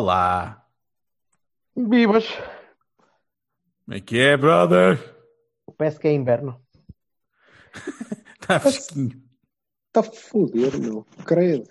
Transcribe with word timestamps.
Olá. 0.00 0.62
Vivas. 1.74 2.26
Como 3.86 3.96
é 3.96 4.00
que 4.00 4.18
é, 4.18 4.36
brother? 4.36 4.98
Parece 5.78 5.98
que 5.98 6.06
é 6.06 6.12
inverno. 6.12 6.60
Está 8.38 8.60
fresquinho. 8.60 9.22
Está 9.88 10.00
a 10.00 10.02
foder, 10.02 10.78
meu. 10.78 11.06
Credo. 11.24 11.70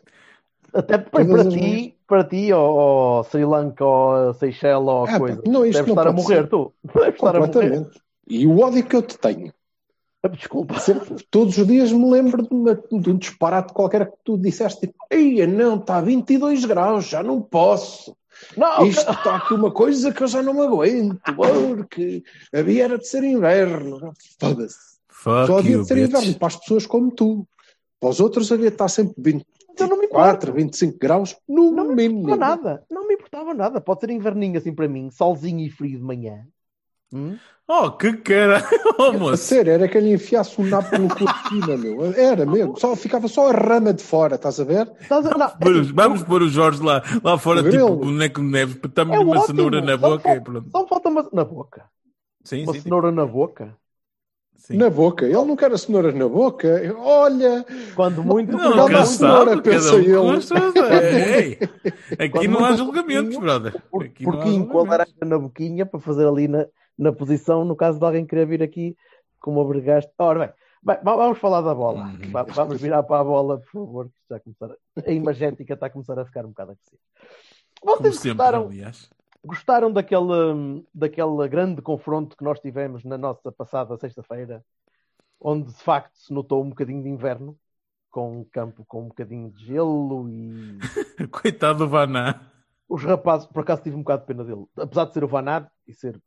Até 0.73 0.97
para, 0.97 1.23
ti, 1.51 1.99
para 2.07 2.23
ti, 2.23 2.51
ou, 2.51 2.75
ou 2.75 3.23
Sri 3.25 3.45
Lanka, 3.45 3.85
ou 3.85 4.33
Seychelles, 4.33 4.87
ou 4.87 5.05
Ah, 5.05 5.19
coisa. 5.19 5.43
pá, 5.43 5.47
não, 5.51 5.63
isto 5.63 5.83
Deves 5.83 5.93
não 5.95 6.01
estar 6.01 6.07
a 6.09 6.11
morrer, 6.11 6.35
ser. 6.41 6.49
tu. 6.49 6.73
Deves 6.83 7.13
estar 7.13 7.35
a 7.35 7.39
morrer. 7.45 7.87
E 8.27 8.47
o 8.47 8.59
ódio 8.59 8.83
que 8.87 8.95
eu 8.95 9.03
te 9.03 9.19
tenho. 9.19 9.53
Desculpa. 10.31 10.79
Sempre, 10.79 11.23
todos 11.29 11.55
os 11.55 11.67
dias 11.67 11.91
me 11.91 12.09
lembro 12.09 12.41
de, 12.41 12.51
uma- 12.51 12.73
de 12.73 13.11
um 13.11 13.15
disparate 13.15 13.71
qualquer 13.71 14.09
que 14.09 14.17
tu 14.23 14.39
disseste. 14.39 14.87
Tipo, 14.87 14.95
Eia, 15.11 15.45
não, 15.45 15.75
está 15.77 15.97
a 15.97 16.01
22 16.01 16.65
graus, 16.65 17.05
já 17.05 17.21
não 17.21 17.39
posso. 17.39 18.17
Não, 18.57 18.85
Isto 18.85 19.11
está 19.11 19.37
aqui 19.37 19.53
uma 19.53 19.71
coisa 19.71 20.11
que 20.13 20.21
eu 20.23 20.27
já 20.27 20.41
não 20.41 20.53
me 20.53 20.61
aguento, 20.61 21.19
porque 21.35 22.23
havia 22.53 22.83
era 22.85 22.97
de 22.97 23.07
ser 23.07 23.23
inverno. 23.23 24.13
Foda-se. 24.39 24.95
Só 25.23 25.57
havia 25.59 25.77
de 25.79 25.85
ser 25.87 25.95
bitch. 25.95 26.09
inverno 26.09 26.39
para 26.39 26.47
as 26.47 26.55
pessoas 26.57 26.85
como 26.85 27.11
tu. 27.11 27.47
Para 27.99 28.09
os 28.09 28.19
outros 28.19 28.51
havia 28.51 28.69
de 28.69 28.75
estar 28.75 28.87
sempre 28.87 29.45
Eu 29.79 29.87
não 29.87 29.95
me 29.97 30.03
24, 30.03 30.53
25 30.53 30.97
graus, 30.99 31.35
no 31.47 31.71
não 31.71 31.87
me 31.89 31.95
mínimo. 31.95 32.21
importava 32.29 32.55
nada. 32.55 32.83
Não 32.89 33.07
me 33.07 33.13
importava 33.15 33.53
nada. 33.53 33.81
Pode 33.81 34.01
ser 34.01 34.09
inverninho 34.09 34.57
assim 34.57 34.73
para 34.73 34.87
mim, 34.87 35.09
solzinho 35.09 35.65
e 35.65 35.69
frio 35.69 35.97
de 35.97 36.03
manhã. 36.03 36.45
Hum? 37.13 37.37
Oh, 37.67 37.91
que 37.91 38.13
cara. 38.17 38.63
Oh, 38.97 39.03
A 39.05 39.13
moço. 39.13 39.37
sério, 39.43 39.73
era 39.73 39.87
que 39.87 39.97
ele 39.97 40.13
enfiasse 40.13 40.59
um 40.61 40.65
napo 40.65 40.97
no 40.97 41.09
cortina, 41.09 41.75
meu. 41.75 42.05
Era 42.13 42.45
mesmo. 42.45 42.79
Só, 42.79 42.95
ficava 42.95 43.27
só 43.27 43.49
a 43.49 43.51
rama 43.51 43.91
de 43.93 44.01
fora, 44.03 44.35
estás 44.35 44.59
a 44.59 44.63
ver? 44.63 44.89
Estás 45.01 45.25
a... 45.25 45.37
não, 45.37 45.49
Pôr 45.49 45.71
os- 45.75 45.91
Vamos 45.91 46.23
pôr 46.23 46.41
o 46.43 46.47
Jorge 46.47 46.81
lá, 46.83 47.01
lá 47.23 47.37
fora, 47.37 47.61
tipo 47.63 47.75
ele. 47.75 47.95
boneco 47.95 48.39
de 48.39 48.47
neve, 48.47 48.79
estamos 48.85 49.15
É 49.15 49.19
uma 49.19 49.31
ótimo. 49.31 49.45
cenoura 49.47 49.81
na 49.81 49.97
Só 49.99 50.09
boca 50.09 50.21
falta- 50.23 50.37
e 50.37 50.41
pronto. 50.41 50.69
Só 50.71 50.87
falta 50.87 51.09
uma 51.09 51.29
na 51.33 51.43
boca. 51.43 51.85
Sim, 52.43 52.63
Uma 52.63 52.73
sim, 52.73 52.81
cenoura 52.81 53.11
na 53.11 53.25
boca. 53.25 53.75
sim. 54.55 54.77
Na 54.77 54.89
boca. 54.89 55.25
Ele 55.25 55.33
não 55.33 55.55
quer 55.55 55.71
a 55.73 55.77
cenoura 55.77 56.11
na 56.11 56.29
boca. 56.29 56.95
Olha, 56.99 57.65
Quando 57.95 58.23
muito. 58.23 58.55
Não, 58.55 58.87
Não, 58.87 59.05
senhora, 59.05 59.49
sabe, 59.51 59.61
pensa 59.63 59.95
um 59.95 59.99
ele. 60.33 60.41
suas- 60.41 60.75
Ei, 60.75 61.59
Aqui 62.19 62.29
Quando 62.29 62.47
não 62.51 62.63
há 62.65 62.73
julgamentos, 62.77 63.35
brother. 63.37 63.81
Por, 63.91 64.05
Aqui 64.05 64.23
porquinho 64.23 64.67
com 64.67 64.79
a 64.79 64.83
laranja 64.87 65.11
na 65.25 65.37
boquinha 65.39 65.85
para 65.85 65.99
fazer 65.99 66.27
ali 66.27 66.47
na, 66.47 66.65
na 66.97 67.11
posição, 67.11 67.65
no 67.65 67.75
caso 67.75 67.99
de 67.99 68.05
alguém 68.05 68.25
querer 68.25 68.45
vir 68.47 68.63
aqui 68.63 68.95
com 69.39 69.51
uma 69.51 69.65
bregaste. 69.65 70.11
Ora 70.17 70.39
bem, 70.39 70.49
bem, 70.95 71.03
va- 71.03 71.15
vamos 71.15 71.37
falar 71.37 71.61
da 71.61 71.73
bola. 71.75 72.05
Uhum. 72.05 72.31
Va- 72.31 72.43
Vamos 72.43 72.81
virar 72.81 73.03
para 73.03 73.21
a 73.21 73.23
bola, 73.23 73.57
por 73.59 73.67
favor, 73.71 74.05
que 74.07 74.13
já 74.29 74.39
começar 74.39 74.71
a... 74.71 74.75
a 75.09 75.11
imagética 75.11 75.73
está 75.73 75.85
a 75.87 75.89
começar 75.89 76.17
a 76.19 76.25
ficar 76.25 76.45
um 76.45 76.49
bocado 76.49 76.71
agressiva. 76.71 77.01
Como 77.81 77.97
Vocês 77.97 78.15
sempre, 78.15 78.37
gostaram, 78.37 78.65
aliás. 78.67 79.09
gostaram 79.43 79.91
daquele, 79.91 80.83
daquele 80.93 81.47
grande 81.47 81.81
confronto 81.81 82.35
que 82.35 82.43
nós 82.43 82.59
tivemos 82.59 83.03
na 83.03 83.17
nossa 83.17 83.51
passada 83.51 83.95
sexta-feira, 83.97 84.63
onde 85.39 85.67
de 85.67 85.83
facto 85.83 86.15
se 86.15 86.33
notou 86.33 86.63
um 86.63 86.69
bocadinho 86.69 87.03
de 87.03 87.09
inverno, 87.09 87.55
com 88.09 88.39
um 88.39 88.43
campo 88.45 88.85
com 88.87 89.01
um 89.03 89.07
bocadinho 89.09 89.51
de 89.51 89.65
gelo 89.65 90.27
e 90.29 90.79
Coitado 91.29 91.79
do 91.79 91.89
Vaná. 91.89 92.49
os 92.87 93.03
rapazes, 93.03 93.45
por 93.45 93.59
acaso 93.59 93.83
tive 93.83 93.97
um 93.97 93.99
bocado 93.99 94.21
de 94.21 94.27
pena 94.27 94.43
dele, 94.45 94.65
apesar 94.77 95.03
de 95.05 95.13
ser 95.13 95.23
o 95.25 95.27
Vanar 95.27 95.69
e 95.85 95.93
ser 95.93 96.19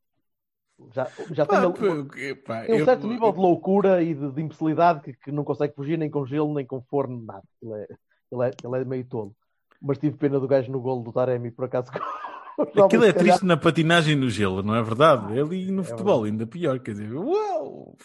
já, 0.94 1.10
já 1.32 1.46
tem, 1.46 1.58
Pá, 1.58 1.64
ele- 1.64 1.72
porque, 1.72 2.34
pá, 2.34 2.64
tem 2.64 2.76
um 2.76 2.78
eu- 2.78 2.84
certo 2.84 3.06
nível 3.06 3.32
de 3.32 3.38
loucura 3.38 4.02
e 4.02 4.14
de, 4.14 4.30
de 4.32 4.42
imbecilidade 4.42 5.00
que, 5.02 5.12
que 5.12 5.32
não 5.32 5.44
consegue 5.44 5.74
fugir 5.74 5.98
nem 5.98 6.10
com 6.10 6.24
gelo, 6.24 6.54
nem 6.54 6.66
com 6.66 6.80
forno, 6.82 7.20
nada. 7.22 7.42
Ele 7.62 7.72
é, 7.74 7.86
ele 8.30 8.42
é, 8.44 8.50
ele 8.64 8.76
é 8.76 8.84
meio 8.84 9.04
tolo. 9.04 9.34
Mas 9.80 9.98
tive 9.98 10.16
pena 10.16 10.40
do 10.40 10.48
gajo 10.48 10.70
no 10.72 10.80
golo 10.80 11.02
do 11.02 11.12
Taremi, 11.12 11.50
por 11.50 11.64
acaso. 11.64 11.90
Aquilo 12.84 13.04
é 13.04 13.12
triste 13.12 13.44
na 13.44 13.56
patinagem 13.56 14.16
no 14.16 14.28
gelo, 14.28 14.62
não 14.62 14.74
é 14.74 14.82
verdade? 14.82 15.38
Ele 15.38 15.68
e 15.68 15.70
no 15.70 15.82
É 15.82 15.84
futebol, 15.84 16.24
ainda 16.24 16.46
pior. 16.46 16.80
Quer 16.80 16.92
dizer, 16.92 17.12
uau! 17.14 17.96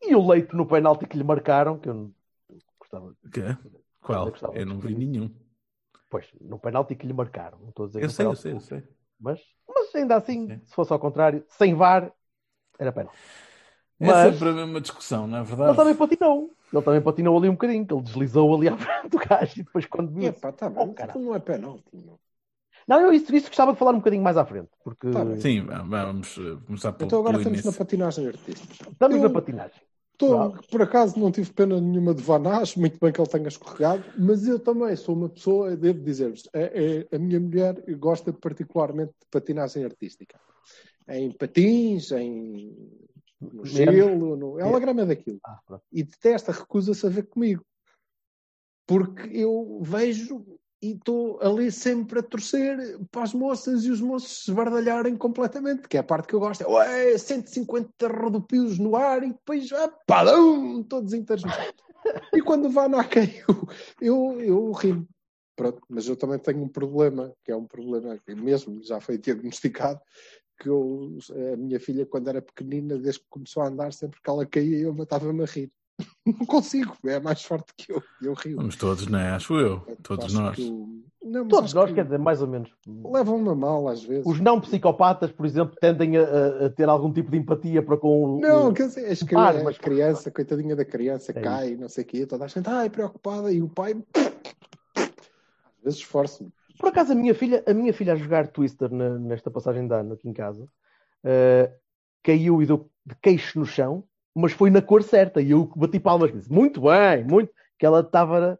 E 0.00 0.14
o 0.14 0.26
leite 0.26 0.54
no 0.56 0.66
penalti 0.66 1.06
que 1.06 1.16
lhe 1.16 1.24
marcaram, 1.24 1.78
que 1.78 1.88
eu 1.88 1.94
não 1.94 2.14
gostava. 2.78 3.14
Que? 3.30 3.42
Qual? 4.00 4.26
Eu 4.26 4.30
gostava 4.32 4.56
Eu 4.56 4.66
não 4.66 4.80
vi 4.80 4.94
nenhum. 4.94 5.30
Pois, 6.08 6.26
no 6.40 6.58
penalti 6.58 6.94
que 6.94 7.06
lhe 7.06 7.12
marcaram. 7.12 7.58
Não 7.60 7.68
estou 7.68 7.84
a 7.84 7.88
dizer 7.88 8.00
que 8.00 8.06
Eu 8.06 8.10
sei, 8.10 8.26
eu 8.26 8.34
sei, 8.36 8.52
eu 8.52 8.60
sei. 8.60 8.82
Mas, 9.22 9.40
mas 9.68 9.94
ainda 9.94 10.16
assim, 10.16 10.48
Sim. 10.48 10.60
se 10.66 10.74
fosse 10.74 10.92
ao 10.92 10.98
contrário, 10.98 11.44
sem 11.48 11.74
VAR, 11.74 12.12
era 12.78 12.92
penalti. 12.92 13.16
É 14.00 14.06
Mas- 14.06 14.34
sempre 14.34 14.48
a 14.48 14.52
mesma 14.52 14.80
discussão, 14.80 15.26
não 15.26 15.38
é 15.38 15.40
Ele 15.40 15.48
verdade? 15.48 15.76
também 15.76 15.94
patinou. 15.94 16.50
Ele 16.72 16.82
também 16.82 17.02
patinou 17.02 17.38
ali 17.38 17.48
um 17.48 17.52
bocadinho, 17.52 17.86
que 17.86 17.94
ele 17.94 18.02
deslizou 18.02 18.54
ali 18.54 18.68
à 18.68 18.76
frente 18.78 19.08
do 19.10 19.18
gajo 19.18 19.52
e 19.60 19.62
depois 19.62 19.86
quando 19.86 20.12
viu. 20.12 20.28
epá, 20.28 20.52
tá 20.52 20.68
Oh, 20.68 20.86
bem. 20.86 20.94
Aquilo 21.04 21.24
não 21.24 21.34
é 21.34 21.38
penalti. 21.38 21.84
meu. 21.96 22.18
Não, 22.88 23.00
eu 23.00 23.12
isso, 23.12 23.34
isso 23.34 23.46
gostava 23.48 23.72
de 23.72 23.78
falar 23.78 23.92
um 23.92 23.98
bocadinho 23.98 24.22
mais 24.22 24.36
à 24.36 24.44
frente, 24.44 24.70
porque 24.82 25.06
Tá. 25.08 25.24
Sim, 25.36 25.66
vamos 25.66 26.34
começar 26.66 26.92
pelo, 26.92 27.08
Então 27.08 27.18
agora 27.20 27.36
pelo 27.36 27.40
estamos 27.40 27.64
na 27.64 27.72
início. 27.72 27.78
patinagem 27.78 28.26
artística. 28.28 28.90
estamos 28.90 29.16
Eu- 29.16 29.22
na 29.22 29.30
patinagem. 29.30 29.80
Tô- 30.18 30.52
por 30.70 30.82
acaso 30.82 31.18
não 31.18 31.32
tive 31.32 31.52
pena 31.52 31.80
nenhuma 31.80 32.14
de 32.14 32.22
Vanás, 32.22 32.76
muito 32.76 32.98
bem 33.00 33.12
que 33.12 33.20
ele 33.20 33.28
tenha 33.28 33.48
escorregado, 33.48 34.04
mas 34.16 34.46
eu 34.46 34.58
também 34.58 34.94
sou 34.94 35.16
uma 35.16 35.28
pessoa, 35.28 35.76
devo 35.76 36.00
dizer-vos, 36.00 36.48
é, 36.52 37.06
é- 37.10 37.16
a 37.16 37.18
minha 37.18 37.40
mulher 37.40 37.82
gosta 37.96 38.32
particularmente 38.32 39.12
de 39.12 39.26
patinagem 39.30 39.84
artística. 39.84 40.38
Em 41.08 41.32
patins, 41.32 42.12
em 42.12 42.76
no 43.40 43.64
gelo, 43.64 44.36
no... 44.36 44.60
ela 44.60 44.78
grama 44.78 45.04
daquilo. 45.04 45.40
Ah. 45.44 45.58
E 45.90 46.04
detesta, 46.04 46.52
recusa-se 46.52 47.04
a 47.04 47.10
ver 47.10 47.24
comigo. 47.24 47.64
Porque 48.86 49.28
eu 49.36 49.80
vejo 49.82 50.44
e 50.82 50.92
estou 50.94 51.40
ali 51.40 51.70
sempre 51.70 52.18
a 52.18 52.22
torcer 52.22 52.98
para 53.10 53.22
as 53.22 53.32
moças 53.32 53.84
e 53.84 53.90
os 53.90 54.00
moços 54.00 54.44
se 54.44 54.52
bardalharem 54.52 55.16
completamente, 55.16 55.86
que 55.86 55.96
é 55.96 56.00
a 56.00 56.04
parte 56.04 56.26
que 56.26 56.34
eu 56.34 56.40
gosto. 56.40 56.62
É 56.62 56.66
ué, 56.66 57.16
150 57.16 58.08
rodopios 58.08 58.80
no 58.80 58.96
ar 58.96 59.22
e 59.22 59.28
depois, 59.28 59.72
ah, 59.72 59.88
padão, 60.06 60.82
todos 60.82 61.12
chão. 61.12 61.50
e 62.34 62.42
quando 62.42 62.68
vai 62.68 62.88
na 62.88 63.04
caiu, 63.04 63.68
eu, 64.00 64.40
eu 64.40 64.72
rimo. 64.72 65.06
Pronto, 65.54 65.80
mas 65.88 66.08
eu 66.08 66.16
também 66.16 66.38
tenho 66.40 66.62
um 66.62 66.68
problema, 66.68 67.32
que 67.44 67.52
é 67.52 67.56
um 67.56 67.66
problema 67.66 68.18
que 68.18 68.34
mesmo 68.34 68.82
já 68.82 69.00
foi 69.00 69.18
diagnosticado, 69.18 70.00
que 70.58 70.68
eu, 70.68 71.16
a 71.52 71.56
minha 71.56 71.78
filha, 71.78 72.06
quando 72.06 72.28
era 72.28 72.42
pequenina, 72.42 72.98
desde 72.98 73.20
que 73.20 73.26
começou 73.28 73.62
a 73.62 73.68
andar, 73.68 73.92
sempre 73.92 74.20
que 74.20 74.28
ela 74.28 74.46
caía, 74.46 74.78
eu 74.78 74.94
matava-me 74.94 75.42
a 75.42 75.46
rir. 75.46 75.70
Não 76.26 76.46
consigo, 76.46 76.96
é 77.04 77.18
mais 77.20 77.42
forte 77.42 77.72
que 77.76 77.92
eu, 77.92 78.02
eu 78.22 78.32
rio. 78.34 78.56
Vamos 78.56 78.76
todos, 78.76 79.06
não 79.08 79.18
é? 79.18 79.30
Acho 79.30 79.54
eu. 79.58 79.80
Todos 80.02 80.26
Acho 80.26 80.40
nós. 80.40 80.56
que 80.56 80.70
Não, 81.22 81.40
mas 81.42 81.48
Todos 81.48 81.74
nós, 81.74 81.88
que 81.90 81.94
quer 81.96 82.04
dizer, 82.04 82.18
mais 82.18 82.40
ou 82.40 82.46
menos. 82.48 82.70
Levam-me 82.86 83.48
a 83.48 83.54
mal 83.54 83.88
às 83.88 84.02
vezes. 84.04 84.24
Os 84.26 84.38
não 84.40 84.60
psicopatas, 84.60 85.32
por 85.32 85.44
exemplo, 85.46 85.76
tendem 85.80 86.16
a, 86.16 86.66
a- 86.66 86.70
ter 86.70 86.88
algum 86.88 87.12
tipo 87.12 87.30
de 87.30 87.38
empatia 87.38 87.82
para 87.82 87.96
com 87.96 88.36
o. 88.36 88.40
Não, 88.40 88.68
o- 88.68 88.72
quer 88.72 88.86
dizer, 88.86 89.06
as 89.10 89.22
cri- 89.22 89.36
Ah, 89.36 89.50
a 89.50 89.64
mas- 89.64 89.78
criança, 89.78 90.30
coitadinha 90.30 90.76
da 90.76 90.84
criança, 90.84 91.32
É 91.32 91.40
cai, 91.40 91.74
não 91.76 91.88
sei 91.88 92.04
o 92.04 92.06
quê, 92.06 92.24
toda 92.26 92.44
a 92.44 92.48
gente, 92.48 92.68
ai, 92.68 92.88
preocupada, 92.88 93.52
e 93.52 93.60
o 93.60 93.68
pai, 93.68 93.94
às 94.94 95.82
vezes 95.82 95.98
esforço-me. 95.98 96.52
Por 96.78 96.88
acaso, 96.88 97.12
a 97.12 97.14
minha 97.16 97.34
filha, 97.34 97.62
a 97.66 97.74
minha 97.74 97.92
filha 97.92 98.12
a 98.12 98.16
jogar 98.16 98.48
Twister 98.48 98.90
na- 98.92 99.18
nesta 99.18 99.50
passagem 99.50 99.86
de 99.86 99.94
ano 99.94 100.14
aqui 100.14 100.28
em 100.28 100.32
casa, 100.32 100.66
eh, 101.24 101.70
caiu 102.22 102.62
e 102.62 102.66
deu 102.66 102.88
de 103.04 103.14
queixo 103.16 103.58
no 103.58 103.66
chão, 103.66 104.04
mas 104.34 104.52
foi 104.52 104.70
na 104.70 104.82
cor 104.82 105.02
certa. 105.02 105.40
E 105.40 105.50
eu 105.50 105.70
bati 105.76 105.98
palmas 106.00 106.30
e 106.30 106.34
disse: 106.34 106.52
Muito 106.52 106.80
bem, 106.82 107.24
muito. 107.24 107.52
Que 107.78 107.86
ela 107.86 108.00
estava 108.00 108.58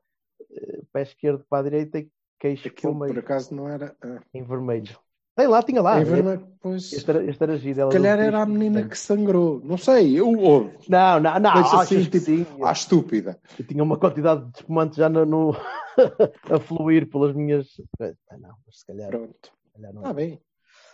eh, 0.50 0.80
pé 0.92 1.02
esquerdo 1.02 1.44
para 1.48 1.60
a 1.60 1.62
direita 1.62 1.98
e 1.98 2.10
queixo 2.38 2.68
Aquilo, 2.68 2.98
por 2.98 3.18
acaso, 3.18 3.54
não 3.54 3.68
era. 3.68 3.96
Ah, 4.02 4.20
em 4.34 4.42
vermelho. 4.42 4.96
Tem 5.34 5.46
lá, 5.46 5.62
tinha 5.62 5.80
lá. 5.80 5.98
em 6.00 6.04
vermelho, 6.04 6.46
pois. 6.60 6.92
Este 6.92 7.10
era, 7.10 7.24
este 7.24 7.42
era 7.42 7.56
giro. 7.56 7.88
calhar 7.88 8.18
era 8.18 8.42
a 8.42 8.46
menina 8.46 8.86
que 8.86 8.98
sangrou. 8.98 9.60
Não 9.64 9.78
sei, 9.78 10.18
eu 10.18 10.28
ou 10.28 10.70
Não, 10.88 11.18
não, 11.20 11.38
não. 11.40 11.54
Deixa 11.54 11.80
assim, 11.80 12.04
que 12.04 12.10
tipo, 12.20 12.24
sim. 12.26 12.46
à 12.62 12.72
estúpida. 12.72 13.40
Eu 13.58 13.66
tinha 13.66 13.82
uma 13.82 13.96
quantidade 13.96 14.44
de 14.50 14.58
espumante 14.58 14.96
já 14.96 15.08
no, 15.08 15.24
no- 15.24 15.56
a 16.50 16.60
fluir 16.60 17.08
pelas 17.08 17.34
minhas. 17.34 17.80
Ah, 17.98 18.36
Não, 18.38 18.54
mas 18.66 18.80
se 18.80 18.86
calhar, 18.86 19.08
Pronto, 19.08 19.52
se 19.64 19.72
calhar 19.72 19.92
não. 19.94 20.02
está 20.02 20.12
bem. 20.12 20.38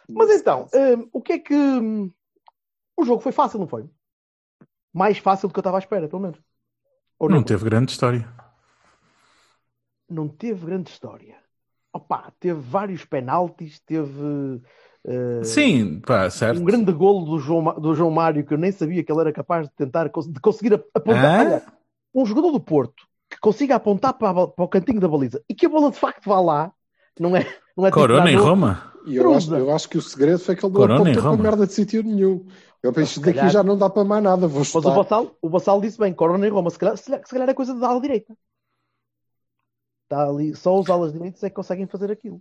Mas 0.09 0.31
então, 0.31 0.69
hum, 0.73 1.09
o 1.13 1.21
que 1.21 1.33
é 1.33 1.39
que. 1.39 1.55
hum, 1.55 2.11
o 2.97 3.05
jogo 3.05 3.21
foi 3.21 3.33
fácil, 3.33 3.59
não 3.59 3.67
foi? 3.67 3.89
Mais 4.93 5.19
fácil 5.19 5.49
do 5.49 5.52
que 5.52 5.58
eu 5.58 5.62
estava 5.62 5.76
à 5.79 5.81
espera, 5.81 6.08
pelo 6.08 6.23
menos. 6.23 6.38
Ou 7.19 7.29
Não 7.29 7.43
teve 7.43 7.64
grande 7.64 7.90
história. 7.93 8.29
não 10.08 10.29
teve 10.29 10.64
grande 10.64 10.90
história. 10.90 11.37
Opa, 11.93 12.32
teve 12.38 12.61
vários 12.61 13.05
penaltis, 13.05 13.81
teve 13.81 14.61
eh, 15.06 15.43
Sim, 15.43 16.00
pá, 16.00 16.29
certo. 16.31 16.61
um 16.61 16.64
grande 16.64 16.93
golo 16.93 17.25
do 17.25 17.38
João, 17.38 17.75
do 17.81 17.94
João 17.94 18.11
Mário 18.11 18.44
que 18.44 18.55
eu 18.55 18.58
nem 18.58 18.70
sabia 18.73 19.02
que 19.02 19.11
ele 19.11 19.20
era 19.20 19.32
capaz 19.32 19.67
de 19.69 19.75
tentar 19.75 20.05
de 20.08 20.40
conseguir 20.40 20.75
ap- 20.75 20.87
apontar. 20.94 21.46
Olha, 21.46 21.62
um 22.14 22.25
jogador 22.25 22.50
do 22.52 22.61
Porto 22.61 23.06
que 23.31 23.38
consiga 23.41 23.75
apontar 23.76 24.14
para, 24.14 24.46
para 24.49 24.64
o 24.64 24.69
cantinho 24.69 25.00
da 25.00 25.08
baliza 25.08 25.43
e 25.49 25.55
que 25.55 25.67
a 25.67 25.69
bola 25.69 25.91
de 25.91 25.99
facto 25.99 26.26
vá 26.26 26.41
lá, 26.41 26.73
não 27.19 27.37
é? 27.37 27.41
Não 27.76 27.87
é 27.87 27.91
tipo 27.91 28.00
Corona 28.00 28.31
em 28.31 28.34
dar 28.37 28.43
no- 28.43 28.49
Roma. 28.49 28.93
E 29.08 29.16
eu 29.16 29.34
acho, 29.34 29.55
eu 29.55 29.75
acho 29.75 29.88
que 29.88 29.99
o 29.99 30.02
segredo 30.02 30.38
foi 30.38 30.55
que 30.55 30.64
ele 30.64 30.72
não 30.72 30.81
Corona 30.81 31.00
apontou 31.10 31.22
para 31.22 31.43
merda 31.43 31.66
de 31.66 31.72
sítio 31.72 32.02
nenhum. 32.02 32.46
Eu 32.82 32.93
penso, 32.93 33.14
Se 33.14 33.20
daqui 33.20 33.34
calhar- 33.38 33.50
já 33.52 33.62
não 33.62 33.76
dá 33.76 33.90
para 33.90 34.05
mais 34.05 34.22
nada, 34.22 34.46
vou 34.46 34.60
Mas 34.60 34.75
o. 34.75 34.81
Vassal, 34.81 35.37
o 35.43 35.49
Vassal 35.49 35.81
disse 35.81 35.99
bem, 35.99 36.12
Corona 36.14 36.46
em 36.46 36.50
Roma, 36.50 36.70
se 36.70 36.78
calhar, 36.78 36.96
se 36.96 37.05
calhar- 37.06 37.26
se 37.26 37.31
calhar 37.32 37.49
é 37.49 37.55
coisa 37.55 37.75
da 37.75 37.88
ala 37.88 38.00
direita. 38.00 38.37
Está 40.05 40.28
ali, 40.28 40.55
só 40.55 40.78
os 40.78 40.88
alas 40.88 41.12
direitos 41.12 41.43
é 41.43 41.50
que 41.50 41.56
conseguem 41.56 41.87
fazer 41.87 42.10
aquilo. 42.10 42.40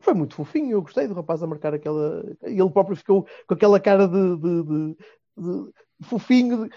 Foi 0.00 0.14
muito 0.14 0.34
fofinho, 0.34 0.72
eu 0.72 0.82
gostei 0.82 1.06
do 1.06 1.14
rapaz 1.14 1.42
a 1.42 1.46
marcar 1.46 1.72
aquela. 1.72 2.24
E 2.46 2.60
ele 2.60 2.70
próprio 2.70 2.96
ficou 2.96 3.24
com 3.46 3.54
aquela 3.54 3.78
cara 3.78 4.08
de, 4.08 4.36
de- 4.36 4.62
de- 4.64 4.96
de 5.42 6.08
fofinho. 6.08 6.64
de- 6.64 6.70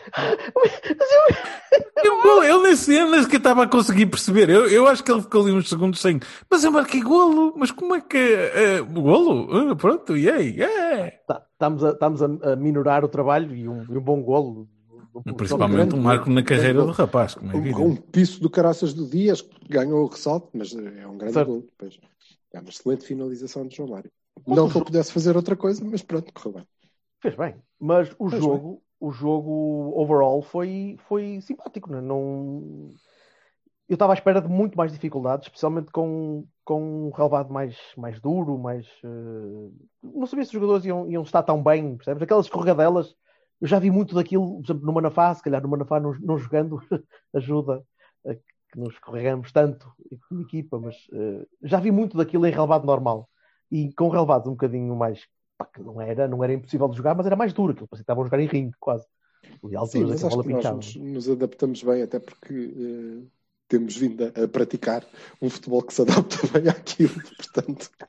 eu- 2.03 2.03
E 2.03 2.21
golo, 2.23 2.43
ele 2.43 2.59
nem 2.63 2.75
sequer, 2.75 3.09
nem 3.09 3.23
sequer 3.23 3.37
estava 3.37 3.63
a 3.63 3.67
conseguir 3.67 4.05
perceber. 4.07 4.49
Eu, 4.49 4.67
eu 4.67 4.87
acho 4.87 5.03
que 5.03 5.11
ele 5.11 5.21
ficou 5.21 5.41
ali 5.43 5.51
uns 5.51 5.69
segundos 5.69 5.99
sem. 5.99 6.19
Mas 6.49 6.63
eu 6.63 6.71
marquei 6.71 7.01
golo. 7.01 7.53
Mas 7.57 7.71
como 7.71 7.95
é 7.95 8.01
que. 8.01 8.17
eh, 8.17 8.81
o 8.81 9.01
golo? 9.01 9.47
Ah, 9.71 9.75
pronto, 9.75 10.15
e 10.17 10.29
aí? 10.29 10.61
É. 10.61 11.19
Tá- 11.27 11.43
Estamos, 11.53 11.83
a, 11.83 11.91
estamos 11.91 12.21
a, 12.21 12.25
a 12.51 12.55
minorar 12.57 13.03
o 13.05 13.07
trabalho 13.07 13.55
e 13.55 13.67
um, 13.67 13.83
e 13.89 13.97
um 13.97 14.01
bom 14.01 14.21
golo. 14.21 14.67
Principalmente 15.37 15.95
um 15.95 16.01
marco 16.01 16.29
na 16.29 16.43
carreira 16.43 16.83
do 16.83 16.91
rapaz, 16.91 17.33
como 17.35 17.49
é 17.51 17.55
Um, 17.55 17.59
evidente. 17.59 17.81
um 17.81 17.95
piso 17.95 18.41
do 18.41 18.49
caraças 18.49 18.93
do 18.93 19.07
Dias 19.07 19.41
que 19.41 19.69
ganhou 19.69 20.03
o 20.03 20.07
ressalto, 20.07 20.49
mas 20.53 20.75
é 20.75 21.07
um 21.07 21.17
grande 21.17 21.33
Certo. 21.33 21.47
gol. 21.47 21.61
Depois. 21.61 21.97
É 22.53 22.59
uma 22.59 22.69
excelente 22.69 23.05
finalização 23.05 23.65
de 23.65 23.75
João 23.77 23.89
Mário. 23.89 24.11
Não 24.45 24.69
que 24.69 24.77
ele 24.77 24.83
pudesse 24.85 25.13
fazer 25.13 25.35
outra 25.37 25.55
coisa, 25.55 25.81
mas 25.85 26.01
pronto, 26.01 26.33
correu 26.33 26.55
bem. 26.55 26.67
Fez 27.25 27.35
bem. 27.35 27.55
Mas 27.79 28.15
o 28.19 28.29
Fez 28.29 28.43
jogo, 28.43 28.83
o 28.99 29.11
jogo 29.11 29.93
overall 29.95 30.43
foi, 30.43 30.95
foi 31.07 31.41
simpático. 31.41 31.91
Né? 31.91 31.99
Não... 31.99 32.91
Eu 33.89 33.95
estava 33.95 34.13
à 34.13 34.15
espera 34.15 34.39
de 34.39 34.47
muito 34.47 34.77
mais 34.77 34.91
dificuldades, 34.91 35.47
especialmente 35.47 35.91
com, 35.91 36.45
com 36.63 37.07
um 37.07 37.09
relevado 37.09 37.51
mais, 37.51 37.75
mais 37.97 38.19
duro, 38.19 38.59
mais. 38.59 38.85
eh, 39.03 39.69
Não 40.03 40.27
sabia 40.27 40.45
se 40.45 40.49
os 40.49 40.53
jogadores 40.53 40.85
iam, 40.85 41.09
iam 41.09 41.23
estar 41.23 41.41
tão 41.41 41.63
bem, 41.63 41.95
percebes? 41.95 42.21
Aquelas 42.21 42.45
escorregadelas, 42.45 43.15
eu 43.59 43.67
já 43.67 43.79
vi 43.79 43.89
muito 43.89 44.13
daquilo, 44.13 44.57
por 44.57 44.65
exemplo, 44.65 44.85
no 44.85 44.93
Manafá, 44.93 45.33
se 45.33 45.41
calhar 45.41 45.61
no 45.63 45.69
Manafá 45.69 45.99
não, 45.99 46.13
não 46.19 46.37
jogando 46.37 46.79
ajuda 47.33 47.83
a 48.27 48.35
que 48.35 48.79
nos 48.79 48.93
escorregamos 48.93 49.51
tanto 49.51 49.91
como 50.29 50.41
equipa, 50.41 50.79
mas 50.79 50.95
eh, 51.11 51.45
já 51.63 51.79
vi 51.79 51.89
muito 51.89 52.17
daquilo 52.17 52.45
em 52.45 52.51
relevado 52.51 52.85
normal. 52.85 53.27
E 53.71 53.91
com 53.93 54.09
relevados 54.09 54.47
um 54.47 54.51
bocadinho 54.51 54.95
mais 54.95 55.27
pá, 55.57 55.65
que 55.65 55.81
não 55.81 56.01
era, 56.01 56.27
não 56.27 56.43
era 56.43 56.53
impossível 56.53 56.87
de 56.87 56.97
jogar, 56.97 57.15
mas 57.15 57.25
era 57.25 57.35
mais 57.35 57.53
duro, 57.53 57.71
aquilo 57.71 57.87
parecia 57.87 58.03
que 58.03 58.03
estavam 58.03 58.23
a 58.23 58.25
jogar 58.27 58.39
em 58.39 58.47
ringue, 58.47 58.75
quase. 58.79 59.05
E 59.43 59.87
Sim, 59.87 60.05
mas 60.05 60.23
acho 60.23 60.41
que 60.41 60.49
nós 60.49 60.65
nos, 60.65 60.95
nos 60.95 61.29
adaptamos 61.29 61.83
bem, 61.83 62.01
até 62.01 62.19
porque 62.19 62.53
eh, 62.53 63.27
temos 63.67 63.95
vindo 63.95 64.23
a, 64.23 64.43
a 64.43 64.47
praticar 64.47 65.05
um 65.41 65.49
futebol 65.49 65.83
que 65.83 65.93
se 65.93 66.01
adapta 66.01 66.37
bem 66.51 66.69
àquilo, 66.69 67.13
portanto. 67.37 67.89
Ah, 67.99 68.07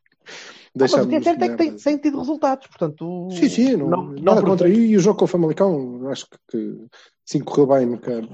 mas 0.78 0.92
o 0.92 1.08
que 1.08 1.14
é 1.14 1.22
certo 1.22 1.42
é 1.42 1.48
que 1.48 1.56
tem, 1.56 1.76
tem 1.76 1.98
tido 1.98 2.18
resultados, 2.18 2.66
portanto. 2.66 3.28
Sim, 3.32 3.48
sim, 3.48 3.76
não, 3.76 3.88
não, 3.88 4.12
nada 4.12 4.40
não 4.40 4.48
contra. 4.48 4.68
E 4.68 4.96
o 4.96 5.00
jogo 5.00 5.18
com 5.18 5.24
o 5.24 5.28
Famalicão, 5.28 6.08
acho 6.10 6.28
que, 6.28 6.38
que 6.48 6.86
sim, 7.24 7.40
correu 7.40 7.66
bem, 7.66 7.86
nunca, 7.86 8.28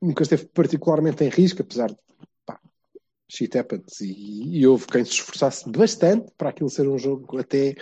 nunca 0.00 0.22
esteve 0.22 0.46
particularmente 0.46 1.22
em 1.24 1.28
risco, 1.28 1.62
apesar 1.62 1.90
de 1.90 1.96
shit 3.28 3.56
happens. 3.58 4.00
E, 4.00 4.58
e 4.58 4.66
houve 4.66 4.86
quem 4.86 5.04
se 5.04 5.12
esforçasse 5.12 5.68
bastante 5.70 6.32
para 6.36 6.50
aquilo 6.50 6.70
ser 6.70 6.88
um 6.88 6.98
jogo 6.98 7.38
até 7.38 7.74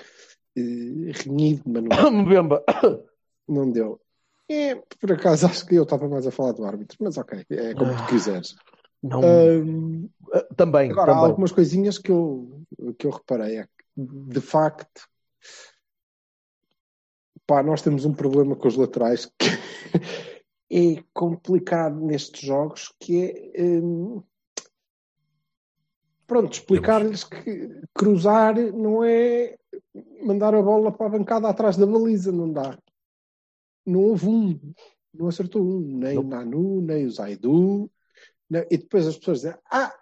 eh, 0.56 1.12
renhido, 1.24 1.62
mas 1.66 1.82
não, 1.82 1.88
não 3.48 3.70
deu. 3.70 4.00
É, 4.48 4.74
por 5.00 5.12
acaso, 5.12 5.46
acho 5.46 5.66
que 5.66 5.74
eu 5.74 5.84
estava 5.84 6.08
mais 6.08 6.26
a 6.26 6.30
falar 6.30 6.52
do 6.52 6.64
árbitro, 6.64 6.98
mas 7.00 7.16
ok, 7.16 7.44
é 7.48 7.74
como 7.74 7.96
tu 7.96 8.06
quiseres. 8.06 8.54
Não, 9.02 9.20
Ahm, 9.22 10.08
ah, 10.32 10.46
também, 10.56 10.90
Agora, 10.90 11.12
há 11.12 11.14
também. 11.14 11.30
algumas 11.30 11.52
coisinhas 11.52 11.98
que 11.98 12.10
eu, 12.10 12.62
que 12.98 13.06
eu 13.06 13.10
reparei. 13.10 13.58
É 13.58 13.64
que, 13.64 13.70
de 13.96 14.40
facto, 14.40 15.08
pá, 17.46 17.62
nós 17.62 17.82
temos 17.82 18.04
um 18.04 18.12
problema 18.12 18.54
com 18.54 18.68
os 18.68 18.76
laterais 18.76 19.26
que 19.26 19.48
é 20.70 21.02
complicado 21.12 21.98
nestes 22.00 22.42
jogos, 22.42 22.94
que 23.00 23.52
é 23.54 23.62
hum, 23.62 24.22
pronto, 26.26 26.52
explicar-lhes 26.54 27.24
que 27.24 27.70
cruzar 27.94 28.54
não 28.72 29.02
é 29.04 29.56
mandar 30.24 30.54
a 30.54 30.62
bola 30.62 30.90
para 30.92 31.06
a 31.06 31.10
bancada 31.10 31.48
atrás 31.48 31.76
da 31.76 31.86
baliza, 31.86 32.30
não 32.32 32.50
dá. 32.52 32.78
Não 33.86 34.00
houve 34.00 34.26
um, 34.28 34.60
não 35.12 35.28
acertou 35.28 35.62
um, 35.62 35.80
nem 35.80 36.16
o 36.18 36.22
Nanu, 36.22 36.80
nem 36.80 37.04
o 37.06 37.10
Zaidu, 37.10 37.90
nem- 38.48 38.66
e 38.70 38.78
depois 38.78 39.06
as 39.06 39.16
pessoas 39.16 39.38
dizem, 39.40 39.54
ah, 39.70 39.92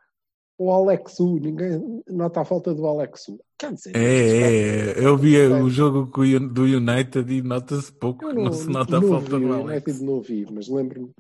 o 0.59 0.71
Alexu, 0.71 1.37
ninguém 1.41 2.03
nota 2.09 2.43
a 2.43 2.45
falta 2.45 2.75
do 2.75 2.87
Alexu. 2.87 3.41
Quer 3.59 3.73
dizer, 3.73 3.97
É, 3.97 4.01
é, 4.01 5.01
é. 5.01 5.07
eu 5.07 5.17
vi 5.17 5.39
o 5.39 5.71
jogo 5.71 6.07
com 6.11 6.21
o 6.21 6.25
Un- 6.25 6.49
do 6.53 6.63
United 6.65 7.33
e 7.33 7.41
nota-se 7.43 7.91
pouco, 7.93 8.27
Eu 8.27 8.35
não, 8.35 8.53
se 8.53 8.69
nota 8.69 8.99
a 8.99 9.01
não 9.01 9.09
falta 9.09 9.39
vi, 9.39 9.45
do 9.47 9.51
o 9.51 9.53
Alex. 9.55 9.71
United 9.87 10.05
não 10.05 10.21
vi, 10.21 10.47
mas 10.53 10.69
lembro-me. 10.69 11.11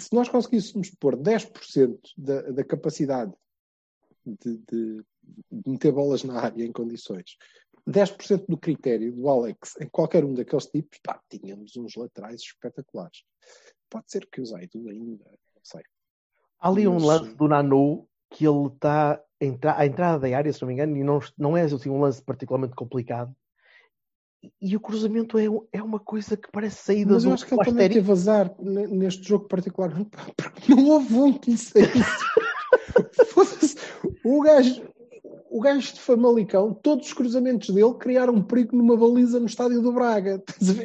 Se 0.00 0.08
nós 0.14 0.28
conseguíssemos 0.28 0.90
pôr 0.98 1.16
10% 1.16 1.98
da, 2.16 2.40
da 2.42 2.64
capacidade 2.64 3.32
de, 4.42 4.56
de- 4.58 5.04
de 5.50 5.70
meter 5.70 5.92
bolas 5.92 6.24
na 6.24 6.40
área 6.40 6.64
em 6.64 6.72
condições, 6.72 7.36
10% 7.88 8.46
do 8.48 8.56
critério 8.56 9.12
do 9.14 9.28
Alex 9.28 9.76
em 9.80 9.88
qualquer 9.88 10.24
um 10.24 10.34
daqueles 10.34 10.66
tipos, 10.66 10.98
pá, 11.02 11.20
tínhamos 11.28 11.76
uns 11.76 11.94
laterais 11.96 12.40
espetaculares. 12.42 13.24
Pode 13.90 14.10
ser 14.10 14.26
que 14.30 14.40
o 14.40 14.46
Zaidu 14.46 14.88
ainda, 14.88 15.24
não 15.24 15.62
sei. 15.62 15.82
Há 16.60 16.68
ali 16.68 16.86
um 16.88 16.98
lance 16.98 17.34
do 17.34 17.48
Nanu 17.48 18.06
que 18.30 18.46
ele 18.46 18.66
está 18.66 19.22
à 19.40 19.86
entrada 19.86 20.18
da 20.28 20.36
área, 20.36 20.52
se 20.52 20.60
não 20.60 20.68
me 20.68 20.74
engano, 20.74 20.96
e 20.96 21.04
não, 21.04 21.18
não 21.38 21.56
é 21.56 21.62
assim, 21.62 21.88
um 21.88 22.00
lance 22.00 22.22
particularmente 22.22 22.74
complicado. 22.74 23.34
E, 24.60 24.76
o 24.76 24.80
cruzamento 24.80 25.36
é, 25.38 25.46
é 25.72 25.82
uma 25.82 25.98
coisa 25.98 26.36
que 26.36 26.48
parece 26.52 26.76
saída 26.84 27.14
Mas 27.14 27.24
eu 27.24 27.32
acho 27.32 27.44
que 27.46 27.54
ele 27.54 27.64
também 27.64 27.88
teve 27.88 28.12
azar 28.12 28.54
ne- 28.60 28.86
neste 28.86 29.26
jogo 29.28 29.48
particular, 29.48 29.90
não 30.68 30.88
houve 30.90 31.14
um 31.14 31.32
que 31.38 31.50
lhe 31.52 31.58
saísse. 31.58 31.88
Foda-se. 33.32 33.76
O 34.24 34.42
gajo, 34.42 34.82
o 35.50 35.60
gajo 35.60 35.94
de 35.94 36.00
Famalicão, 36.00 36.72
todos 36.74 37.08
os 37.08 37.12
cruzamentos 37.12 37.70
dele 37.70 37.94
criaram 37.94 38.34
um 38.34 38.42
perigo 38.42 38.76
numa 38.76 38.96
baliza 38.96 39.40
no 39.40 39.46
estádio 39.46 39.80
do 39.82 39.92
Braga. 39.92 40.42
Estás 40.48 40.70
a 40.70 40.72
ver? 40.72 40.84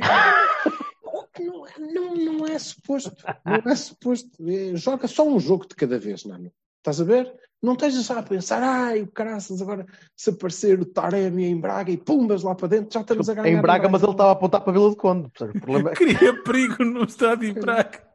Não, 1.40 1.68
é- 1.68 1.94
não, 1.94 2.16
não 2.16 2.48
é 2.48 2.60
suposto. 2.60 3.16
Não 3.46 3.72
é 3.72 3.76
suposto. 3.76 4.30
É, 4.48 4.76
joga 4.76 5.08
só 5.08 5.28
um 5.28 5.40
jogo 5.40 5.68
de 5.68 5.76
cada 5.76 5.98
vez, 5.98 6.26
Nano. 6.26 6.52
Estás 6.80 7.00
a 7.02 7.04
ver? 7.04 7.34
Não 7.62 7.74
estejas 7.74 8.06
já 8.06 8.20
a 8.20 8.24
pensar, 8.24 8.62
ai, 8.62 9.02
o 9.02 9.08
caraças, 9.08 9.62
agora 9.62 9.86
se 10.18 10.32
aparecer 10.32 10.82
o 10.82 10.86
Taremi 10.86 11.46
em 11.46 11.58
Braga 11.58 11.90
e 11.90 11.96
pumbas 11.96 12.44
lá 12.44 12.54
para 12.54 12.68
dentro, 12.68 12.94
já 12.94 13.00
estamos 13.00 13.30
a 13.30 13.34
ganhar. 13.34 13.48
Em 13.58 13.62
Braga, 13.62 13.88
mas 13.88 14.04
ele 14.04 14.12
estava 14.12 14.32
a 14.32 14.34
apontar 14.34 14.60
para 14.60 14.72
a 14.72 14.74
Vila 14.74 14.90
de 14.90 14.98
Conde. 14.98 15.28
O 15.40 15.62
problema 15.62 15.92
é... 15.92 15.94
Cria 15.96 16.44
perigo 16.44 16.84
no 16.84 17.06
estádio 17.06 17.50
em 17.50 17.54
Braga. 17.54 18.13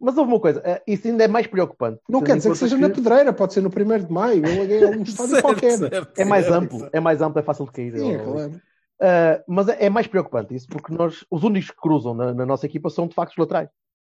Mas 0.00 0.16
houve 0.16 0.30
uma 0.32 0.40
coisa, 0.40 0.62
eh, 0.64 0.82
isso 0.86 1.08
ainda 1.08 1.24
é 1.24 1.28
mais 1.28 1.46
preocupante. 1.46 2.00
Não 2.08 2.22
quer 2.22 2.34
em 2.34 2.36
dizer 2.38 2.50
que 2.52 2.58
seja 2.58 2.76
na 2.78 2.88
pedreira, 2.88 3.32
pode 3.32 3.52
ser 3.52 3.60
no 3.62 3.68
1 3.68 4.06
de 4.06 4.12
maio, 4.12 4.42
ou 4.44 4.50
é 4.64 4.96
um 4.96 5.02
estádio 5.02 5.32
Certo, 5.32 5.42
qualquer. 5.42 5.76
certo, 5.78 6.20
É 6.20 6.24
mais 6.24 6.44
certo, 6.46 6.56
amplo, 6.62 6.78
certo. 6.80 6.94
é 6.94 7.00
mais 7.00 7.20
amplo, 7.20 7.40
é 7.40 7.42
fácil 7.42 7.64
de 7.66 7.72
cair. 7.72 7.98
Sim, 7.98 8.12
é 8.14 8.18
claro. 8.18 8.52
Uh, 9.00 9.44
mas 9.46 9.68
é, 9.68 9.86
é 9.86 9.90
mais 9.90 10.06
preocupante 10.06 10.54
isso, 10.54 10.66
porque 10.68 10.92
nós, 10.94 11.24
os 11.30 11.42
únicos 11.44 11.70
que 11.70 11.76
cruzam 11.76 12.14
na, 12.14 12.32
na 12.34 12.46
nossa 12.46 12.66
equipa 12.66 12.90
são 12.90 13.06
de 13.08 13.14
facto 13.14 13.32
os 13.32 13.38
laterais. 13.38 13.68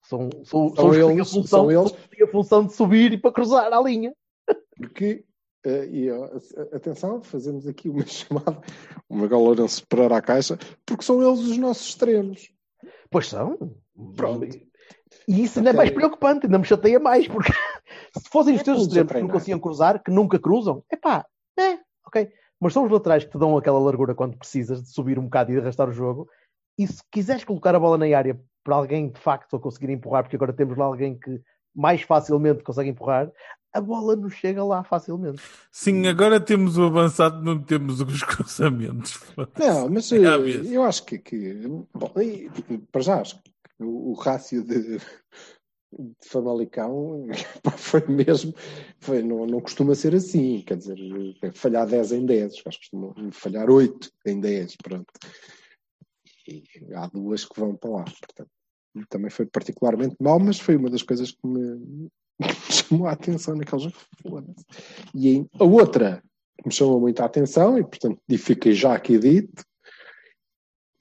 São, 0.04 0.28
são, 0.44 0.75
São 0.75 0.90
que 0.90 0.97
têm 0.99 1.11
a 1.11 1.14
eles, 1.14 1.30
função, 1.30 1.64
são 1.64 1.70
eles. 1.70 1.92
que 1.92 2.08
têm 2.16 2.26
a 2.26 2.30
função 2.30 2.64
de 2.66 2.73
subir 2.75 3.12
e 3.12 3.18
para 3.18 3.32
cruzar 3.32 3.73
a 3.73 3.80
linha. 3.80 4.12
Porque, 4.76 5.25
eh, 5.64 5.87
e, 5.90 6.11
ó, 6.11 6.28
atenção, 6.73 7.20
fazemos 7.23 7.66
aqui 7.66 7.88
uma 7.88 8.04
chamada, 8.06 8.61
uma 9.08 9.26
Lourenço 9.26 9.85
para 9.88 10.16
a 10.16 10.23
caixa, 10.23 10.56
porque 10.87 11.04
são 11.04 11.20
eles 11.23 11.40
os 11.40 11.58
nossos 11.58 11.88
extremos. 11.88 12.49
Pois 13.11 13.28
são. 13.28 13.58
Pronto. 14.16 14.47
E 15.28 15.42
isso 15.42 15.58
ainda 15.58 15.70
é 15.70 15.73
mais 15.75 15.90
preocupante, 15.90 16.47
ainda 16.47 16.58
me 16.58 16.64
chateia 16.64 16.99
mais, 16.99 17.28
porque 17.28 17.52
se 18.16 18.28
fossem 18.30 18.54
os 18.54 18.62
É 18.62 18.64
teus 18.64 18.82
extremos 18.82 19.12
que 19.12 19.20
não 19.20 19.28
conseguiam 19.28 19.58
cruzar, 19.58 20.02
que 20.02 20.11
nunca 20.11 20.38
cruzam, 20.38 20.82
é 20.90 20.97
pá, 20.97 21.26
é, 21.58 21.78
ok. 22.06 22.28
Mas 22.58 22.73
são 22.73 22.85
os 22.85 22.90
laterais 22.90 23.25
que 23.25 23.30
te 23.30 23.38
dão 23.38 23.56
aquela 23.56 23.78
largura 23.78 24.14
quando 24.14 24.38
precisas 24.38 24.82
de 24.82 24.90
subir 24.90 25.18
um 25.18 25.25
bocado 25.25 25.50
e 25.52 25.54
de 25.54 25.61
arrastar 25.61 25.88
o 25.88 25.92
jogo. 25.92 26.26
E 26.78 26.87
se 26.87 27.02
quiseres 27.12 27.44
colocar 27.44 27.75
a 27.75 27.78
bola 27.78 27.99
na 27.99 28.16
área 28.16 28.40
para 28.64 28.75
alguém 28.75 29.11
de 29.11 29.20
facto 29.20 29.54
a 29.54 29.61
conseguir 29.61 29.90
empurrar, 29.90 30.23
porque 30.25 30.37
agora 30.37 30.52
temos 30.52 30.76
lá 30.76 30.87
alguém 30.87 31.16
que 31.18 31.40
mais 31.75 32.02
facilmente 32.02 32.62
consegue 32.64 32.90
empurrar, 32.90 33.30
a 33.73 33.80
bola 33.80 34.16
não 34.16 34.30
chega 34.30 34.64
lá 34.64 34.82
facilmente. 34.82 35.40
Sim, 35.70 36.06
agora 36.06 36.40
temos 36.40 36.78
o 36.78 36.85
avançado, 36.85 37.42
não 37.44 37.62
temos 37.62 38.00
os 38.00 38.23
cruzamentos. 38.25 39.20
Não, 39.58 39.88
mas 39.90 40.11
É 40.11 40.23
eh, 40.23 40.28
óbvio. 40.35 40.64
eu 40.64 40.82
acho 40.82 41.04
que, 41.04 41.18
que 41.18 41.54
bom, 41.94 42.12
e, 42.20 42.50
para 42.90 43.02
já, 43.02 43.20
acho 43.20 43.40
que 43.42 43.50
o, 43.78 44.11
o 44.11 44.12
rácio 44.14 44.62
de 44.64 44.99
de 45.92 46.28
Famalicão 46.28 47.26
pá, 47.62 47.70
foi 47.70 48.06
mesmo, 48.06 48.54
foi, 49.00 49.23
não, 49.23 49.47
não 49.47 49.61
costuma 49.61 49.94
ser 49.94 50.14
assim, 50.14 50.62
quer 50.62 50.76
dizer, 50.76 50.99
falhar 51.54 51.87
10 51.87 52.12
em 52.12 52.26
10, 52.26 52.54
os 52.54 52.62
gajos 52.62 52.80
costumam 52.80 53.14
falhar 53.32 53.70
8 53.70 54.11
em 54.26 54.40
10, 54.40 54.76
pronto. 54.82 55.12
E 56.47 56.62
há 56.94 57.06
duas 57.08 57.44
que 57.44 57.58
vão 57.58 57.76
para 57.76 57.90
lá, 57.90 58.04
portanto. 58.04 58.50
Também 59.11 59.30
foi 59.30 59.47
particularmente 59.47 60.16
mal, 60.18 60.40
mas 60.40 60.58
foi 60.58 60.76
uma 60.76 60.90
das 60.90 61.02
coisas 61.02 61.30
que 61.30 61.47
me 61.47 62.11
chamou 62.70 63.06
a 63.06 63.12
atenção 63.12 63.54
naquele 63.54 63.82
jogo. 63.82 64.54
E 65.14 65.28
aí, 65.28 65.47
a 65.61 65.64
outra 65.64 66.23
que 66.61 66.68
me 66.68 66.75
chamou 66.75 66.99
muita 66.99 67.25
atenção, 67.25 67.78
e 67.78 67.85
portanto 67.85 68.20
fiquei 68.38 68.73
já 68.73 68.94
aqui 68.94 69.18
dito, 69.18 69.62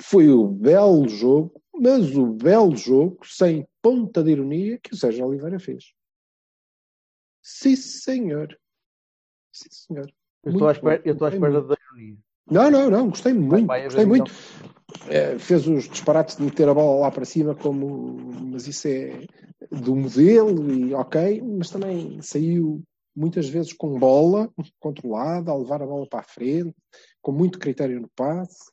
foi 0.01 0.29
o 0.29 0.47
belo 0.47 1.07
jogo, 1.09 1.59
mas 1.79 2.15
o 2.15 2.33
belo 2.33 2.75
jogo, 2.75 3.19
sem 3.25 3.67
ponta 3.81 4.23
de 4.23 4.31
ironia, 4.31 4.79
que 4.79 4.93
o 4.93 4.97
Sérgio 4.97 5.25
Oliveira 5.25 5.59
fez. 5.59 5.93
Sim, 7.41 7.75
senhor. 7.75 8.59
Sim, 9.51 9.69
senhor. 9.71 10.11
Eu 10.43 10.51
estou 10.51 10.67
à 10.67 10.71
espera, 10.71 10.97
bom. 10.97 11.03
eu 11.05 11.13
estou 11.13 11.27
à 11.27 11.29
Gostei 11.29 11.47
espera 11.47 11.61
muito. 11.61 11.67
da 11.67 11.75
ironia. 11.81 12.17
Não, 12.49 12.71
não, 12.71 12.89
não, 12.89 13.09
gostei 13.09 13.33
muito, 13.33 13.67
vai 13.67 13.83
gostei 13.83 14.03
haver 14.03 14.09
muito. 14.09 14.31
É, 15.09 15.37
fez 15.37 15.67
os 15.67 15.89
disparates 15.89 16.37
de 16.37 16.43
meter 16.43 16.67
a 16.69 16.73
bola 16.73 17.01
lá 17.01 17.11
para 17.11 17.25
cima, 17.25 17.53
como, 17.53 18.15
mas 18.51 18.67
isso 18.67 18.87
é 18.87 19.25
do 19.69 19.95
modelo, 19.95 20.71
e 20.71 20.93
ok, 20.93 21.41
mas 21.41 21.69
também 21.69 22.21
saiu 22.21 22.81
muitas 23.15 23.49
vezes 23.49 23.73
com 23.73 23.99
bola 23.99 24.49
controlada, 24.79 25.51
a 25.51 25.57
levar 25.57 25.81
a 25.81 25.85
bola 25.85 26.07
para 26.07 26.19
a 26.19 26.23
frente, 26.23 26.75
com 27.21 27.31
muito 27.31 27.59
critério 27.59 27.99
no 27.99 28.09
passe, 28.15 28.71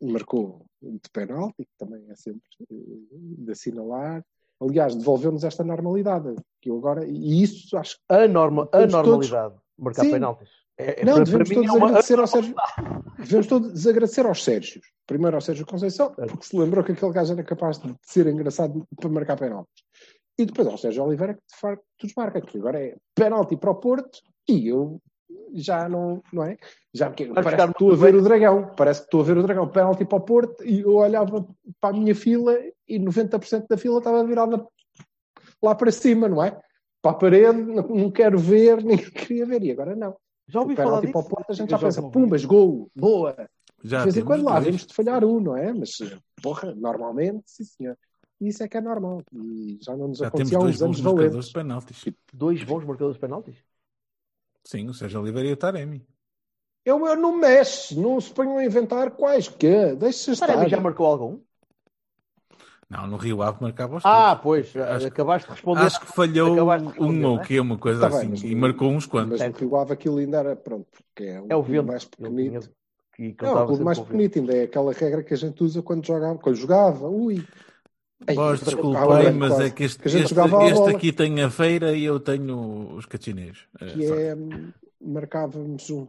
e 0.00 0.10
marcou 0.10 0.64
de 0.82 1.10
penalti, 1.12 1.64
que 1.64 1.78
também 1.78 2.04
é 2.08 2.14
sempre 2.14 2.42
eh, 2.70 2.74
de 3.10 3.52
assinalar. 3.52 4.24
Aliás, 4.60 4.94
devolveu-nos 4.94 5.44
esta 5.44 5.62
normalidade, 5.62 6.34
que 6.60 6.70
eu 6.70 6.78
agora, 6.78 7.04
e 7.06 7.42
isso 7.42 7.76
acho 7.76 7.96
que 7.96 8.02
A, 8.14 8.26
norma, 8.26 8.68
a 8.72 8.86
normalidade. 8.86 9.54
Marcar 9.78 10.02
Sim. 10.02 10.10
penaltis. 10.10 10.48
É, 10.76 11.00
é- 11.00 11.04
Não, 11.04 11.14
para, 11.14 11.24
devemos 11.24 11.48
para 11.48 11.56
todos 11.62 11.70
é 11.70 11.76
agradecer 11.84 12.18
ao 12.18 12.26
Sérgio. 12.26 12.54
Devemos 13.18 13.46
todos 13.46 13.86
agradecer 13.86 14.26
aos 14.26 14.44
Sérgios. 14.44 14.86
Primeiro 15.06 15.36
ao 15.36 15.40
Sérgio 15.40 15.66
Conceição, 15.66 16.12
porque 16.14 16.44
se 16.44 16.56
lembrou 16.56 16.84
que 16.84 16.92
aquele 16.92 17.12
gajo 17.12 17.32
era 17.32 17.42
capaz 17.44 17.78
de 17.78 17.94
ser 18.02 18.26
engraçado 18.26 18.86
para 18.96 19.08
marcar 19.08 19.36
penaltis. 19.36 19.84
E 20.38 20.44
depois 20.44 20.68
ao 20.68 20.78
Sérgio 20.78 21.04
Oliveira, 21.04 21.34
que 21.34 21.40
de 21.52 21.60
facto 21.60 21.84
os 22.04 22.14
marca, 22.16 22.40
que 22.40 22.58
agora 22.58 22.80
é 22.80 22.96
penalti 23.14 23.56
para 23.56 23.70
o 23.70 23.74
Porto, 23.74 24.20
e 24.48 24.68
eu 24.68 25.00
já 25.54 25.88
não, 25.88 26.22
não 26.32 26.44
é? 26.44 26.56
Já 26.92 27.10
que, 27.10 27.26
Vai 27.26 27.42
parece 27.42 27.64
que 27.66 27.70
estou 27.72 27.92
a 27.92 27.96
ver 27.96 28.14
o 28.14 28.22
dragão, 28.22 28.72
parece 28.76 29.00
que 29.00 29.06
estou 29.06 29.20
a 29.20 29.24
ver 29.24 29.38
o 29.38 29.42
dragão, 29.42 29.68
penalti 29.68 30.04
para 30.04 30.18
o 30.18 30.20
Porto, 30.20 30.64
e 30.64 30.80
eu 30.80 30.94
olhava 30.96 31.46
para 31.80 31.94
a 31.94 31.98
minha 31.98 32.14
fila 32.14 32.56
e 32.88 32.98
90% 32.98 33.66
da 33.68 33.76
fila 33.76 33.98
estava 33.98 34.24
virada 34.24 34.66
lá 35.62 35.74
para 35.74 35.90
cima, 35.92 36.28
não 36.28 36.42
é? 36.42 36.58
Para 37.02 37.12
a 37.12 37.14
parede, 37.14 37.60
não, 37.62 37.82
não 37.88 38.10
quero 38.10 38.38
ver, 38.38 38.82
nem 38.84 38.96
queria 38.98 39.46
ver, 39.46 39.62
e 39.62 39.70
agora 39.70 39.94
não. 39.94 40.16
Já 40.48 40.60
ouvi 40.60 40.74
O 40.74 40.76
falar 40.76 41.00
penalti 41.00 41.06
disso. 41.06 41.12
para 41.12 41.20
o 41.20 41.28
Porto, 41.28 41.50
a 41.50 41.54
gente 41.54 41.70
Eu 41.72 41.78
já 41.78 41.86
pensa, 41.86 42.02
pumbas, 42.10 42.44
gol, 42.44 42.90
boa. 42.96 43.36
Já 43.84 43.98
de 43.98 44.04
vez 44.04 44.16
em 44.16 44.24
quando 44.24 44.44
lá, 44.44 44.58
vemos 44.58 44.86
de 44.86 44.94
falhar 44.94 45.24
um, 45.24 45.38
não 45.38 45.56
é? 45.56 45.72
Mas, 45.72 45.98
porra, 46.42 46.74
normalmente, 46.74 47.42
sim 47.46 47.64
senhor. 47.64 47.96
E 48.40 48.48
isso 48.48 48.62
é 48.62 48.68
que 48.68 48.76
é 48.76 48.80
normal. 48.80 49.22
E 49.32 49.78
já 49.80 49.96
não 49.96 50.08
nos 50.08 50.18
Já 50.18 50.30
temos 50.30 50.52
acontecia 50.52 50.58
há 50.58 50.60
dois 50.60 50.74
uns 50.74 50.80
bons 50.80 50.84
anos 50.86 51.00
marcadores 51.02 51.30
valentes. 51.32 51.48
de 51.48 51.52
penaltis. 51.54 52.04
Dois 52.32 52.64
bons 52.64 52.84
marcadores 52.84 53.14
de 53.16 53.20
penaltis. 53.20 53.56
Sim, 54.68 54.86
o 54.86 54.92
Sérgio 54.92 55.22
Oliveira 55.22 55.48
e 55.48 55.52
o 55.52 55.56
Taremi. 55.56 56.06
Eu, 56.84 57.06
eu 57.06 57.16
não 57.16 57.34
mexe, 57.38 57.98
não 57.98 58.20
se 58.20 58.30
ponham 58.30 58.58
a 58.58 58.64
inventar 58.66 59.12
quais 59.12 59.48
que 59.48 59.94
Deixa 59.94 60.32
estar. 60.32 60.46
Taremi 60.46 60.68
já 60.68 60.78
marcou 60.78 61.06
algum? 61.06 61.40
Não, 62.90 63.06
no 63.06 63.16
Rio 63.16 63.40
Ave 63.40 63.62
marcava 63.62 63.96
os 63.96 64.04
Ah, 64.04 64.36
todos. 64.36 64.42
pois. 64.42 64.76
Acho- 64.76 65.06
acabaste 65.06 65.48
de 65.48 65.54
responder. 65.54 65.80
Acho 65.84 66.00
que 66.00 66.06
falhou 66.12 66.68
responder, 66.68 67.00
um 67.00 67.26
ou 67.30 67.40
é? 67.40 67.44
que 67.46 67.56
é 67.56 67.62
uma 67.62 67.78
coisa 67.78 68.00
Tá 68.00 68.08
bem, 68.10 68.18
assim. 68.18 68.28
mas 68.28 68.42
e 68.42 68.54
marcou 68.54 68.90
uns 68.90 69.06
quantos. 69.06 69.40
Mas 69.40 69.50
no 69.52 69.58
Rio 69.58 69.76
Ave 69.76 69.92
aquilo 69.94 70.18
ainda 70.18 70.36
era, 70.38 70.54
pronto, 70.54 70.86
porque 70.92 71.24
é 71.24 71.40
um 71.40 71.46
É 71.48 71.56
o 71.56 71.62
clube 71.62 71.78
vento. 71.78 71.86
mais 71.86 72.04
pequenito. 72.04 72.70
tinha- 73.16 73.34
contava 73.34 73.62
o 73.62 73.66
clube 73.68 73.72
sempre 73.78 73.84
mais 73.86 73.98
pequenito 74.00 74.38
ainda 74.38 74.54
é 74.54 74.62
aquela 74.64 74.92
regra 74.92 75.22
que 75.24 75.32
a 75.32 75.36
gente 75.38 75.64
usa 75.64 75.82
quando 75.82 76.06
jogava. 76.06 76.38
Quando 76.38 76.56
jogava, 76.56 77.08
ui. 77.08 77.42
Vós 78.34 78.66
acaba 78.66 79.32
mas 79.32 79.48
quase 79.48 79.64
é 79.64 79.70
que 79.70 79.84
este, 79.84 79.98
que 80.00 80.08
a 80.08 80.10
gente 80.10 80.24
este, 80.24 80.72
este 80.72 80.96
aqui 80.96 81.12
tem 81.12 81.40
a 81.40 81.50
feira 81.50 81.92
e 81.92 82.04
eu 82.04 82.18
tenho 82.18 82.94
os 82.94 83.06
catineiros. 83.06 83.68
É, 83.80 83.92
que 83.92 84.04
é 84.04 84.36
marcávamos 85.00 85.88
um 85.90 86.06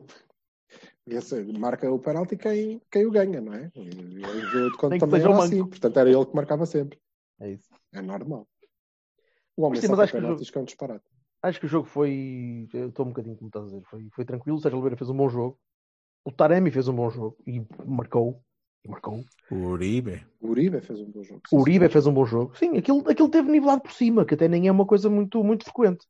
esse, 1.07 1.43
marca 1.53 1.91
o 1.91 1.99
penalti 1.99 2.37
quem, 2.37 2.81
quem 2.91 3.05
o 3.05 3.11
ganha, 3.11 3.41
não 3.41 3.53
é? 3.53 3.71
E 3.75 4.19
o 4.19 4.41
jogo 4.41 4.71
de 4.71 4.77
conta 4.77 4.95
que 4.95 4.99
também 4.99 5.21
era 5.21 5.37
assim, 5.37 5.65
portanto 5.65 5.97
era 5.97 6.09
ele 6.09 6.25
que 6.25 6.35
marcava 6.35 6.65
sempre. 6.65 6.99
É 7.39 7.51
isso. 7.51 7.69
É 7.93 8.01
normal. 8.01 8.47
O 9.57 9.63
homem 9.63 9.81
Sim, 9.81 9.87
mas 9.87 9.97
sabe 9.97 10.03
acho 10.03 10.11
que 10.11 10.17
o 10.17 10.21
penaltis 10.21 10.49
que 10.49 10.57
é 10.57 10.61
um 10.61 10.65
disparate. 10.65 11.05
Acho 11.41 11.59
que 11.59 11.65
o 11.65 11.69
jogo 11.69 11.87
foi. 11.87 12.67
Eu 12.73 12.89
estou 12.89 13.05
um 13.05 13.09
bocadinho 13.09 13.35
como 13.37 13.47
estás 13.47 13.65
a 13.65 13.67
dizer. 13.69 13.81
Foi, 13.85 14.07
foi 14.11 14.25
tranquilo. 14.25 14.57
O 14.57 14.61
Sérgio 14.61 14.77
Oliveira 14.77 14.97
fez 14.97 15.09
um 15.09 15.15
bom 15.15 15.29
jogo. 15.29 15.59
O 16.25 16.31
Taremi 16.31 16.69
fez 16.69 16.87
um 16.87 16.95
bom 16.95 17.09
jogo 17.09 17.37
e 17.47 17.65
marcou. 17.85 18.43
E 18.83 18.89
marcou. 18.89 19.23
O 19.51 19.55
Uribe. 19.55 20.25
O 20.39 20.49
Uribe 20.49 20.81
fez 20.81 20.99
um 21.01 21.11
bom 21.11 21.23
jogo. 21.23 21.41
O 21.51 21.59
Uribe 21.59 21.89
fez 21.89 22.07
um 22.07 22.13
bom 22.13 22.25
jogo. 22.25 22.55
Sim, 22.57 22.77
aquilo, 22.77 23.09
aquilo 23.09 23.29
teve 23.29 23.51
nivelado 23.51 23.81
por 23.81 23.91
cima, 23.91 24.25
que 24.25 24.33
até 24.33 24.47
nem 24.47 24.67
é 24.67 24.71
uma 24.71 24.85
coisa 24.85 25.09
muito, 25.09 25.43
muito 25.43 25.65
frequente. 25.65 26.05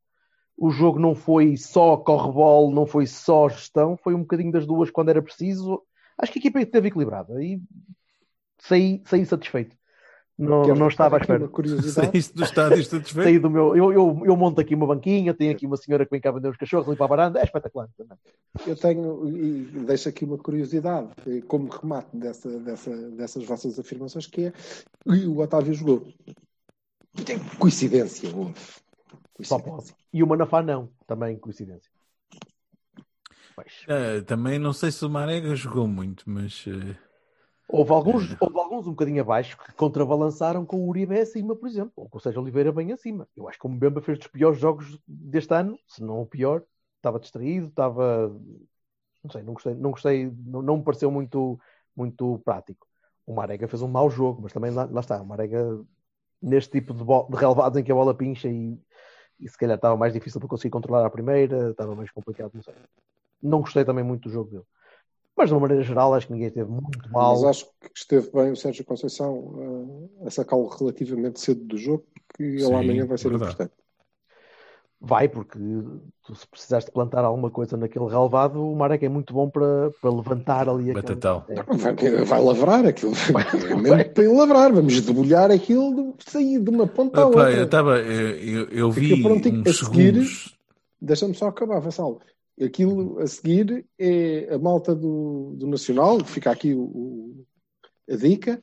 O 0.58 0.70
jogo 0.70 1.00
não 1.00 1.16
foi 1.16 1.56
só 1.56 1.96
corre-bola, 1.96 2.74
não 2.74 2.86
foi 2.86 3.08
só 3.08 3.48
gestão, 3.48 3.96
foi 3.96 4.14
um 4.14 4.22
bocadinho 4.22 4.52
das 4.52 4.66
duas 4.66 4.92
quando 4.92 5.10
era 5.10 5.22
preciso. 5.22 5.82
Acho 6.18 6.34
que 6.34 6.40
a 6.40 6.42
equipa 6.42 6.60
esteve 6.60 6.90
equilibrada 6.90 7.42
e 7.42 7.62
saí, 8.58 9.02
saí 9.06 9.26
satisfeito. 9.26 9.79
Não, 10.40 10.64
Quero 10.64 10.80
não 10.80 10.88
estava 10.88 11.18
à 11.18 11.20
espera. 11.20 11.40
Uma 11.40 11.50
curiosidade. 11.50 12.08
Saíste 12.12 12.34
do 12.34 12.44
estádio 12.46 12.82
satisfeito? 12.86 13.24
Saí 13.28 13.40
do 13.40 13.50
meu, 13.50 13.76
eu, 13.76 13.92
eu, 13.92 14.22
eu 14.24 14.38
monto 14.38 14.62
aqui 14.62 14.74
uma 14.74 14.88
banquinha, 14.88 15.34
tenho 15.34 15.52
aqui 15.52 15.66
uma 15.66 15.76
senhora 15.76 16.06
que 16.06 16.12
vem 16.12 16.22
cá 16.22 16.32
vender 16.32 16.48
os 16.48 16.56
cachorros, 16.56 16.88
limpa 16.88 17.04
a 17.04 17.08
varanda, 17.08 17.42
é 17.42 17.44
espetacular. 17.44 17.90
também. 17.98 18.18
Eu 18.66 18.78
tenho, 18.78 19.28
e 19.28 19.64
deixo 19.86 20.08
aqui 20.08 20.24
uma 20.24 20.38
curiosidade, 20.38 21.10
eh, 21.28 21.42
como 21.46 21.68
remate 21.68 22.16
dessa, 22.16 22.58
dessa, 22.58 22.96
dessas 23.12 23.44
vossas 23.44 23.78
afirmações, 23.78 24.28
que 24.28 24.46
é 24.46 24.54
e 25.08 25.26
o 25.26 25.38
Otávio 25.40 25.74
jogou. 25.74 26.08
Tem 27.26 27.38
coincidência, 27.60 28.34
houve. 28.34 28.56
Só 29.42 29.60
pode. 29.60 29.94
E 30.14 30.24
o 30.24 30.28
Manafá 30.28 30.64
não, 30.64 30.90
também 31.06 31.38
coincidência. 31.38 31.92
Pois. 33.56 33.74
Ah, 33.90 34.24
também 34.26 34.58
não 34.58 34.72
sei 34.72 34.90
se 34.90 35.04
o 35.04 35.10
Marega 35.10 35.54
jogou 35.54 35.86
muito, 35.86 36.24
mas 36.28 36.64
eh, 36.66 36.96
Houve 37.72 37.92
alguns, 37.92 38.36
houve 38.42 38.58
alguns 38.58 38.88
um 38.88 38.92
bocadinho 38.92 39.22
abaixo 39.22 39.56
que 39.56 39.72
contrabalançaram 39.74 40.66
com 40.66 40.78
o 40.78 40.88
Uribe 40.88 41.20
acima, 41.20 41.56
por 41.56 41.70
exemplo, 41.70 41.94
ou 41.96 42.10
com 42.10 42.18
o 42.18 42.22
Sérgio 42.22 42.42
Oliveira 42.42 42.72
bem 42.72 42.92
acima. 42.92 43.28
Eu 43.38 43.48
acho 43.48 43.60
que 43.60 43.68
o 43.68 43.70
Mbemba 43.70 44.02
fez 44.02 44.18
dos 44.18 44.28
piores 44.28 44.60
jogos 44.60 45.00
deste 45.08 45.54
ano, 45.54 45.78
se 45.88 46.04
não 46.04 46.20
o 46.20 46.26
pior. 46.26 46.64
Estava 46.96 47.20
distraído, 47.20 47.68
estava. 47.68 48.36
Não 49.24 49.30
sei, 49.30 49.44
não 49.44 49.54
gostei, 49.54 49.76
não, 49.76 49.92
gostei, 49.92 50.34
não, 50.46 50.62
não 50.64 50.78
me 50.78 50.84
pareceu 50.84 51.12
muito, 51.12 51.60
muito 51.96 52.40
prático. 52.44 52.88
O 53.24 53.36
Marega 53.36 53.68
fez 53.68 53.84
um 53.84 53.88
mau 53.88 54.10
jogo, 54.10 54.42
mas 54.42 54.52
também 54.52 54.72
lá, 54.72 54.90
lá 54.92 55.02
está. 55.02 55.22
O 55.22 55.26
Marega, 55.26 55.80
neste 56.42 56.72
tipo 56.72 56.92
de, 56.92 57.04
de 57.04 57.38
relevados 57.40 57.78
em 57.78 57.84
que 57.84 57.92
a 57.92 57.96
bola 57.96 58.16
pincha 58.16 58.50
e, 58.50 58.82
e 59.40 59.48
se 59.48 59.58
calhar 59.58 59.76
estava 59.76 59.96
mais 59.96 60.12
difícil 60.14 60.40
para 60.40 60.50
conseguir 60.50 60.72
controlar 60.72 61.06
a 61.06 61.10
primeira, 61.10 61.70
estava 61.70 61.96
mais 61.96 62.10
complicado, 62.10 62.52
não 62.52 62.64
sei. 62.64 62.74
Não 63.44 63.62
gostei 63.62 63.86
também 63.86 64.04
muito 64.04 64.24
do 64.24 64.34
jogo 64.34 64.50
dele. 64.50 64.66
Mas 65.40 65.48
de 65.48 65.54
uma 65.54 65.62
maneira 65.62 65.84
geral, 65.84 66.14
acho 66.14 66.28
que 66.28 66.34
ninguém 66.34 66.50
esteve 66.50 66.70
muito 66.70 67.10
mal. 67.14 67.32
Mas 67.36 67.44
acho 67.46 67.66
que 67.80 67.90
esteve 67.96 68.30
bem 68.30 68.52
o 68.52 68.58
Sérgio 68.58 68.84
Conceição 68.84 70.10
eh, 70.22 70.28
a 70.28 70.30
sacá-lo 70.30 70.68
relativamente 70.68 71.40
cedo 71.40 71.64
do 71.64 71.78
jogo, 71.78 72.04
porque 72.14 72.44
ele 72.44 72.66
amanhã 72.66 73.06
vai 73.06 73.18
ser 73.18 73.30
verdade. 73.30 73.54
importante. 73.54 73.74
Vai, 75.02 75.30
porque 75.30 75.58
tu, 76.26 76.36
se 76.36 76.46
precisares 76.46 76.86
de 76.86 76.92
plantar 76.92 77.24
alguma 77.24 77.50
coisa 77.50 77.78
naquele 77.78 78.06
relevado, 78.08 78.62
o 78.62 78.76
Marek 78.76 79.06
é 79.06 79.08
muito 79.08 79.34
bom 79.34 79.50
para, 79.50 79.92
para 80.02 80.12
levantar 80.12 80.68
ali 80.68 80.92
aquele... 80.92 81.16
Batatão. 81.16 81.46
É. 81.48 81.64
Vai, 81.64 82.26
vai 82.26 82.44
lavrar 82.44 82.86
aquilo. 82.86 83.14
É 83.72 83.76
mesmo 83.76 84.14
para 84.14 84.24
ele 84.26 84.34
lavrar. 84.38 84.74
Vamos 84.74 85.00
debulhar 85.00 85.52
aquilo 85.52 86.16
de 86.18 86.30
sair 86.30 86.60
de 86.60 86.70
uma 86.70 86.86
ponta 86.86 87.18
à 87.18 87.22
Epá, 87.22 87.28
outra. 87.30 87.52
eu, 87.54 87.64
estava, 87.64 87.98
eu, 88.00 88.30
eu, 88.40 88.68
eu 88.72 88.92
vi 88.92 89.26
uns 89.26 89.48
a 89.48 89.74
seguir- 89.74 89.74
segundos. 89.74 90.58
Deixa-me 91.02 91.34
só 91.34 91.48
acabar, 91.48 91.80
Vassal. 91.80 92.20
Aquilo 92.62 93.20
a 93.20 93.28
seguir 93.28 93.86
é 93.98 94.54
a 94.54 94.58
malta 94.60 94.94
do, 94.94 95.54
do 95.56 95.68
Nacional, 95.68 96.24
fica 96.26 96.52
aqui 96.52 96.74
o, 96.74 96.82
o- 96.82 97.46
a 98.12 98.16
dica, 98.16 98.62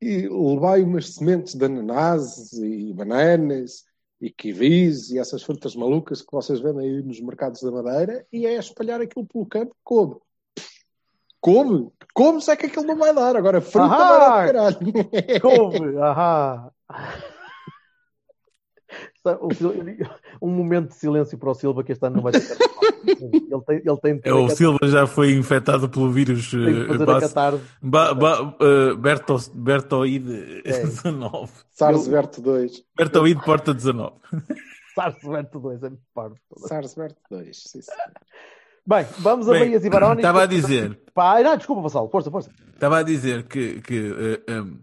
e 0.00 0.26
levai 0.28 0.82
umas 0.82 1.14
sementes 1.14 1.54
de 1.54 1.64
ananás 1.64 2.52
e 2.54 2.92
bananas 2.92 3.84
e 4.20 4.30
kiwis 4.30 5.10
e 5.10 5.18
essas 5.18 5.42
frutas 5.42 5.76
malucas 5.76 6.22
que 6.22 6.32
vocês 6.32 6.60
vendem 6.60 6.88
aí 6.88 7.02
nos 7.02 7.20
mercados 7.20 7.60
da 7.62 7.70
Madeira 7.70 8.26
e 8.32 8.46
é 8.46 8.54
espalhar 8.56 9.00
aquilo 9.00 9.26
pelo 9.26 9.46
campo, 9.46 9.76
come. 9.84 10.16
Come? 11.40 11.90
Come, 12.14 12.40
se 12.40 12.52
é 12.52 12.56
que 12.56 12.66
aquilo 12.66 12.84
não 12.86 12.96
vai 12.96 13.12
dar. 13.12 13.36
Agora, 13.36 13.60
fruta 13.60 13.86
Ahá! 13.86 14.44
vai 14.44 14.52
dar 14.52 14.70
de 14.72 14.92
caralho. 14.92 15.40
Couve! 15.40 15.98
Ahá! 15.98 16.72
Um 20.42 20.48
momento 20.50 20.88
de 20.88 20.94
silêncio 20.94 21.38
para 21.38 21.50
o 21.50 21.54
Silva, 21.54 21.84
que 21.84 21.92
este 21.92 22.04
ano 22.06 22.16
não 22.16 22.22
vai 22.22 22.32
ter. 22.32 22.56
Ele 23.04 23.62
tem, 23.66 23.76
ele 23.84 23.96
tem 24.02 24.20
É, 24.24 24.32
o 24.32 24.48
Silva 24.48 24.78
já 24.84 25.06
foi 25.06 25.32
infectado 25.32 25.88
pelo 25.88 26.10
vírus 26.10 26.50
tem 26.50 26.82
eh, 26.82 26.86
fazer 26.86 27.02
a 27.02 27.06
base- 27.06 27.28
catarse. 27.28 27.60
ba- 27.82 28.14
ba- 28.14 28.56
eh, 28.60 28.94
Berto- 28.94 29.50
Bertoide 29.54 30.62
É. 30.64 30.82
19. 30.82 31.50
Sarsberto 31.70 32.40
2. 32.42 32.84
Bertoide 32.96 33.44
Porta 33.44 33.72
19. 33.74 34.12
SARS 34.94 35.16
2 35.22 35.82
é 35.84 35.88
muito 35.88 36.02
parvo. 36.14 36.36
Sarsberto 36.68 37.16
2. 37.30 37.56
Sim, 37.56 37.80
sim. 37.82 37.92
Bem, 38.86 39.06
vamos 39.20 39.48
a 39.48 39.52
Bem, 39.52 39.60
Bahias 39.60 39.84
e 39.84 39.90
Barões. 39.90 40.18
Estava 40.18 40.42
a 40.42 40.46
dizer, 40.46 40.98
Pá, 41.14 41.40
não, 41.42 41.56
desculpa, 41.56 41.82
Vassal, 41.82 42.10
força, 42.10 42.30
força. 42.30 42.50
estava 42.74 42.98
a 42.98 43.02
dizer 43.02 43.44
que, 43.44 43.80
que 43.80 44.40
eh, 44.48 44.60
um, 44.60 44.78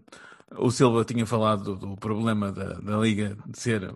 o 0.56 0.70
Silva 0.70 1.04
tinha 1.04 1.26
falado 1.26 1.76
do, 1.76 1.76
do 1.76 1.96
problema 1.96 2.50
da, 2.52 2.74
da 2.74 2.98
Liga 2.98 3.36
ser 3.52 3.92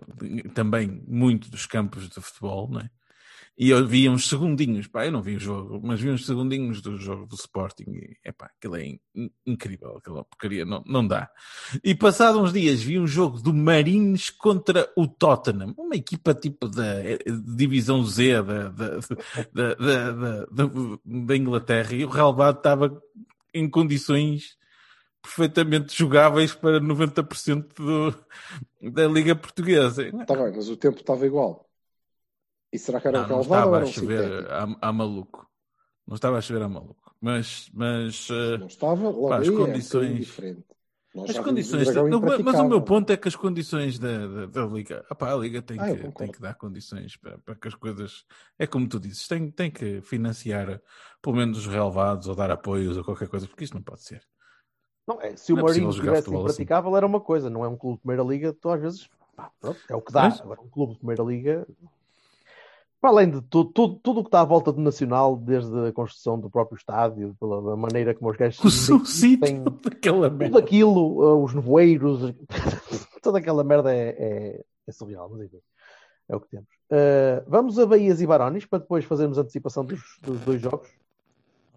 também 0.53 1.03
muito 1.07 1.49
dos 1.49 1.65
campos 1.65 2.09
de 2.09 2.21
futebol, 2.21 2.69
não 2.69 2.81
é? 2.81 2.89
E 3.57 3.69
eu 3.69 3.87
vi 3.87 4.09
uns 4.09 4.27
segundinhos, 4.27 4.85
pá, 4.85 5.05
eu 5.05 5.13
não 5.13 5.21
vi 5.21 5.37
o 5.37 5.39
jogo, 5.39 5.79
mas 5.81 6.01
vi 6.01 6.09
uns 6.09 6.25
segundinhos 6.25 6.81
do 6.81 6.97
jogo 6.97 7.25
do 7.25 7.35
Sporting 7.35 7.85
e, 7.87 8.17
epá, 8.25 8.51
aquilo 8.57 8.75
é 8.75 8.85
in- 8.85 9.31
incrível, 9.45 9.95
aquela 9.95 10.25
porcaria, 10.25 10.65
não, 10.65 10.83
não 10.85 11.07
dá. 11.07 11.29
E 11.81 11.95
passados 11.95 12.41
uns 12.41 12.51
dias 12.51 12.81
vi 12.81 12.99
um 12.99 13.07
jogo 13.07 13.41
do 13.41 13.53
Marines 13.53 14.29
contra 14.29 14.91
o 14.93 15.07
Tottenham, 15.07 15.73
uma 15.77 15.95
equipa 15.95 16.33
tipo 16.33 16.67
da 16.67 17.01
eh, 17.01 17.17
divisão 17.55 18.03
Z 18.03 18.43
da, 18.43 18.69
da, 18.69 19.73
da, 19.73 20.45
da, 21.05 21.37
Inglaterra 21.37 21.93
e 21.93 22.03
o 22.03 22.09
relevado 22.09 22.57
estava 22.57 23.01
em 23.53 23.69
condições 23.69 24.57
perfeitamente 25.25 25.97
jogáveis 25.97 26.53
para 26.53 26.79
90% 26.79 27.73
do, 27.75 28.91
da 28.91 29.07
Liga 29.07 29.35
Portuguesa. 29.35 30.07
Está 30.07 30.35
bem, 30.35 30.53
mas 30.55 30.69
o 30.69 30.77
tempo 30.77 30.99
estava 30.99 31.25
igual. 31.25 31.67
E 32.71 32.77
será 32.77 33.01
que 33.01 33.07
era 33.07 33.19
um 33.19 33.21
Não, 33.21 33.29
não 33.29 33.35
relevado 33.41 33.69
ou 33.73 33.75
estava 33.75 33.75
era 33.77 33.85
a 33.85 33.91
chover 33.91 34.51
a, 34.51 34.89
a 34.89 34.93
maluco. 34.93 35.49
Não 36.07 36.15
estava 36.15 36.37
a 36.37 36.41
chover 36.41 36.61
a 36.63 36.69
maluco. 36.69 37.15
Mas, 37.19 37.69
mas 37.73 38.27
eh, 38.29 38.57
Não 38.57 38.67
estava, 38.67 39.03
logo 39.09 39.29
Pá, 39.29 39.37
as 39.37 39.47
aí 39.47 39.53
é 39.55 39.57
um 39.57 39.65
condições- 39.65 40.37
as 41.27 41.39
condições. 41.39 41.87
Não, 42.09 42.19
mas 42.43 42.59
o 42.59 42.67
meu 42.67 42.81
ponto 42.81 43.09
é 43.11 43.17
que 43.17 43.27
as 43.27 43.35
condições 43.35 43.97
da, 43.97 44.27
da, 44.27 44.45
da 44.47 44.65
Liga. 44.65 45.05
Epá, 45.09 45.31
a 45.33 45.37
Liga 45.37 45.61
tem, 45.61 45.79
Ah, 45.79 45.85
que, 45.85 46.11
tem 46.11 46.31
que 46.31 46.41
dar 46.41 46.53
condições 46.55 47.15
para, 47.15 47.37
para 47.39 47.55
que 47.55 47.67
as 47.69 47.75
coisas. 47.75 48.25
É 48.59 48.67
como 48.67 48.87
tu 48.87 48.99
dizes, 48.99 49.27
tem, 49.27 49.49
tem 49.49 49.71
que 49.71 50.01
financiar 50.01 50.81
pelo 51.21 51.35
menos 51.37 51.57
os 51.59 51.67
relevados 51.67 52.27
ou 52.27 52.35
dar 52.35 52.51
apoios 52.51 52.97
ou 52.97 53.03
qualquer 53.03 53.29
coisa, 53.29 53.47
porque 53.47 53.63
isto 53.63 53.73
não 53.75 53.81
pode 53.81 54.03
ser. 54.03 54.21
Não, 55.07 55.21
é, 55.21 55.35
se 55.35 55.53
o 55.53 55.55
Não 55.55 55.61
é 55.61 55.65
possível 55.67 55.87
Marinho 55.87 55.91
jogar 55.91 56.03
tivesse 56.11 56.23
futebol 56.25 56.45
assim. 56.45 56.53
impraticável 56.53 56.97
era 56.97 57.05
uma 57.05 57.19
coisa, 57.19 57.49
não 57.49 57.63
é 57.63 57.67
um 57.67 57.77
clube 57.77 57.97
de 57.97 58.01
primeira 58.01 58.23
liga, 58.23 58.53
tu 58.53 58.69
às 58.69 58.81
vezes 58.81 59.09
pá, 59.35 59.51
pronto, 59.61 59.79
é 59.89 59.95
o 59.95 60.01
que 60.01 60.11
dá. 60.11 60.23
Mas- 60.23 60.41
Agora, 60.41 60.61
um 60.61 60.67
clube 60.69 60.93
de 60.93 60.97
primeira 60.99 61.23
liga, 61.23 61.67
para 62.99 63.11
além 63.11 63.29
de 63.29 63.41
tudo, 63.43 63.69
tudo, 63.71 63.95
tudo 64.01 64.19
o 64.21 64.23
que 64.23 64.29
está 64.29 64.41
à 64.41 64.45
volta 64.45 64.71
do 64.73 64.81
Nacional, 64.81 65.35
desde 65.37 65.87
a 65.89 65.91
construção 65.93 66.39
do 66.39 66.49
próprio 66.49 66.75
estádio, 66.75 67.35
pela 67.39 67.77
maneira 67.77 68.15
como 68.15 68.31
os 68.31 68.37
gajos 68.37 68.59
O 68.89 68.95
investem, 68.95 69.05
sítio 69.05 69.69
daquela 69.83 70.27
tudo 70.29 70.39
merda. 70.39 70.57
aquilo, 70.59 71.21
uh, 71.23 71.43
os 71.43 71.53
nevoeiros, 71.53 72.33
toda 73.21 73.37
aquela 73.37 73.63
merda 73.63 73.93
é, 73.93 74.09
é, 74.17 74.63
é 74.87 74.91
surreal, 74.91 75.29
mas 75.29 75.41
enfim, 75.41 75.59
é 76.29 76.35
o 76.35 76.39
que 76.39 76.47
temos. 76.49 76.67
Uh, 76.91 77.43
vamos 77.47 77.77
a 77.77 77.85
Bahias 77.85 78.21
e 78.21 78.25
Barões 78.27 78.65
para 78.65 78.79
depois 78.79 79.05
fazermos 79.05 79.37
a 79.37 79.41
antecipação 79.41 79.85
dos, 79.85 80.01
dos 80.23 80.39
dois 80.41 80.59
jogos. 80.61 80.89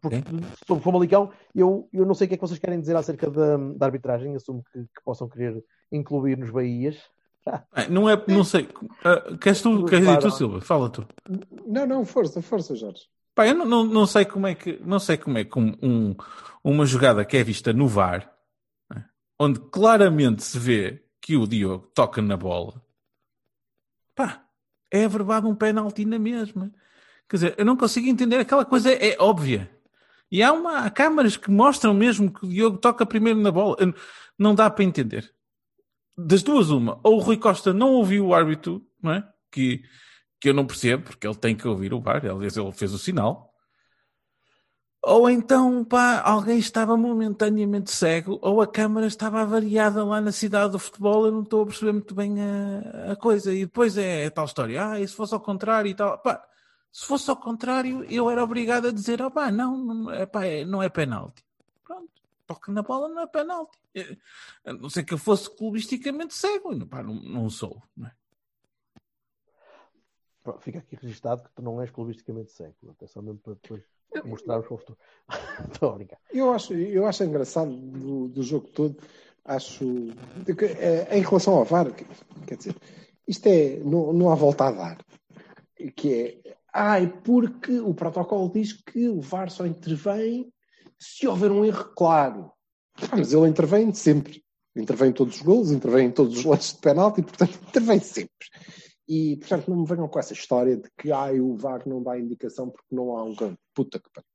Porque 0.00 0.22
sobre 0.66 0.80
o 0.80 0.84
Famalicão, 0.84 1.30
eu, 1.54 1.88
eu 1.92 2.04
não 2.06 2.14
sei 2.14 2.26
o 2.26 2.28
que 2.28 2.34
é 2.34 2.36
que 2.36 2.40
vocês 2.46 2.58
querem 2.58 2.80
dizer 2.80 2.96
acerca 2.96 3.30
da, 3.30 3.56
da 3.56 3.86
arbitragem, 3.86 4.34
assumo 4.34 4.64
que, 4.72 4.80
que 4.80 5.02
possam 5.04 5.28
querer 5.28 5.62
incluir 5.90 6.36
nos 6.38 6.50
Bahias. 6.50 6.96
Ah, 7.46 7.88
Não 7.88 8.08
é, 8.08 8.22
não 8.28 8.44
sei. 8.44 8.68
Ah, 9.04 9.36
queres 9.38 9.62
tu, 9.62 9.84
queres 9.86 10.04
dizer 10.06 10.18
tu, 10.18 10.30
Silva? 10.30 10.60
Fala 10.60 10.90
tu. 10.90 11.06
Não, 11.66 11.86
não, 11.86 12.04
força, 12.04 12.42
força, 12.42 12.74
Jorge. 12.76 13.02
Pá, 13.34 13.46
eu 13.46 13.54
não, 13.54 13.64
não, 13.64 13.84
não 13.84 14.06
sei 14.06 14.24
como 14.24 14.46
é 14.46 14.54
que 14.54 14.78
não 14.84 14.98
sei 14.98 15.16
como 15.16 15.38
é 15.38 15.44
que 15.44 15.58
um, 15.58 15.72
um- 15.82 16.16
uma 16.62 16.84
jogada 16.84 17.24
que 17.24 17.36
é 17.36 17.42
vista 17.44 17.72
no 17.72 17.86
VAR, 17.86 18.30
né, 18.90 19.04
onde 19.38 19.60
claramente 19.60 20.42
se 20.42 20.58
vê 20.58 21.04
que 21.22 21.36
o 21.36 21.46
Diogo 21.46 21.86
toca 21.94 22.20
na 22.20 22.36
bola, 22.36 22.82
pá, 24.14 24.44
é 24.90 25.04
averbado 25.04 25.48
um 25.48 25.54
penalti 25.54 26.04
na 26.04 26.18
mesma. 26.18 26.72
Quer 27.28 27.36
dizer, 27.36 27.54
eu 27.58 27.64
não 27.64 27.76
consigo 27.76 28.08
entender, 28.08 28.36
aquela 28.38 28.64
coisa 28.64 28.90
é, 28.92 29.10
é 29.10 29.16
óbvia. 29.20 29.70
E 30.30 30.42
há, 30.42 30.52
uma, 30.52 30.90
câmaras 30.90 31.36
que 31.36 31.50
mostram 31.50 31.94
mesmo 31.94 32.32
que 32.32 32.44
o 32.44 32.48
Diogo 32.48 32.78
toca 32.78 33.06
primeiro 33.06 33.40
na 33.40 33.50
bola. 33.50 33.76
Não 34.38 34.54
dá 34.54 34.68
para 34.68 34.84
entender. 34.84 35.32
Das 36.16 36.42
duas, 36.42 36.70
uma. 36.70 37.00
Ou 37.02 37.16
o 37.16 37.20
Rui 37.20 37.36
Costa 37.36 37.72
não 37.72 37.92
ouviu 37.92 38.26
o 38.26 38.34
árbitro, 38.34 38.84
não 39.02 39.12
é? 39.12 39.28
Que, 39.50 39.82
que 40.40 40.48
eu 40.48 40.54
não 40.54 40.66
percebo, 40.66 41.04
porque 41.04 41.26
ele 41.26 41.36
tem 41.36 41.56
que 41.56 41.66
ouvir 41.66 41.94
o 41.94 42.00
VAR. 42.00 42.26
Aliás, 42.26 42.56
ele 42.56 42.72
fez 42.72 42.92
o 42.92 42.98
sinal. 42.98 43.48
Ou 45.00 45.30
então, 45.30 45.84
pá, 45.84 46.20
alguém 46.20 46.58
estava 46.58 46.96
momentaneamente 46.96 47.90
cego, 47.90 48.38
ou 48.42 48.60
a 48.60 48.66
câmara 48.66 49.06
estava 49.06 49.40
avariada 49.40 50.04
lá 50.04 50.20
na 50.20 50.32
cidade 50.32 50.72
do 50.72 50.78
futebol, 50.78 51.24
eu 51.24 51.32
não 51.32 51.42
estou 51.42 51.62
a 51.62 51.66
perceber 51.66 51.92
muito 51.92 52.14
bem 52.14 52.34
a, 52.42 53.12
a 53.12 53.16
coisa. 53.16 53.54
E 53.54 53.64
depois 53.64 53.96
é 53.96 54.26
a 54.26 54.30
tal 54.30 54.44
história, 54.44 54.90
ah, 54.90 55.00
e 55.00 55.06
se 55.06 55.14
fosse 55.14 55.32
ao 55.32 55.40
contrário 55.40 55.88
e 55.88 55.94
tal. 55.94 56.18
Pá, 56.18 56.44
se 56.92 57.06
fosse 57.06 57.28
ao 57.30 57.36
contrário, 57.36 58.04
eu 58.04 58.28
era 58.30 58.42
obrigado 58.42 58.88
a 58.88 58.92
dizer, 58.92 59.20
ah, 59.22 59.30
pá, 59.30 59.50
não, 59.50 59.76
não 59.76 60.10
é, 60.12 60.28
é- 60.44 60.64
não 60.64 60.82
é 60.82 60.88
penalti. 60.88 61.44
Pronto, 61.84 62.10
toque 62.46 62.70
na 62.70 62.82
bola, 62.82 63.08
não 63.08 63.22
é 63.22 63.26
penalti. 63.26 63.78
Eh, 63.94 64.16
A 64.64 64.72
não 64.72 64.90
ser 64.90 65.04
que 65.04 65.14
eu 65.14 65.18
fosse 65.18 65.48
clubisticamente 65.54 66.34
cego, 66.34 66.72
e, 66.74 66.84
pá, 66.86 67.02
não, 67.02 67.14
não 67.14 67.48
sou. 67.50 67.82
Não 67.96 68.06
é? 68.06 68.12
Fica 70.60 70.78
aqui 70.78 70.96
registado 70.96 71.42
que 71.42 71.50
tu 71.54 71.60
não 71.62 71.80
és 71.80 71.90
clubisticamente 71.90 72.52
cego. 72.52 72.74
É 73.02 73.06
só 73.06 73.20
mesmo 73.20 73.38
para 73.38 73.52
depois 73.54 73.82
mostrarmos 74.24 74.66
para 74.66 74.74
o 74.74 74.78
futuro. 74.78 74.98
Estou 75.72 75.90
a 75.90 75.94
brincar. 75.94 76.18
Eu 76.32 76.52
acho, 76.54 76.72
eu 76.72 77.06
acho 77.06 77.22
engraçado 77.24 77.70
do, 77.76 78.28
do 78.28 78.42
jogo 78.42 78.66
todo. 78.68 78.96
Acho. 79.44 79.84
que, 80.58 80.64
eh, 80.64 81.18
em 81.18 81.20
relação 81.22 81.54
ao 81.54 81.64
VAR, 81.64 81.92
que- 81.92 82.06
quer 82.46 82.56
dizer, 82.56 82.74
isto 83.26 83.46
é. 83.46 83.76
Não, 83.78 84.12
não 84.12 84.30
há 84.30 84.34
volta 84.34 84.64
a 84.68 84.72
dar. 84.72 84.98
Que 85.94 86.42
é. 86.44 86.57
Ai, 86.80 87.12
porque 87.24 87.80
o 87.80 87.92
protocolo 87.92 88.52
diz 88.52 88.72
que 88.72 89.08
o 89.08 89.20
VAR 89.20 89.50
só 89.50 89.66
intervém 89.66 90.48
se 90.96 91.26
houver 91.26 91.50
um 91.50 91.64
erro 91.64 91.92
claro. 91.96 92.52
Ah, 93.10 93.16
mas 93.16 93.32
ele 93.32 93.48
intervém 93.48 93.92
sempre. 93.92 94.44
Intervém 94.76 95.10
em 95.10 95.12
todos 95.12 95.36
os 95.36 95.42
gols, 95.42 95.72
intervém 95.72 96.06
em 96.06 96.12
todos 96.12 96.38
os 96.38 96.44
lances 96.44 96.74
de 96.74 96.80
penalti, 96.80 97.20
portanto, 97.22 97.58
intervém 97.68 97.98
sempre. 97.98 98.46
E, 99.08 99.36
portanto, 99.38 99.68
não 99.68 99.78
me 99.78 99.86
venham 99.86 100.06
com 100.06 100.20
essa 100.20 100.32
história 100.32 100.76
de 100.76 100.88
que 100.96 101.10
ai, 101.10 101.40
o 101.40 101.56
VAR 101.56 101.82
não 101.84 102.00
dá 102.00 102.16
indicação 102.16 102.70
porque 102.70 102.94
não 102.94 103.16
há 103.16 103.24
um 103.24 103.34
campo. 103.34 103.58
Puta 103.74 103.98
que 103.98 104.08
pariu. 104.12 104.28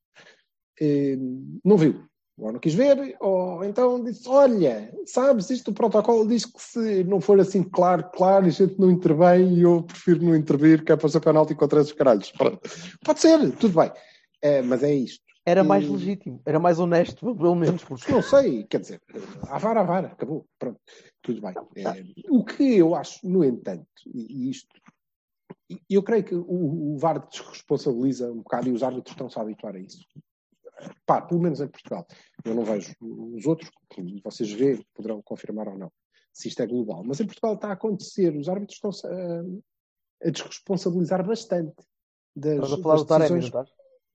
Eh, 0.82 1.17
não 1.63 1.77
viu. 1.77 2.03
Ou 2.38 2.52
não 2.52 2.60
quis 2.60 2.74
ver, 2.74 3.15
ou 3.19 3.63
então 3.63 4.04
disse: 4.04 4.28
Olha, 4.28 4.91
sabes, 5.06 5.50
isto 5.52 5.69
o 5.69 5.74
protocolo 5.74 6.28
diz 6.28 6.46
que 6.46 6.60
se 6.62 7.04
não 7.04 7.22
for 7.22 7.39
assim 7.39 7.62
claro, 7.62 8.10
claro, 8.12 8.48
a 8.48 8.50
gente 8.50 8.80
não 8.80 8.89
intervém 8.89 9.54
e 9.54 9.62
eu 9.62 9.84
prefiro 9.84 10.24
não 10.24 10.36
intervir, 10.36 10.84
que 10.84 10.91
é 10.91 10.96
para 10.96 11.10
ser 11.10 11.19
penalti 11.19 11.54
contra 11.54 11.80
esses 11.80 11.93
caralhos. 11.93 12.34
Pode 13.06 13.19
ser, 13.19 13.52
tudo 13.58 13.80
bem. 13.80 13.91
Eh, 14.41 14.62
mas 14.63 14.82
é 14.82 14.93
isto. 14.93 15.24
Era 15.46 15.63
mais 15.63 15.86
E- 15.86 15.91
legítimo, 15.91 16.41
era 16.46 16.58
mais 16.60 16.80
honesto, 16.80 17.36
pelo 17.36 17.54
menos, 17.56 17.84
porque 17.84 18.12
Não 18.12 18.22
sei, 18.22 18.63
quer 18.63 18.80
dizer, 18.80 19.02
à 19.50 19.58
vara, 19.60 19.82
à 19.82 19.84
vara, 19.84 20.08
acabou. 20.08 20.46
Pronto, 20.58 20.80
tudo 21.22 21.39
bem. 21.41 21.54
Eh, 21.76 22.04
o 22.30 22.43
que 22.43 22.78
eu 22.78 22.96
acho, 22.96 23.19
no 23.28 23.43
entanto, 23.43 23.86
e 24.08 24.50
isto, 24.50 24.74
eu 25.89 26.02
creio 26.02 26.24
que 26.24 26.34
o, 26.34 26.93
o 26.96 26.98
VAR 26.98 27.28
desresponsabiliza 27.28 28.32
um 28.32 28.38
bocado 28.38 28.69
e 28.69 28.72
os 28.72 28.82
árbitros 28.82 29.13
estão-se 29.13 29.38
a 29.38 29.41
habituar 29.43 29.76
a 29.76 29.80
isso. 29.80 30.04
Pá, 31.06 31.22
pelo 31.22 31.41
menos 31.41 31.62
em 31.62 31.67
Portugal. 31.67 32.06
Eu 32.43 32.56
não 32.56 32.63
vejo 32.63 32.93
os 33.02 33.46
outros, 33.46 33.69
que 33.89 34.22
vocês 34.24 34.52
vê, 34.52 34.84
poderão 34.93 35.22
confirmar 35.22 35.67
ou 35.67 35.78
não, 35.78 35.91
se 36.32 36.48
isto 36.48 36.62
é 36.62 36.67
global. 36.67 37.04
Mas 37.06 37.19
em 37.19 37.26
Portugal 37.26 37.56
está 37.56 37.69
a 37.69 37.74
acontecer, 37.74 38.36
os 38.36 38.50
árbitros 38.50 38.76
estão-se 38.78 39.06
a, 39.08 39.41
a 40.28 40.30
desresponsabilizar 40.30 41.26
bastante 41.26 41.76
das, 42.36 42.56
estás 42.56 42.74
a 42.74 42.78
falar 42.78 42.93
das 42.96 43.04
do 43.04 43.08
Taremi, 43.08 43.39
decisões, 43.39 43.65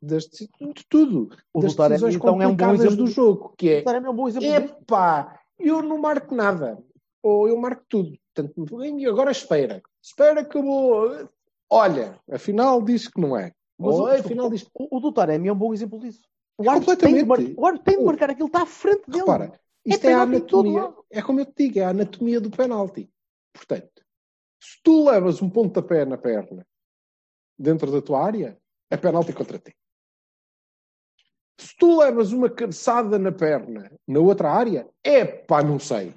das, 0.00 0.24
de 0.24 0.86
tudo, 0.88 1.28
O 1.52 1.60
das 1.60 1.72
do 1.72 1.76
Taremi, 1.76 2.00
decisões 2.00 2.14
então, 2.16 2.28
é 2.28 2.32
um 2.32 2.36
bom 2.36 2.50
complicadas 2.50 2.80
exemplo 2.80 3.04
do 3.04 3.06
jogo, 3.10 3.54
que 3.56 3.68
é 3.70 3.80
O 3.80 3.84
Taremi 3.84 4.06
é 4.06 4.10
um 4.10 4.16
bom 4.16 4.28
exemplo. 4.28 4.48
Epá, 4.48 5.40
eu 5.58 5.82
não 5.82 5.98
marco 5.98 6.34
nada. 6.34 6.78
Ou 7.22 7.48
eu 7.48 7.56
marco 7.56 7.84
tudo. 7.88 8.16
Portanto, 8.32 8.84
e 8.84 9.06
agora 9.06 9.30
espera. 9.32 9.82
Espera 10.00 10.44
que 10.44 10.56
eu 10.56 10.62
vou. 10.62 11.28
Olha, 11.68 12.18
afinal 12.30 12.80
diz 12.82 13.08
que 13.08 13.20
não 13.20 13.36
é. 13.36 13.52
Mas 13.76 13.94
Ou 13.94 14.04
o- 14.04 14.06
afinal 14.06 14.48
diz. 14.48 14.64
O, 14.72 14.96
o 14.96 15.00
do 15.00 15.12
Taremi 15.12 15.48
é 15.48 15.52
um 15.52 15.58
bom 15.58 15.74
exemplo 15.74 15.98
disso. 15.98 16.22
O 16.58 16.68
árbitro 16.68 16.96
tem 16.96 17.14
de, 17.14 17.24
mar... 17.24 17.38
o 17.38 17.66
árbitro 17.66 17.84
tem 17.84 17.98
de 17.98 18.04
marcar 18.04 18.30
aquilo, 18.30 18.48
está 18.48 18.62
à 18.62 18.66
frente 18.66 19.08
dele. 19.08 19.20
Repara, 19.20 19.60
isto 19.86 20.04
é, 20.04 20.12
a 20.12 20.24
em 20.24 20.40
todo 20.40 20.68
anatomia. 20.68 20.94
É 21.08 21.22
como 21.22 21.40
eu 21.40 21.46
te 21.46 21.54
digo, 21.56 21.78
é 21.78 21.84
a 21.84 21.90
anatomia 21.90 22.40
do 22.40 22.50
penalti. 22.50 23.08
Portanto, 23.52 24.04
se 24.60 24.82
tu 24.82 25.04
levas 25.08 25.40
um 25.40 25.48
pontapé 25.48 26.04
na 26.04 26.18
perna 26.18 26.66
dentro 27.56 27.92
da 27.92 28.02
tua 28.02 28.24
área, 28.24 28.58
é 28.90 28.96
penalti 28.96 29.32
contra 29.32 29.58
ti. 29.58 29.74
Se 31.60 31.76
tu 31.76 31.98
levas 31.98 32.32
uma 32.32 32.50
cabeçada 32.50 33.18
na 33.18 33.32
perna 33.32 33.90
na 34.06 34.20
outra 34.20 34.50
área, 34.50 34.88
é 35.02 35.24
pá, 35.24 35.62
não 35.62 35.78
sei. 35.78 36.14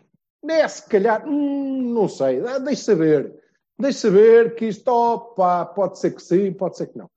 É 0.47 0.67
se 0.67 0.87
calhar, 0.87 1.27
hum, 1.27 1.93
não 1.93 2.09
sei. 2.09 2.45
Ah, 2.45 2.57
Deixa 2.57 2.83
saber. 2.83 3.39
Deixa 3.79 3.99
saber 3.99 4.55
que 4.55 4.65
isto, 4.65 4.87
opa, 4.87 5.65
pode 5.65 5.99
ser 5.99 6.15
que 6.15 6.21
sim, 6.21 6.51
pode 6.53 6.77
ser 6.77 6.87
que 6.87 6.97
não. 6.97 7.09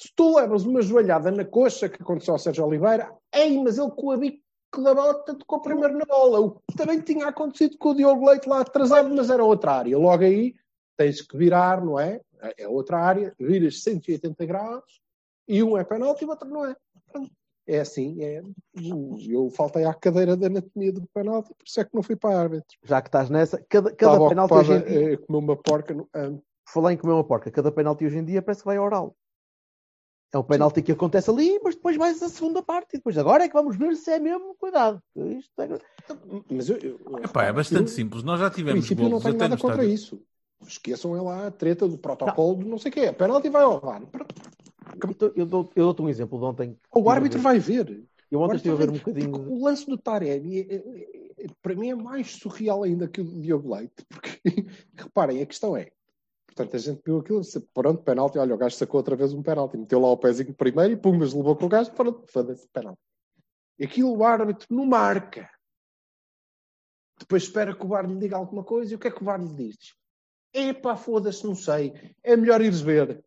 Se 0.00 0.10
tu 0.16 0.34
levas 0.34 0.64
uma 0.64 0.80
joelhada 0.80 1.30
na 1.30 1.44
coxa, 1.44 1.86
que 1.86 2.02
aconteceu 2.02 2.32
ao 2.32 2.38
Sérgio 2.38 2.64
Oliveira, 2.64 3.14
ei, 3.34 3.62
mas 3.62 3.76
ele 3.76 3.90
com 3.90 4.10
a 4.10 4.16
bico 4.16 4.40
da 4.78 4.94
bota 4.94 5.34
tocou 5.34 5.60
primeiro 5.60 5.98
na 5.98 6.06
bola. 6.06 6.40
O 6.40 6.52
que 6.52 6.74
também 6.74 7.02
tinha 7.02 7.26
acontecido 7.26 7.76
com 7.76 7.90
o 7.90 7.94
Diogo 7.94 8.26
Leite 8.26 8.48
lá 8.48 8.60
atrasado, 8.60 9.14
mas 9.14 9.28
era 9.28 9.44
outra 9.44 9.72
área. 9.72 9.98
Logo 9.98 10.24
aí 10.24 10.54
tens 10.96 11.20
que 11.20 11.36
virar, 11.36 11.84
não 11.84 12.00
é? 12.00 12.18
É 12.56 12.66
outra 12.66 12.98
área, 12.98 13.34
viras 13.38 13.82
180 13.82 14.46
graus 14.46 15.02
e 15.46 15.62
um 15.62 15.76
é 15.76 15.84
penalti 15.84 16.22
e 16.22 16.26
o 16.26 16.30
outro 16.30 16.48
não 16.48 16.64
é. 16.64 16.74
É 17.66 17.80
assim, 17.80 18.24
é... 18.24 18.42
eu 19.28 19.50
faltei 19.50 19.84
à 19.84 19.92
cadeira 19.92 20.34
da 20.34 20.46
anatomia 20.46 20.92
do 20.94 21.06
penalti, 21.12 21.48
por 21.50 21.66
isso 21.66 21.78
é 21.78 21.84
que 21.84 21.94
não 21.94 22.02
fui 22.02 22.16
para 22.16 22.34
a 22.34 22.40
árbitro. 22.40 22.78
Já 22.84 23.02
que 23.02 23.08
estás 23.08 23.28
nessa, 23.28 23.62
cada, 23.68 23.94
cada 23.94 24.12
Estava 24.14 24.28
penalti 24.30 24.54
hoje 24.54 24.72
em 24.72 24.82
dia, 24.82 25.18
comer 25.18 25.38
uma 25.38 25.56
porca 25.56 25.92
no 25.92 26.08
falar 26.72 26.92
em 26.92 26.96
comer 26.96 27.12
uma 27.12 27.24
porca, 27.24 27.50
cada 27.50 27.70
penalti 27.70 28.06
hoje 28.06 28.16
em 28.16 28.24
dia 28.24 28.40
parece 28.40 28.62
que 28.62 28.66
vai 28.66 28.78
oral. 28.78 29.14
É 30.32 30.38
um 30.38 30.44
penalti 30.44 30.80
que 30.80 30.92
acontece 30.92 31.28
ali, 31.28 31.58
mas 31.62 31.74
depois 31.74 31.96
vais 31.96 32.22
à 32.22 32.28
segunda 32.28 32.62
parte. 32.62 32.94
E 32.94 32.96
depois 32.98 33.18
agora 33.18 33.44
é 33.44 33.48
que 33.48 33.54
vamos 33.54 33.76
ver 33.76 33.96
se 33.96 34.10
é 34.12 34.20
mesmo. 34.20 34.54
Cuidado. 34.58 35.02
Isto 35.16 35.60
é... 35.62 35.68
Mas 36.48 36.68
eu, 36.70 36.76
eu, 36.78 37.00
Epá, 37.24 37.44
é 37.44 37.52
bastante 37.52 37.82
eu, 37.82 37.88
simples. 37.88 38.22
Nós 38.22 38.38
já 38.38 38.46
Em 38.46 38.50
tivemos 38.50 38.80
princípio, 38.80 39.02
eu 39.02 39.10
não 39.10 39.18
golos 39.18 39.24
tenho 39.24 39.34
até 39.36 39.44
no 39.44 39.50
nada 39.50 39.60
contra 39.60 39.84
estádio. 39.84 39.94
isso. 39.94 40.22
Esqueçam 40.66 41.16
é 41.16 41.20
lá 41.20 41.46
a 41.46 41.50
treta 41.50 41.88
do 41.88 41.98
protocolo 41.98 42.54
do 42.56 42.66
não 42.68 42.78
sei 42.78 42.90
o 42.90 42.94
quê. 42.94 43.00
A 43.06 43.12
penalti 43.12 43.48
vai 43.48 43.62
ao 43.62 43.80
VAR. 43.80 44.02
Então, 44.94 45.32
Eu 45.34 45.46
dou- 45.46 45.70
eu 45.74 45.84
dou-te 45.86 46.02
um 46.02 46.08
exemplo 46.08 46.38
de 46.38 46.44
ontem. 46.44 46.78
O 46.94 47.10
árbitro 47.10 47.40
vai 47.40 47.58
ver. 47.58 48.04
Eu 48.30 48.40
O 48.40 48.42
ontem 48.44 48.56
estive 48.56 48.74
a 48.74 48.76
ver 48.78 48.86
vai 48.86 48.94
um 48.94 48.98
bocadinho. 48.98 49.52
O 49.52 49.64
lance 49.64 49.86
do 49.86 49.98
Taremi, 49.98 50.60
é- 50.60 50.74
é- 50.74 51.44
é- 51.44 51.46
para 51.62 51.74
mim, 51.74 51.90
é 51.90 51.94
mais 51.94 52.36
surreal 52.36 52.82
ainda 52.84 53.08
que 53.08 53.20
o 53.20 53.24
do 53.24 53.40
Diogo 53.40 53.74
Leite. 53.74 54.04
Porque, 54.08 54.40
reparem, 54.94 55.42
a 55.42 55.46
questão 55.46 55.76
é, 55.76 55.90
portanto, 56.54 56.76
a 56.76 56.78
gente 56.78 57.00
viu 57.04 57.18
aquilo, 57.18 57.42
se- 57.44 57.60
pronto, 57.72 58.02
penalti, 58.02 58.38
olha, 58.38 58.54
o 58.54 58.58
gajo 58.58 58.76
sacou 58.76 58.98
outra 58.98 59.16
vez 59.16 59.32
um 59.32 59.42
penalti, 59.42 59.76
meteu 59.76 60.00
lá 60.00 60.08
o 60.10 60.16
pezinho 60.16 60.52
primeiro 60.54 60.92
e 60.92 60.96
pum, 60.96 61.16
mas 61.16 61.32
levou 61.32 61.56
com 61.56 61.66
o 61.66 61.68
gajo, 61.68 61.92
pronto, 61.92 62.24
foda-se, 62.30 62.68
penalti. 62.68 62.98
E 63.78 63.84
aquilo 63.84 64.16
o 64.16 64.24
árbitro 64.24 64.66
não 64.70 64.84
marca. 64.84 65.48
Depois 67.18 67.42
espera 67.44 67.74
que 67.74 67.84
o 67.84 67.88
VAR 67.88 68.06
lhe 68.06 68.16
diga 68.18 68.36
alguma 68.36 68.64
coisa 68.64 68.92
e 68.92 68.96
o 68.96 68.98
que 68.98 69.08
é 69.08 69.10
que 69.10 69.22
o 69.22 69.24
VAR 69.24 69.40
lhe 69.40 69.54
diz? 69.54 69.94
Epá, 70.52 70.96
foda-se, 70.96 71.44
não 71.46 71.54
sei. 71.54 71.92
É 72.22 72.36
melhor 72.36 72.60
ires 72.60 72.80
ver. 72.80 73.22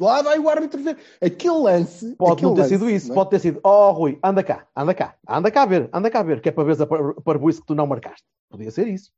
Lá 0.00 0.20
vai 0.22 0.38
o 0.38 0.48
árbitro 0.48 0.82
ver. 0.82 0.98
Aquele 1.20 1.58
lance. 1.58 2.16
Pode 2.16 2.32
aquele 2.32 2.46
não 2.48 2.54
ter 2.54 2.62
lance, 2.62 2.74
sido 2.74 2.90
isso, 2.90 3.08
não 3.08 3.14
é? 3.14 3.16
pode 3.16 3.30
ter 3.30 3.38
sido. 3.38 3.60
Oh, 3.62 3.92
Rui, 3.92 4.18
anda 4.22 4.42
cá, 4.42 4.66
anda 4.74 4.94
cá, 4.94 5.16
anda 5.28 5.50
cá 5.50 5.62
a 5.62 5.66
ver, 5.66 5.88
anda 5.92 6.10
cá 6.10 6.20
a 6.20 6.22
ver, 6.24 6.40
que 6.40 6.48
é 6.48 6.52
para 6.52 6.64
ver 6.64 6.82
a 6.82 6.86
par- 6.86 7.14
parvoíce 7.22 7.60
que 7.60 7.66
tu 7.66 7.74
não 7.74 7.86
marcaste. 7.86 8.26
Podia 8.50 8.70
ser 8.70 8.88
isso. 8.88 9.12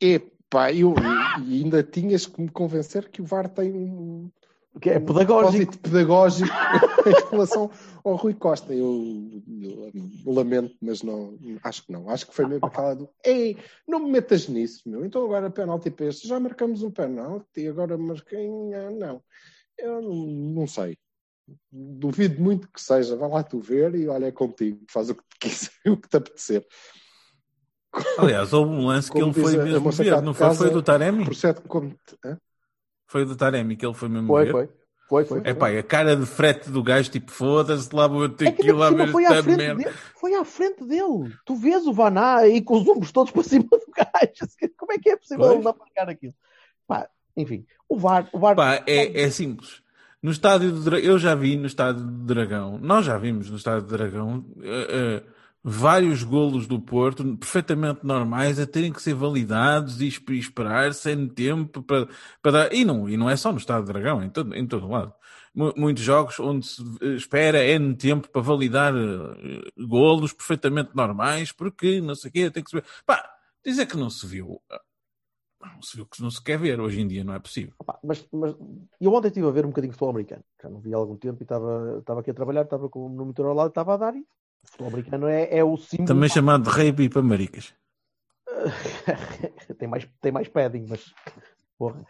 Epá, 0.00 0.33
eu, 0.74 0.94
e 1.46 1.62
ainda 1.62 1.82
tinhas 1.82 2.26
que 2.26 2.40
me 2.40 2.48
convencer 2.48 3.08
que 3.08 3.20
o 3.20 3.24
VAR 3.24 3.48
tem 3.48 3.72
um 3.72 4.30
Que 4.80 4.90
é 4.90 5.00
pedagógico. 5.00 5.26
propósito 5.26 5.78
pedagógico 5.78 6.50
em 7.06 7.30
relação 7.30 7.70
ao 8.04 8.16
Rui 8.16 8.34
Costa. 8.34 8.72
Eu, 8.74 9.02
eu 10.26 10.32
lamento, 10.32 10.76
mas 10.80 11.02
não, 11.02 11.36
acho 11.62 11.84
que 11.86 11.92
não. 11.92 12.08
Acho 12.08 12.26
que 12.26 12.34
foi 12.34 12.46
mesmo 12.46 12.66
aquela 12.66 12.94
do 12.94 13.08
Ei, 13.24 13.56
não 13.86 13.98
me 14.00 14.10
metas 14.10 14.48
nisso, 14.48 14.82
meu. 14.88 15.04
Então 15.04 15.24
agora 15.24 15.50
penalti 15.50 15.90
para 15.90 16.06
este. 16.06 16.28
Já 16.28 16.38
marcamos 16.38 16.82
um 16.82 16.90
penalti, 16.90 17.66
agora 17.68 17.96
marquei. 17.98 18.46
ah, 18.74 18.90
Não, 18.90 19.22
eu 19.78 20.02
não, 20.02 20.14
não 20.14 20.66
sei. 20.66 20.96
Duvido 21.70 22.40
muito 22.40 22.68
que 22.70 22.80
seja. 22.80 23.16
Vai 23.16 23.28
lá 23.28 23.42
tu 23.42 23.58
ver 23.60 23.94
e 23.94 24.08
olha 24.08 24.26
é 24.26 24.32
contigo. 24.32 24.84
Faz 24.88 25.10
o 25.10 25.14
que 25.14 25.22
te 25.22 25.38
quiser, 25.40 25.70
o 25.90 25.96
que 25.96 26.08
te 26.08 26.16
apetecer. 26.16 26.66
Aliás, 28.18 28.52
houve 28.52 28.72
um 28.72 28.86
lance 28.86 29.10
que 29.10 29.20
ele 29.20 29.32
foi 29.32 29.54
a- 29.58 29.64
mesmo 29.64 29.90
ver, 29.90 30.22
não 30.22 30.34
foi? 30.34 30.54
Foi 30.54 30.70
do 30.70 30.82
Taremi? 30.82 31.26
Como. 31.68 31.94
Foi 33.06 33.24
do 33.24 33.36
Taremi 33.36 33.76
que 33.76 33.86
ele 33.86 33.94
foi 33.94 34.08
mesmo 34.08 34.26
Foi, 34.28 34.44
ver? 34.46 34.50
foi. 34.52 34.68
Foi, 35.06 35.24
foi. 35.26 35.40
É 35.44 35.52
pá, 35.52 35.68
a 35.68 35.82
cara 35.82 36.16
de 36.16 36.24
frete 36.24 36.70
do 36.70 36.82
gajo, 36.82 37.10
tipo, 37.10 37.30
foda-se, 37.30 37.94
lá 37.94 38.06
vou 38.08 38.26
ter 38.28 38.48
É 38.48 38.52
que 38.52 38.62
que 38.62 38.68
ir 38.68 38.72
lá 38.72 38.88
ver 38.88 38.96
cima 39.02 39.12
foi 39.12 39.24
à, 39.26 39.30
esta 39.30 39.42
frente 39.42 39.56
merda. 39.58 39.82
dele, 39.84 39.96
foi 40.18 40.34
à 40.34 40.44
frente 40.44 40.84
dele. 40.84 41.32
Tu 41.44 41.54
vês 41.56 41.86
o 41.86 41.92
Vaná 41.92 42.36
aí 42.38 42.62
com 42.62 42.80
os 42.80 42.88
ombros 42.88 43.12
todos 43.12 43.30
para 43.32 43.42
cima 43.42 43.64
do 43.70 43.84
gajo. 43.94 44.50
Como 44.78 44.92
é 44.92 44.98
que 44.98 45.10
é 45.10 45.16
possível 45.16 45.44
Pois. 45.44 45.54
ele 45.56 45.64
não 45.64 45.76
marcar 45.78 46.08
aquilo? 46.08 46.34
Pá, 46.86 47.06
enfim, 47.36 47.66
o 47.88 47.98
VAR. 47.98 48.28
O 48.32 48.38
VAR 48.38 48.56
Pá, 48.56 48.82
é, 48.86 49.20
é 49.22 49.30
simples. 49.30 49.82
No 50.22 50.30
estádio 50.30 50.72
do 50.72 50.80
Dragão, 50.82 51.04
eu 51.06 51.18
já 51.18 51.34
vi 51.34 51.54
no 51.56 51.66
estádio 51.66 52.02
do 52.02 52.24
Dragão, 52.24 52.78
nós 52.78 53.04
já 53.04 53.18
vimos 53.18 53.50
no 53.50 53.56
estádio 53.58 53.82
do 53.82 53.94
Dragão 53.96 54.42
eh, 54.62 54.86
eh, 54.90 55.22
vários 55.64 56.22
golos 56.22 56.66
do 56.66 56.78
Porto 56.78 57.36
perfeitamente 57.38 58.04
normais 58.04 58.60
a 58.60 58.66
terem 58.66 58.92
que 58.92 59.00
ser 59.02 59.14
validados 59.14 60.00
e 60.02 60.06
esp- 60.08 60.30
esperar 60.32 60.92
sem 60.92 61.26
tempo 61.26 61.82
para, 61.82 62.06
para 62.42 62.52
dar. 62.52 62.72
E 62.74 62.84
não, 62.84 63.08
e 63.08 63.16
não 63.16 63.30
é 63.30 63.36
só 63.36 63.50
no 63.50 63.56
estádio 63.58 63.84
do 63.86 63.92
Dragão, 63.92 64.22
em 64.22 64.28
todo, 64.30 64.54
em 64.54 64.66
todo 64.66 64.86
lado. 64.88 65.14
Mu- 65.54 65.72
Muitos 65.76 66.02
jogos 66.02 66.38
onde 66.38 66.66
se 66.66 66.82
eh, 67.00 67.14
espera 67.14 67.64
N 67.64 67.94
tempo 67.96 68.28
para 68.28 68.42
validar 68.42 68.92
eh, 68.94 69.70
golos 69.86 70.32
perfeitamente 70.34 70.90
normais, 70.94 71.50
porque 71.50 72.00
não 72.00 72.14
sei 72.14 72.28
o 72.28 72.32
quê, 72.32 72.50
tem 72.50 72.62
que 72.62 72.70
se 72.70 72.76
ver. 72.76 72.84
Pá, 73.06 73.24
dizer 73.64 73.86
que 73.86 73.96
não 73.96 74.10
se 74.10 74.26
viu. 74.26 74.60
ah, 74.70 74.80
Não 75.74 75.80
se 75.80 75.96
viu 75.96 76.04
que 76.06 76.20
não 76.20 76.30
se 76.30 76.42
quer 76.42 76.58
ver 76.58 76.78
hoje 76.80 77.00
em 77.00 77.08
dia, 77.08 77.24
não 77.24 77.32
é 77.34 77.38
possível. 77.38 77.72
Pá, 77.86 77.98
mas, 78.04 78.26
mas 78.32 78.54
eu 79.00 79.12
ontem 79.14 79.28
estive 79.28 79.46
a 79.46 79.50
ver 79.50 79.64
um 79.64 79.68
bocadinho 79.70 79.92
de 79.92 79.96
futebol 79.96 80.10
americano. 80.10 80.44
Já 80.62 80.68
não 80.68 80.80
vi 80.80 80.92
há 80.92 80.96
algum 80.98 81.16
tempo 81.16 81.40
e 81.40 81.44
estava, 81.44 81.96
estava 82.00 82.20
aqui 82.20 82.30
a 82.30 82.34
trabalhar, 82.34 82.62
estava 82.62 82.88
com 82.90 83.06
o 83.06 83.08
monitor 83.08 83.46
ao 83.46 83.54
lado 83.54 83.68
e 83.68 83.70
estava 83.70 83.94
a 83.94 83.96
dar. 83.96 84.14
E 84.14 84.26
o 84.64 84.66
futebol 84.66 84.88
americano 84.88 85.28
é, 85.28 85.56
é 85.56 85.62
o 85.64 85.76
símbolo. 85.76 86.08
Também 86.08 86.28
chamado 86.28 86.64
de 86.64 86.70
rei 86.70 87.08
para 87.08 87.22
maricas. 87.22 87.74
tem, 89.78 89.88
mais, 89.88 90.08
tem 90.20 90.32
mais 90.32 90.48
padding, 90.48 90.86
mas. 90.88 91.14
Porra. 91.78 92.04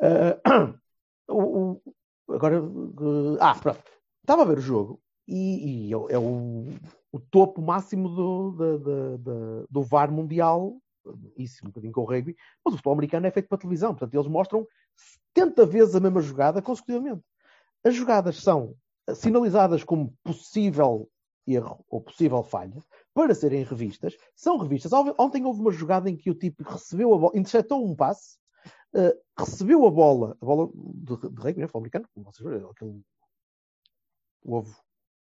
Ah, 0.00 0.74
o, 1.28 1.80
o- 2.26 2.34
agora. 2.34 2.62
uh, 2.62 3.36
ah, 3.40 3.54
pronto. 3.54 3.82
Estava 4.22 4.42
a 4.42 4.44
ver 4.44 4.58
o 4.58 4.62
jogo 4.62 5.00
e, 5.26 5.88
e 5.88 5.92
é, 5.92 5.96
o- 5.96 6.08
é 6.10 6.18
o, 6.18 7.20
topo 7.30 7.60
máximo 7.60 8.08
do, 8.08 8.52
da- 8.52 9.16
da- 9.18 9.66
do 9.70 9.82
VAR 9.82 10.10
mundial. 10.10 10.76
Isso, 11.36 11.64
um 11.64 11.68
bocadinho 11.68 11.92
com 11.92 12.02
o 12.02 12.04
rugby. 12.04 12.36
Mas 12.64 12.74
o 12.74 12.76
futebol 12.76 12.92
americano 12.92 13.26
é 13.26 13.30
feito 13.30 13.48
para 13.48 13.58
televisão. 13.58 13.90
Portanto, 13.94 14.14
eles 14.14 14.26
mostram 14.26 14.66
70 15.34 15.64
vezes 15.66 15.94
a 15.94 16.00
mesma 16.00 16.20
jogada 16.20 16.60
consecutivamente. 16.60 17.22
As 17.84 17.94
jogadas 17.94 18.42
são 18.42 18.74
sinalizadas 19.14 19.82
como 19.84 20.12
possível 20.22 21.08
erro 21.54 21.84
ou 21.88 22.00
possível 22.00 22.42
falha 22.42 22.80
para 23.14 23.34
serem 23.34 23.64
revistas. 23.64 24.16
São 24.34 24.58
revistas. 24.58 24.92
Ontem 24.92 25.44
houve 25.44 25.60
uma 25.60 25.72
jogada 25.72 26.08
em 26.08 26.16
que 26.16 26.30
o 26.30 26.34
tipo 26.34 26.62
recebeu 26.62 27.14
a 27.14 27.18
bola, 27.18 27.32
interceptou 27.36 27.84
um 27.84 27.94
passe, 27.94 28.38
eh, 28.94 29.16
recebeu 29.38 29.86
a 29.86 29.90
bola, 29.90 30.36
a 30.40 30.44
bola 30.44 30.70
de, 30.74 31.16
de 31.16 31.40
rugby, 31.40 31.60
né, 31.60 31.68
americano, 31.74 32.08
como 32.14 32.26
vocês 32.26 32.48
viram, 32.48 32.70
aquele 32.70 33.02
ovo 34.44 34.76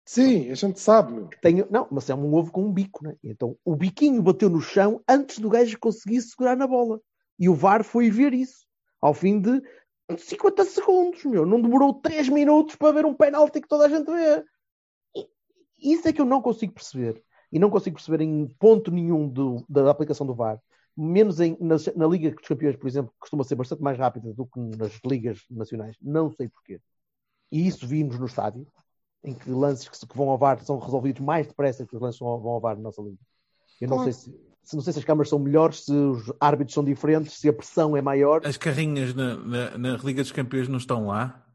Sim, 0.09 0.51
a 0.51 0.55
gente 0.55 0.81
sabe, 0.81 1.13
meu. 1.13 1.29
que 1.29 1.39
tem, 1.39 1.67
não, 1.71 1.87
mas 1.91 2.09
é 2.09 2.15
um 2.15 2.33
ovo 2.35 2.51
com 2.51 2.65
um 2.65 2.73
bico, 2.73 3.05
né? 3.05 3.15
Então 3.23 3.59
o 3.63 3.77
biquinho 3.77 4.23
bateu 4.23 4.49
no 4.49 4.59
chão 4.59 5.03
antes 5.07 5.39
do 5.39 5.51
gajo 5.51 5.79
conseguir 5.79 6.23
segurar 6.23 6.57
na 6.57 6.67
bola. 6.67 6.99
E 7.39 7.47
o 7.47 7.55
VAR 7.55 7.85
foi 7.85 8.11
ver 8.11 8.33
isso 8.33 8.65
ao 9.03 9.13
fim 9.13 9.39
de 9.39 9.63
50 10.17 10.65
segundos, 10.65 11.23
meu. 11.27 11.45
Não 11.45 11.61
demorou 11.61 11.93
3 12.01 12.31
minutos 12.31 12.75
para 12.77 12.95
ver 12.95 13.05
um 13.05 13.13
penalti 13.13 13.61
que 13.61 13.69
toda 13.69 13.85
a 13.85 13.89
gente 13.91 14.11
vê. 14.11 14.43
Isso 15.81 16.07
é 16.09 16.13
que 16.13 16.21
eu 16.21 16.25
não 16.25 16.41
consigo 16.43 16.73
perceber. 16.73 17.23
E 17.51 17.59
não 17.59 17.71
consigo 17.71 17.97
perceber 17.97 18.23
em 18.23 18.47
ponto 18.59 18.91
nenhum 18.91 19.29
do- 19.29 19.65
da 19.69 19.91
aplicação 19.91 20.27
do 20.27 20.35
VAR. 20.35 20.61
Menos 20.97 21.41
em, 21.41 21.57
na, 21.61 21.77
na 21.97 22.07
Liga 22.07 22.31
dos 22.33 22.47
Campeões, 22.47 22.77
por 22.77 22.89
exemplo, 22.89 23.11
que 23.13 23.19
costuma 23.21 23.45
ser 23.45 23.55
bastante 23.55 23.81
mais 23.83 23.97
rápida 23.99 24.33
do 24.35 24.45
que 24.47 24.59
nas 24.77 24.99
ligas 25.05 25.41
nacionais. 25.51 25.97
Não 26.03 26.31
sei 26.33 26.49
porquê. 26.49 26.81
E 27.51 27.67
isso 27.67 27.87
vimos 27.87 28.19
no 28.19 28.27
estádio, 28.27 28.67
em 29.25 29.33
que 29.33 29.49
lances 29.51 29.89
que, 29.89 29.97
se- 29.97 30.07
que 30.07 30.17
vão 30.17 30.29
ao 30.29 30.37
VAR 30.37 30.61
são 30.65 30.79
resolvidos 30.79 31.23
mais 31.23 31.47
depressa 31.47 31.87
que 31.87 31.95
os 31.95 32.03
lances 32.03 32.19
vão 32.19 32.29
ao, 32.29 32.41
vão 32.41 32.53
ao 32.53 32.61
VAR 32.61 32.77
na 32.77 32.83
nossa 32.83 33.01
liga. 33.01 33.17
Eu 33.81 33.89
não 33.89 33.97
Claro. 33.99 34.13
sei 34.13 34.33
se, 34.33 34.41
se 34.65 34.75
não 34.77 34.83
sei 34.83 34.93
se 34.93 34.99
as 34.99 35.05
câmaras 35.05 35.29
são 35.31 35.39
melhores, 35.39 35.85
se 35.85 35.93
os 35.93 36.31
árbitros 36.41 36.75
são 36.75 36.85
diferentes, 36.85 37.33
se 37.39 37.49
a 37.49 37.53
pressão 37.53 37.97
é 37.97 38.03
maior. 38.03 38.45
As 38.45 38.57
carrinhas 38.59 39.15
na, 39.15 39.37
na, 39.37 39.79
na 39.79 39.97
Liga 39.99 40.21
dos 40.23 40.33
Campeões 40.33 40.69
não 40.69 40.77
estão 40.79 41.07
lá. 41.07 41.47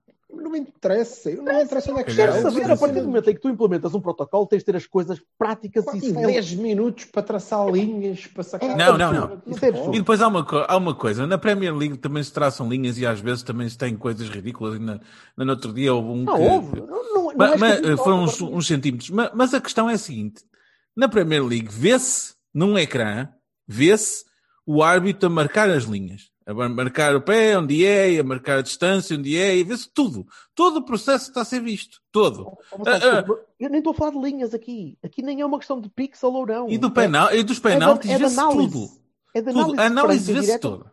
Não 0.54 0.60
me 0.60 0.60
interessa. 0.60 1.32
Eu 1.32 1.42
não 1.42 1.54
me 1.56 1.64
interessa 1.64 1.92
onde 1.92 2.02
é 2.02 2.04
que 2.04 2.16
Quero 2.16 2.34
Quero 2.34 2.48
É, 2.48 2.52
saber, 2.52 2.72
a 2.72 2.78
partir 2.78 3.02
do 3.02 3.08
momento 3.08 3.30
em 3.30 3.34
que 3.34 3.42
tu 3.42 3.50
implementas 3.50 3.96
um 3.96 4.00
protocolo, 4.00 4.46
tens 4.46 4.60
de 4.60 4.66
ter 4.66 4.76
as 4.76 4.86
coisas 4.86 5.20
práticas 5.38 5.86
e 5.88 5.96
E 5.96 5.98
isso 5.98 6.20
é 6.20 6.26
10 6.28 6.54
minutos 6.56 7.06
para 7.06 7.24
traçar 7.24 7.68
linhas, 7.70 8.28
para 8.28 8.44
sacar. 8.44 8.78
Não, 8.78 8.98
não, 8.98 9.14
não. 9.14 9.42
Isso 9.48 9.66
é. 9.66 9.70
E 9.70 9.98
depois 9.98 10.22
há 10.22 10.28
uma, 10.28 10.46
há 10.68 10.78
uma 10.78 10.94
coisa, 10.94 11.26
na 11.26 11.38
Premier 11.38 11.76
League 11.76 11.98
também 11.98 12.22
se 12.22 12.32
traçam 12.32 12.70
linhas 12.70 12.98
e 13.00 13.06
às 13.06 13.20
vezes 13.20 13.42
também 13.42 13.68
se 13.68 13.78
tem 13.78 13.96
coisas 13.96 14.30
ridículas. 14.30 14.76
E 14.76 14.80
na, 14.80 15.00
na, 15.36 15.46
no 15.46 15.52
outro 15.52 15.74
dia 15.74 15.94
houve 15.94 16.10
um 16.10 16.24
Não, 16.24 16.36
que... 16.36 16.42
houve. 16.42 16.82
Não, 16.82 16.88
não, 16.88 17.14
não 17.14 17.34
Mas, 17.36 17.52
é 17.54 17.58
mas, 17.58 18.00
foram 18.00 18.18
não, 18.18 18.24
uns, 18.26 18.42
uns 18.42 18.68
centímetros. 18.68 19.10
Mas, 19.10 19.32
mas 19.34 19.54
a 19.54 19.62
questão 19.62 19.90
é 19.90 19.94
a 19.94 19.98
seguinte: 19.98 20.44
na 20.96 21.10
Premier 21.10 21.44
League, 21.44 21.70
vê-se 21.70 22.36
num 22.54 22.78
ecrã, 22.78 23.28
vê-se 23.68 24.24
o 24.66 24.84
árbitro 24.84 25.28
a 25.28 25.32
marcar 25.32 25.70
as 25.70 25.84
linhas, 25.84 26.30
a 26.46 26.54
mar- 26.54 26.70
marcar 26.70 27.16
o 27.16 27.22
pé, 27.22 27.58
onde 27.58 27.86
é, 27.86 28.20
a 28.20 28.24
marcar 28.24 28.58
a 28.60 28.62
distância, 28.62 29.18
onde 29.18 29.38
é, 29.38 29.56
e 29.56 29.64
vê-se 29.64 29.90
tudo. 29.94 30.26
Todo 30.54 30.78
o 30.78 30.86
processo 30.86 31.30
está 31.30 31.42
a 31.42 31.46
ser 31.46 31.62
visto. 31.62 32.00
Todo. 32.12 32.46
Como 32.70 32.84
sabes, 32.84 33.04
Ah, 33.04 33.26
Eu 33.60 33.70
nem 33.70 33.80
estou 33.80 33.92
a 33.92 33.96
falar 33.96 34.12
de 34.12 34.20
linhas 34.20 34.54
aqui. 34.54 34.98
Aqui 35.04 35.22
nem 35.22 35.42
é 35.42 35.46
uma 35.46 35.58
questão 35.58 35.80
de 35.80 35.90
pixel 35.90 36.34
ou 36.34 36.46
não. 36.46 36.70
E, 36.70 36.78
do 36.78 36.88
É- 36.88 36.92
penal, 36.92 37.34
e 37.34 37.44
dos 37.44 37.58
é 37.60 37.62
penaltis, 37.62 38.10
é 38.12 38.16
de 38.18 38.24
vê-se 38.24 38.40
análise. 38.40 38.72
tudo. 38.72 38.88
É 39.34 39.42
de 39.42 39.52
Tudo. 39.54 39.80
A 39.82 39.86
análise 39.86 40.32
vê-se 40.34 40.60
toda. 40.60 40.92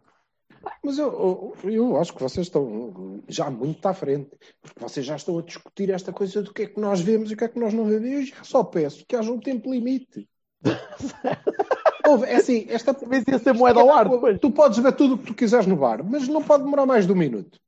Mas 0.85 0.99
eu, 0.99 1.55
eu, 1.65 1.71
eu 1.71 1.97
acho 1.99 2.13
que 2.15 2.23
vocês 2.23 2.47
estão 2.47 3.21
já 3.29 3.51
muito 3.51 3.85
à 3.87 3.93
frente. 3.95 4.31
Porque 4.63 4.79
vocês 4.81 5.05
já 5.05 5.17
estão 5.17 5.39
a 5.39 5.43
discutir 5.43 5.91
esta 5.91 6.13
coisa 6.13 6.43
do 6.43 6.53
que 6.53 6.63
é 6.63 6.67
que 6.67 6.79
nós 6.81 7.01
vemos 7.01 7.31
e 7.31 7.35
o 7.35 7.37
que 7.37 7.45
é 7.45 7.49
que 7.49 7.59
nós 7.59 7.73
não 7.75 7.85
vemos. 7.87 8.31
Eu 8.39 8.45
só 8.45 8.63
peço 8.63 9.05
que 9.07 9.17
haja 9.17 9.31
um 9.33 9.41
tempo 9.41 9.73
limite. 9.73 10.29
Ouve, 12.11 12.27
é 12.27 12.37
assim, 12.37 12.67
esta 12.69 12.93
Também 12.95 13.23
ia 13.29 13.39
ser 13.39 13.53
moeda 13.55 13.81
ao 13.81 13.91
ar. 13.93 14.07
Tu 14.39 14.51
podes 14.51 14.79
ver 14.79 14.93
tudo 14.93 15.15
o 15.15 15.19
que 15.19 15.27
tu 15.27 15.35
quiseres 15.35 15.67
no 15.67 15.77
bar, 15.77 16.03
mas 16.05 16.27
não 16.29 16.43
pode 16.43 16.65
demorar 16.65 16.87
mais 16.87 17.07
de 17.07 17.13
um 17.13 17.17
minuto. 17.17 17.59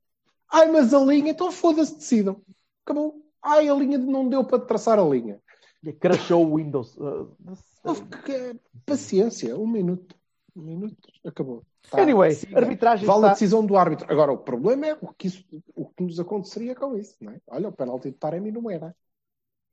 Ai, 0.51 0.69
mas 0.71 0.93
a 0.93 0.99
linha, 0.99 1.31
então 1.31 1.51
foda-se, 1.51 1.95
decidam. 1.95 2.41
Acabou. 2.85 3.15
Ai, 3.41 3.67
a 3.67 3.73
linha 3.73 3.97
não 3.97 4.27
deu 4.29 4.43
para 4.43 4.59
traçar 4.59 4.99
a 4.99 5.03
linha. 5.03 5.39
Crashou 5.99 6.45
o 6.49 6.55
Windows. 6.57 6.95
uh, 6.97 7.27
que- 8.25 8.55
Paciência, 8.85 9.57
um 9.57 9.67
minuto. 9.67 10.15
Um 10.55 10.61
minuto, 10.61 11.09
acabou. 11.25 11.63
Tá, 11.89 12.01
Anyway, 12.01 12.31
siga. 12.35 12.57
arbitragem 12.59 13.05
Vale 13.05 13.19
a 13.19 13.27
está- 13.27 13.33
decisão 13.33 13.65
do 13.65 13.75
árbitro. 13.75 14.05
Agora, 14.09 14.31
o 14.31 14.37
problema 14.37 14.85
é 14.87 14.97
o 15.01 15.07
que, 15.07 15.27
isso, 15.27 15.43
o 15.75 15.85
que 15.85 16.03
nos 16.03 16.19
aconteceria 16.19 16.75
com 16.75 16.95
isso, 16.95 17.15
não 17.19 17.31
é? 17.33 17.41
Olha, 17.47 17.69
o 17.69 17.71
penalti 17.71 18.11
de 18.11 18.17
Taremi 18.17 18.51
não 18.51 18.69
era. 18.69 18.95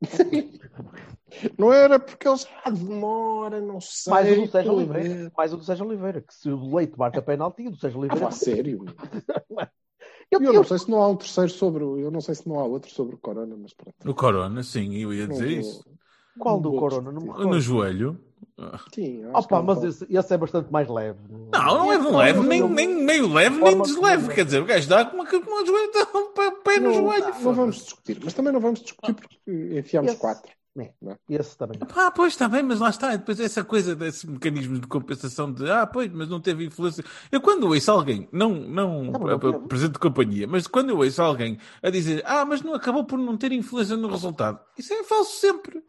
não 1.59 1.73
era 1.73 1.99
porque 1.99 2.27
eles 2.27 2.47
ah, 2.65 2.71
demora, 2.71 3.61
não 3.61 3.81
sei. 3.81 4.11
Mais 4.11 4.39
o 4.39 4.43
do 4.43 4.51
Sérgio 4.51 4.73
Oliveira. 4.73 5.09
ver. 5.09 5.33
Mais 5.37 5.53
o 5.53 5.57
do 5.57 5.65
Sérgio 5.65 5.87
Oliveira. 5.87 6.21
Que 6.21 6.35
se 6.35 6.51
o 6.51 6.75
Leite 6.75 6.99
marca 6.99 7.23
penalti, 7.23 7.67
o 7.67 7.71
do 7.71 7.77
Sérgio 7.79 7.99
Ah, 7.99 8.03
Oliveira. 8.03 8.27
pá, 8.27 8.31
sério? 8.33 8.85
Eu, 10.31 10.41
Eu 10.41 10.47
eu, 10.47 10.53
não 10.53 10.65
sei 10.65 10.79
se 10.79 10.89
não 10.89 11.03
há 11.03 11.09
um 11.09 11.17
terceiro 11.17 11.51
sobre. 11.51 11.83
o- 11.83 11.99
Eu 11.99 12.09
não 12.09 12.21
sei 12.21 12.37
se 12.37 12.49
não 12.49 12.61
há 12.61 12.65
outro 12.65 12.89
sobre 12.89 13.17
o 13.17 13.19
Corona, 13.19 13.57
mas 13.57 13.75
pronto. 13.75 13.97
O 14.09 14.15
Corona, 14.15 14.63
sim, 14.63 14.95
eu 14.95 15.13
ia 15.13 15.27
dizer 15.27 15.51
isso. 15.51 15.85
qual 16.39 16.55
não 16.55 16.63
do 16.63 16.79
Corona? 16.79 17.11
No 17.11 17.61
joelho. 17.61 18.17
Sim, 18.95 19.25
acho 19.35 19.49
que 19.49 19.55
Opa, 19.55 19.57
não 19.59 19.65
mas 19.65 19.85
esse, 19.85 20.07
esse 20.11 20.35
é 20.35 20.37
bastante 20.37 20.71
mais 20.71 20.89
leve. 20.89 21.19
Não, 21.31 21.49
não 21.79 21.93
é 21.93 21.99
de 21.99 22.07
leve, 22.09 22.41
nem, 22.41 22.69
nem 22.69 22.89
meio 23.05 23.33
leve, 23.33 23.59
nem 23.59 23.81
desleve. 23.81 24.35
Quer 24.35 24.45
dizer, 24.45 24.63
o 24.63 24.67
gajo 24.67 24.89
dá 24.89 25.05
com 25.05 25.17
uma, 25.17 25.25
uma 25.25 25.67
joelho, 25.67 25.91
dá 25.93 26.19
um 26.19 26.33
pé- 26.63 26.79
no 26.81 26.87
não, 26.89 26.95
joelho. 26.95 27.35
não 27.43 27.55
vamos 27.55 27.77
discutir, 27.77 28.21
mas 28.23 28.35
também 28.35 28.53
não 28.53 28.61
vamos 28.61 28.81
discutir 28.81 29.15
porque 29.15 29.39
enfiamos 29.79 30.13
Esse- 30.13 30.21
quatro. 30.21 30.51
Esse 31.29 31.59
também. 31.59 31.79
Ah, 31.97 32.11
pois 32.11 32.33
está 32.33 32.49
bem, 32.49 32.63
mas 32.63 32.79
lá 32.79 32.91
está. 32.91 33.15
Depois 33.17 33.41
essa 33.41 33.65
coisa 33.65 33.95
desses 33.97 34.25
mecanismos 34.25 34.81
de 34.81 34.87
compensação 34.87 35.53
de 35.53 35.69
ah, 35.71 35.85
pois, 35.87 36.11
mas 36.13 36.29
não 36.29 36.41
teve 36.41 36.65
influência. 36.65 37.05
Eu 37.31 37.41
quando 37.41 37.67
ouço 37.67 37.91
alguém, 37.91 38.29
não, 38.33 38.51
não 38.55 39.05
não 39.05 39.27
a- 39.29 39.39
teve. 39.39 39.59
presente 39.67 39.93
de 39.95 39.99
companhia, 39.99 40.47
mas 40.47 40.67
quando 40.69 40.91
eu 40.91 40.99
ouço 40.99 41.21
alguém 41.21 41.59
a 41.83 41.91
dizer 41.91 42.23
ah, 42.25 42.45
mas 42.45 42.63
não 42.63 42.73
acabou 42.73 43.05
por 43.05 43.19
não 43.19 43.37
ter 43.37 43.51
influência 43.53 43.97
no 43.97 44.09
resultado, 44.09 44.61
isso 44.79 44.93
é 44.95 45.03
falso 45.03 45.37
sempre. 45.41 45.83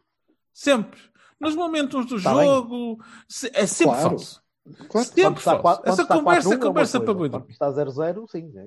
Sempre. 0.52 1.00
Nos 1.42 1.54
momentos 1.56 2.06
do 2.06 2.22
Tá 2.22 2.32
jogo, 2.44 2.98
se- 3.28 3.50
é 3.52 3.66
sempre 3.66 3.94
Claro. 3.96 4.08
falso. 4.10 4.42
Claro. 4.88 5.06
Sempre 5.08 5.42
falso. 5.42 5.60
qua- 5.62 5.76
quando 5.78 5.88
Essa 5.88 6.06
conversa, 6.06 6.48
4-1 6.48 6.52
é 6.54 6.58
conversa 6.68 7.00
para 7.00 7.14
muito. 7.14 7.32
Quando 7.32 7.50
está 7.50 7.70
0-0, 7.72 8.26
sim. 8.30 8.52
é. 8.56 8.62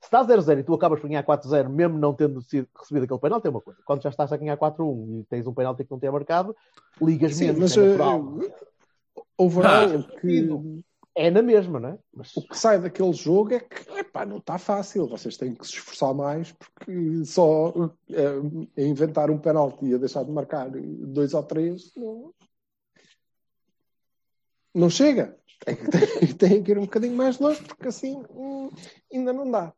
Se 0.00 0.06
está 0.06 0.22
0-0 0.24 0.60
e 0.60 0.64
tu 0.64 0.74
acabas 0.74 1.00
por 1.00 1.08
ganhar 1.08 1.22
4-0, 1.22 1.70
mesmo 1.70 1.96
não 1.98 2.12
tendo 2.12 2.42
sido, 2.42 2.68
recebido 2.78 3.04
aquele 3.04 3.20
penalti, 3.20 3.46
é 3.46 3.50
uma 3.50 3.60
coisa. 3.60 3.80
Quando 3.86 4.02
já 4.02 4.10
estás 4.10 4.30
a 4.32 4.36
ganhar 4.36 4.56
4-1 4.58 5.20
e 5.20 5.24
tens 5.24 5.46
um 5.46 5.54
penalti 5.54 5.84
que 5.84 5.90
não 5.90 5.98
tenha 5.98 6.12
marcado, 6.12 6.54
ligas 7.00 7.34
Sim, 7.36 7.46
menos. 7.46 7.60
mas 7.60 7.76
é 7.76 7.80
eh, 7.80 7.86
natural. 7.96 8.38
overall, 9.38 9.72
Ah, 10.00 10.20
que, 10.20 10.48
É 11.14 11.30
na 11.30 11.42
mesma, 11.42 11.78
não 11.78 11.90
é? 11.90 11.98
Mas 12.12 12.34
o 12.36 12.46
que 12.48 12.56
sai 12.56 12.80
daquele 12.80 13.12
jogo 13.12 13.52
é 13.52 13.60
que 13.60 13.90
epá, 13.98 14.24
não 14.24 14.38
está 14.38 14.56
fácil. 14.58 15.06
Vocês 15.06 15.36
têm 15.36 15.54
que 15.54 15.66
se 15.66 15.74
esforçar 15.74 16.14
mais 16.14 16.52
porque 16.52 17.24
só 17.26 17.72
a 18.76 18.80
inventar 18.80 19.30
um 19.30 19.38
penalti 19.38 19.86
e 19.86 19.94
a 19.94 19.98
deixar 19.98 20.24
de 20.24 20.30
marcar 20.32 20.70
dois 20.70 21.34
ou 21.34 21.42
três 21.42 21.94
não, 21.94 22.34
não 24.74 24.88
chega. 24.88 25.38
Tem, 25.64 25.76
que- 25.76 25.82
tem 26.34 26.62
que 26.62 26.70
ir 26.70 26.78
um 26.78 26.82
bocadinho 26.82 27.14
mais 27.14 27.38
longe 27.38 27.62
porque 27.62 27.88
assim 27.88 28.16
hum, 28.30 28.70
ainda 29.12 29.34
não 29.34 29.50
dá. 29.50 29.72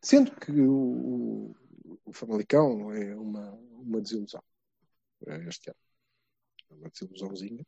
Sendo 0.00 0.32
que 0.34 0.52
o, 0.52 1.54
o 2.04 2.12
Famalicão 2.12 2.92
é 2.92 3.14
uma, 3.14 3.52
uma 3.52 4.00
desilusão 4.00 4.42
eh, 5.26 5.44
este 5.48 5.70
ano. 5.70 5.78
É 6.70 6.74
uma 6.74 6.88
desilusãozinha. 6.90 7.64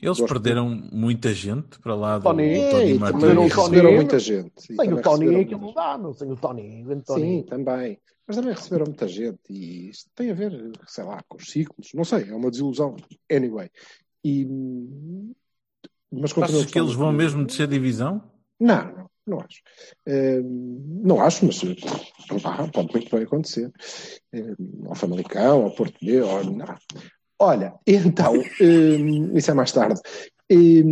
Eles 0.00 0.18
Gosto 0.18 0.32
perderam 0.32 0.68
muita 0.92 1.32
gente 1.32 1.78
para 1.78 1.94
lá 1.94 2.18
do 2.18 2.24
Tony, 2.24 2.68
Tony, 2.70 2.94
Martins. 2.98 3.54
Tony- 3.54 3.94
muita 3.94 4.18
gente. 4.18 4.52
E 4.72 4.74
sem 4.76 4.92
o 4.92 5.00
Tony 5.00 5.36
aquilo 5.36 5.72
dá, 5.72 5.96
não. 5.96 6.12
Sem 6.12 6.30
o 6.32 6.36
Tony. 6.36 6.84
o. 6.84 7.00
Tony. 7.02 7.20
Sim, 7.20 7.42
também. 7.48 7.98
Mas 8.26 8.36
também 8.36 8.54
receberam 8.54 8.86
muita 8.86 9.06
gente 9.06 9.38
e 9.50 9.90
isto 9.90 10.10
tem 10.14 10.30
a 10.30 10.34
ver, 10.34 10.72
sei 10.86 11.04
lá, 11.04 11.22
com 11.28 11.36
os 11.36 11.48
ciclos. 11.50 11.90
Não 11.94 12.04
sei, 12.04 12.28
é 12.28 12.34
uma 12.34 12.50
desilusão. 12.50 12.96
Anyway. 13.30 13.70
E, 14.24 14.46
mas 16.10 16.32
Achas 16.38 16.66
que 16.66 16.78
eles 16.78 16.94
vão 16.94 17.12
do- 17.12 17.16
mesmo 17.18 17.44
descer 17.44 17.66
divisão? 17.68 18.22
Não, 18.58 18.84
não, 18.96 19.10
não 19.26 19.40
acho. 19.40 19.60
Eh, 20.06 20.40
não 20.42 21.20
acho, 21.20 21.44
mas 21.46 21.60
pá, 22.42 22.66
pode 22.72 22.92
muito 22.92 23.10
bem 23.14 23.24
acontecer. 23.24 23.70
Eh, 24.32 24.54
ao 24.86 24.94
Famalicão, 24.94 25.64
ao 25.64 25.70
Porto 25.74 25.98
B, 26.04 26.20
ao... 26.20 26.44
não. 26.44 26.64
Olha, 27.44 27.78
então, 27.86 28.34
eh, 28.58 29.36
isso 29.36 29.50
é 29.50 29.54
mais 29.54 29.70
tarde. 29.70 30.00
Eh, 30.50 30.82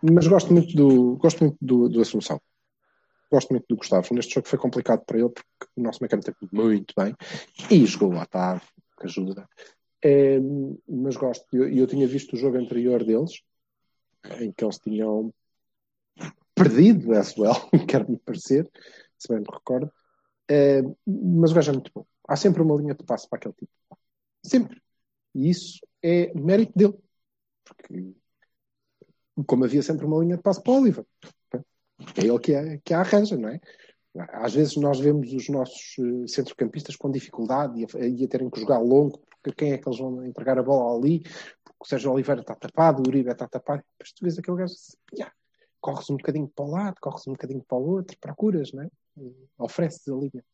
mas 0.00 0.28
gosto 0.28 0.52
muito 0.52 0.72
do, 0.76 1.16
gosto 1.16 1.42
muito 1.42 1.58
do, 1.60 1.88
do 1.88 2.00
Assunção. 2.00 2.40
Gosto 3.28 3.50
muito 3.50 3.66
do 3.68 3.76
Gustavo. 3.76 4.14
Neste 4.14 4.34
jogo 4.34 4.46
foi 4.46 4.56
complicado 4.56 5.04
para 5.04 5.18
ele 5.18 5.30
porque 5.30 5.66
o 5.74 5.82
nosso 5.82 6.00
mecânico 6.00 6.32
teve 6.32 6.52
muito 6.52 6.94
bem 6.96 7.12
e 7.68 7.84
jogou 7.86 8.12
o 8.12 8.20
Otávio, 8.20 8.62
que 8.96 9.06
ajuda. 9.06 9.48
Eh, 10.00 10.38
mas 10.88 11.16
gosto, 11.16 11.44
eu, 11.52 11.68
eu 11.68 11.88
tinha 11.88 12.06
visto 12.06 12.34
o 12.34 12.38
jogo 12.38 12.56
anterior 12.56 13.02
deles, 13.02 13.42
em 14.40 14.52
que 14.52 14.64
eles 14.64 14.78
tinham 14.78 15.34
perdido 16.54 17.12
as 17.14 17.36
well, 17.36 17.56
quer-me 17.88 18.16
parecer, 18.18 18.70
se 19.18 19.26
bem 19.26 19.38
me 19.40 19.46
recordo. 19.52 19.90
Eh, 20.48 20.82
mas 21.04 21.50
o 21.50 21.54
gajo 21.54 21.70
é 21.72 21.74
muito 21.74 21.90
bom. 21.92 22.06
Há 22.28 22.36
sempre 22.36 22.62
uma 22.62 22.76
linha 22.76 22.94
de 22.94 23.02
passo 23.02 23.28
para 23.28 23.38
aquele 23.38 23.54
tipo. 23.54 23.72
Sempre. 24.44 24.83
E 25.34 25.50
isso 25.50 25.80
é 26.02 26.32
mérito 26.34 26.72
dele. 26.76 26.94
Porque, 27.64 28.14
como 29.46 29.64
havia 29.64 29.82
sempre 29.82 30.06
uma 30.06 30.18
linha 30.22 30.36
de 30.36 30.42
passo 30.42 30.62
para 30.62 30.72
o 30.72 30.80
Oliver, 30.80 31.04
é 32.16 32.20
ele 32.20 32.38
que 32.38 32.54
a, 32.54 32.78
que 32.78 32.94
a 32.94 33.00
arranja, 33.00 33.36
não 33.36 33.48
é? 33.48 33.60
Às 34.30 34.54
vezes 34.54 34.76
nós 34.76 35.00
vemos 35.00 35.32
os 35.32 35.48
nossos 35.48 35.96
eh, 35.98 36.28
centrocampistas 36.28 36.94
com 36.94 37.10
dificuldade 37.10 37.80
e 37.80 37.84
a, 37.84 38.06
e 38.06 38.24
a 38.24 38.28
terem 38.28 38.48
que 38.48 38.60
jogar 38.60 38.78
longo, 38.78 39.20
porque 39.42 39.64
quem 39.64 39.72
é 39.72 39.78
que 39.78 39.88
eles 39.88 39.98
vão 39.98 40.24
entregar 40.24 40.56
a 40.56 40.62
bola 40.62 40.96
ali? 40.96 41.20
Porque 41.64 41.80
o 41.80 41.84
Sérgio 41.84 42.12
Oliveira 42.12 42.40
está 42.40 42.54
tapado, 42.54 43.02
o 43.02 43.08
Uribe 43.08 43.30
está 43.30 43.48
tapado. 43.48 43.82
Depois 43.98 44.12
tu 44.12 44.22
vês 44.22 44.38
aquele 44.38 44.56
gajo 44.58 44.72
assim, 44.72 44.96
"Ya, 45.18 45.32
corres 45.80 46.08
um 46.10 46.16
bocadinho 46.16 46.48
para 46.48 46.64
um 46.64 46.70
lado, 46.70 46.96
corres 47.00 47.26
um 47.26 47.32
bocadinho 47.32 47.64
para 47.64 47.76
o 47.76 47.86
outro, 47.90 48.16
procuras, 48.20 48.72
não 48.72 48.84
é? 48.84 48.88
Ofereces 49.58 50.06
a 50.08 50.14
linha. 50.14 50.44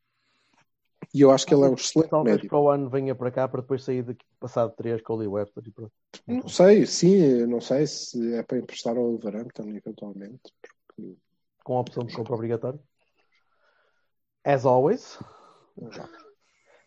E 1.12 1.22
eu 1.22 1.30
acho 1.30 1.46
que 1.46 1.54
ele 1.54 1.64
é 1.64 1.68
um 1.68 1.74
excelente 1.74 2.10
Talvez 2.10 2.36
médico. 2.36 2.50
para 2.50 2.58
o 2.60 2.70
ano 2.70 2.88
venha 2.88 3.14
para 3.14 3.30
cá 3.30 3.48
para 3.48 3.60
depois 3.62 3.82
sair 3.82 4.02
daqui, 4.02 4.24
passado 4.38 4.72
3 4.76 5.02
com 5.02 5.14
o 5.14 5.16
Lee 5.16 5.28
Webster 5.28 5.62
e 5.66 5.70
pronto. 5.70 5.92
Não 6.26 6.48
sei, 6.48 6.86
sim, 6.86 7.46
não 7.46 7.60
sei 7.60 7.86
se 7.86 8.34
é 8.34 8.42
para 8.42 8.58
emprestar 8.58 8.96
ao 8.96 9.04
Wolverhampton 9.04 9.68
eventualmente. 9.70 10.52
Porque 10.86 11.16
Com 11.64 11.76
a 11.76 11.80
opção 11.80 12.04
de 12.04 12.14
compra 12.14 12.34
obrigatória. 12.34 12.80
As 14.44 14.64
always. 14.64 15.18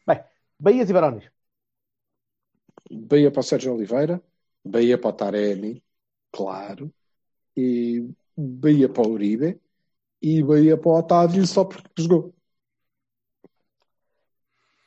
Bem, 0.08 0.23
Bahias 0.60 0.89
e 0.89 0.93
Barões. 0.93 1.30
Bahia 2.89 3.32
para 3.32 3.39
o 3.39 3.43
Sérgio 3.43 3.73
Oliveira, 3.73 4.21
Bahia 4.63 4.97
para 4.97 5.10
o 5.10 5.13
Taremi, 5.13 5.84
claro, 6.32 6.93
e 7.56 8.08
Bahia 8.36 8.89
para 8.89 9.08
o 9.08 9.12
Uribe 9.12 9.60
e 10.21 10.43
Bahia 10.43 10.78
para 10.78 10.89
o 10.89 10.97
Otávio 10.97 11.45
só 11.45 11.65
porque 11.65 11.89
jogou. 11.97 12.34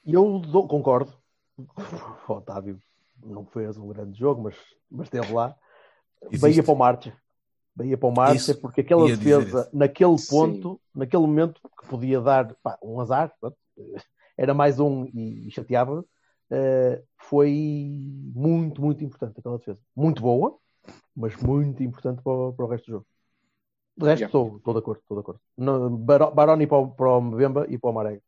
E 0.07 0.15
eu 0.15 0.39
dou- 0.39 0.67
concordo. 0.69 1.13
O 2.29 2.33
Otávio 2.35 2.79
não 3.25 3.45
fez 3.47 3.77
um 3.79 3.89
grande 3.89 4.19
jogo, 4.19 4.43
mas, 4.43 4.57
mas 4.91 5.07
esteve 5.07 5.33
lá. 5.33 5.57
Existe. 6.25 6.41
Bahia 6.41 6.63
para 6.63 6.73
o 6.73 6.77
Marcha. 6.77 7.17
Bahia 7.75 7.99
para 7.99 8.09
o 8.09 8.13
Marcha, 8.13 8.37
Isso, 8.53 8.61
porque 8.61 8.81
aquela 8.81 9.09
ia 9.09 9.17
defesa, 9.17 9.69
naquele 9.73 10.17
Sim. 10.19 10.31
ponto, 10.31 10.81
naquele 10.95 11.23
momento 11.23 11.61
que 11.81 11.87
podia 11.89 12.21
dar 12.21 12.55
pá, 12.63 12.79
um 12.83 13.01
azar, 13.01 13.33
pronto, 13.41 13.57
era 14.37 14.53
mais 14.55 14.79
um 14.81 15.05
e, 15.07 15.47
e 15.47 15.51
chateava, 15.51 16.05
eh, 16.51 17.03
foi 17.19 18.01
muito, 18.35 18.81
muito 18.83 19.05
importante 19.05 19.39
aquela 19.39 19.59
defesa. 19.59 19.79
Muito 19.95 20.23
boa, 20.23 20.59
mas 21.15 21.37
muito 21.37 21.83
importante 21.83 22.23
para, 22.23 22.33
o- 22.33 22.53
para 22.53 22.65
o 22.65 22.69
resto 22.69 22.87
do 22.87 22.93
jogo. 22.93 23.07
De 23.97 24.05
resto, 24.07 24.21
Yeah. 24.23 24.27
estou, 24.27 24.57
estou 24.59 24.75
de 24.75 24.79
acordo, 24.81 25.01
estou 25.01 25.17
de 25.17 25.21
acordo. 25.21 25.41
No, 25.57 25.91
Baroni 25.97 26.67
para 26.67 26.79
o, 26.79 26.89
para 26.91 27.11
o 27.17 27.21
Mbemba 27.21 27.67
e 27.69 27.79
para 27.79 27.91
o 27.91 27.93
Marega. 27.93 28.23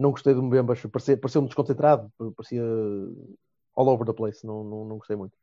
Não 0.00 0.12
gostei 0.12 0.32
do 0.32 0.42
Mbemba, 0.42 0.74
parecia- 0.90 1.16
pareceu-me 1.18 1.46
desconcentrado, 1.48 2.10
parecia 2.34 2.62
all 3.76 3.86
over 3.88 4.06
the 4.06 4.14
place, 4.14 4.46
não, 4.46 4.64
não, 4.64 4.84
não 4.86 4.96
gostei 4.96 5.14
muito. 5.14 5.36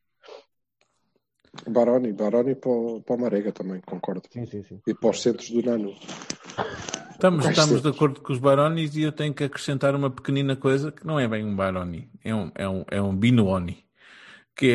Baroni, 1.69 2.11
Baroni 2.11 2.55
para 2.55 2.69
o, 2.71 3.01
para 3.01 3.15
o 3.15 3.19
Marega 3.21 3.51
também, 3.51 3.81
concordo. 3.81 4.23
Sim, 4.31 4.47
sim, 4.47 4.63
sim. 4.63 4.81
E 4.87 4.95
para 4.95 5.09
os 5.11 5.21
centros 5.21 5.49
do 5.51 5.61
Nano. 5.61 5.93
Estamos, 7.11 7.45
Quais 7.45 7.57
estamos 7.57 7.81
de 7.81 7.87
acordo 7.89 8.21
com 8.21 8.33
os 8.33 8.39
Baronis 8.39 8.95
e 8.95 9.03
eu 9.03 9.11
tenho 9.11 9.33
que 9.33 9.43
acrescentar 9.43 9.95
uma 9.95 10.09
pequenina 10.09 10.55
coisa 10.55 10.91
que 10.91 11.05
não 11.05 11.19
é 11.19 11.27
bem 11.27 11.45
um 11.45 11.55
Baroni, 11.55 12.09
é 12.23 12.33
um, 12.33 12.51
é 12.55 12.67
um, 12.67 12.85
é 12.89 13.01
um 13.01 13.15
Binuoni. 13.15 13.86
Que 14.57 14.71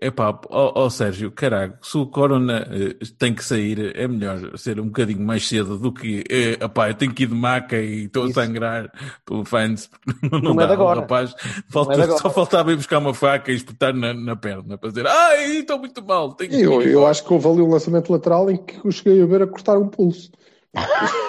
é, 0.00 0.06
epá, 0.06 0.30
ó 0.50 0.72
ó, 0.84 0.88
Sérgio, 0.88 1.30
caralho, 1.30 1.74
se 1.82 1.98
o 1.98 2.06
Corona 2.06 2.66
eh, 2.70 2.96
tem 3.18 3.34
que 3.34 3.44
sair, 3.44 3.94
é 3.94 4.08
melhor 4.08 4.56
ser 4.56 4.80
um 4.80 4.86
bocadinho 4.86 5.20
mais 5.20 5.46
cedo 5.46 5.76
do 5.78 5.92
que, 5.92 6.24
eh, 6.30 6.52
epá, 6.64 6.88
eu 6.88 6.94
tenho 6.94 7.12
que 7.12 7.24
ir 7.24 7.26
de 7.26 7.34
maca 7.34 7.76
e 7.76 8.04
estou 8.06 8.24
a 8.24 8.32
sangrar 8.32 8.90
pelo 9.26 9.44
fans. 9.44 9.90
Não, 10.32 10.40
Não 10.40 10.52
é 10.52 10.56
dá, 10.56 10.66
de 10.66 10.72
agora. 10.72 11.00
rapaz, 11.00 11.34
falta- 11.68 11.92
é 11.92 11.96
de 11.96 12.02
agora. 12.04 12.18
só 12.20 12.30
faltava 12.30 12.72
ir 12.72 12.76
buscar 12.76 12.98
uma 12.98 13.12
faca 13.12 13.52
e 13.52 13.56
espetar 13.56 13.92
na, 13.94 14.14
na 14.14 14.34
perna 14.36 14.78
para 14.78 14.88
dizer, 14.88 15.06
ai, 15.06 15.58
estou 15.58 15.78
muito 15.78 16.02
mal, 16.02 16.32
tenho 16.32 16.50
que 16.50 16.56
Eu, 16.56 16.80
ir 16.80 16.86
eu 16.86 16.90
embora." 16.92 17.10
acho 17.10 17.24
que 17.24 17.32
houve 17.32 17.46
ali 17.48 17.60
um 17.60 17.70
lançamento 17.70 18.10
lateral 18.10 18.50
em 18.50 18.56
que 18.56 18.80
eu 18.84 18.90
cheguei 18.90 19.22
a 19.22 19.26
ver 19.26 19.42
a 19.42 19.46
cortar 19.46 19.76
um 19.76 19.88
pulso. 19.88 20.30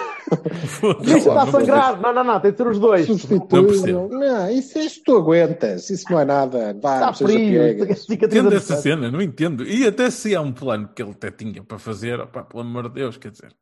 Isso 1.02 1.16
está 1.16 1.42
a 1.42 1.44
não 1.46 1.52
sangrar. 1.52 2.00
Não, 2.00 2.14
não, 2.14 2.24
não, 2.24 2.40
tem 2.40 2.50
de 2.52 2.56
ser 2.56 2.66
os 2.66 2.78
dois. 2.78 3.06
Substitui. 3.06 3.38
Não 3.38 3.66
percebo. 3.66 4.08
Não, 4.08 4.50
isso, 4.50 4.78
isso 4.78 5.02
tu 5.04 5.16
aguentas. 5.16 5.90
Isso 5.90 6.04
não 6.10 6.20
é 6.20 6.24
nada. 6.24 6.76
Vá, 6.80 6.94
Está 6.94 7.12
frio. 7.12 7.82
Entendo 8.10 8.54
essa 8.54 8.76
cena, 8.76 9.10
não 9.10 9.20
entendo. 9.20 9.64
E 9.64 9.86
até 9.86 10.10
se 10.10 10.34
há 10.34 10.40
um 10.40 10.52
plano 10.52 10.88
que 10.88 11.02
ele 11.02 11.12
até 11.12 11.30
tinha 11.30 11.62
para 11.62 11.78
fazer, 11.78 12.20
opá, 12.20 12.44
pelo 12.44 12.62
amor 12.62 12.88
de 12.88 12.94
Deus, 12.94 13.16
quer 13.16 13.30
dizer, 13.30 13.54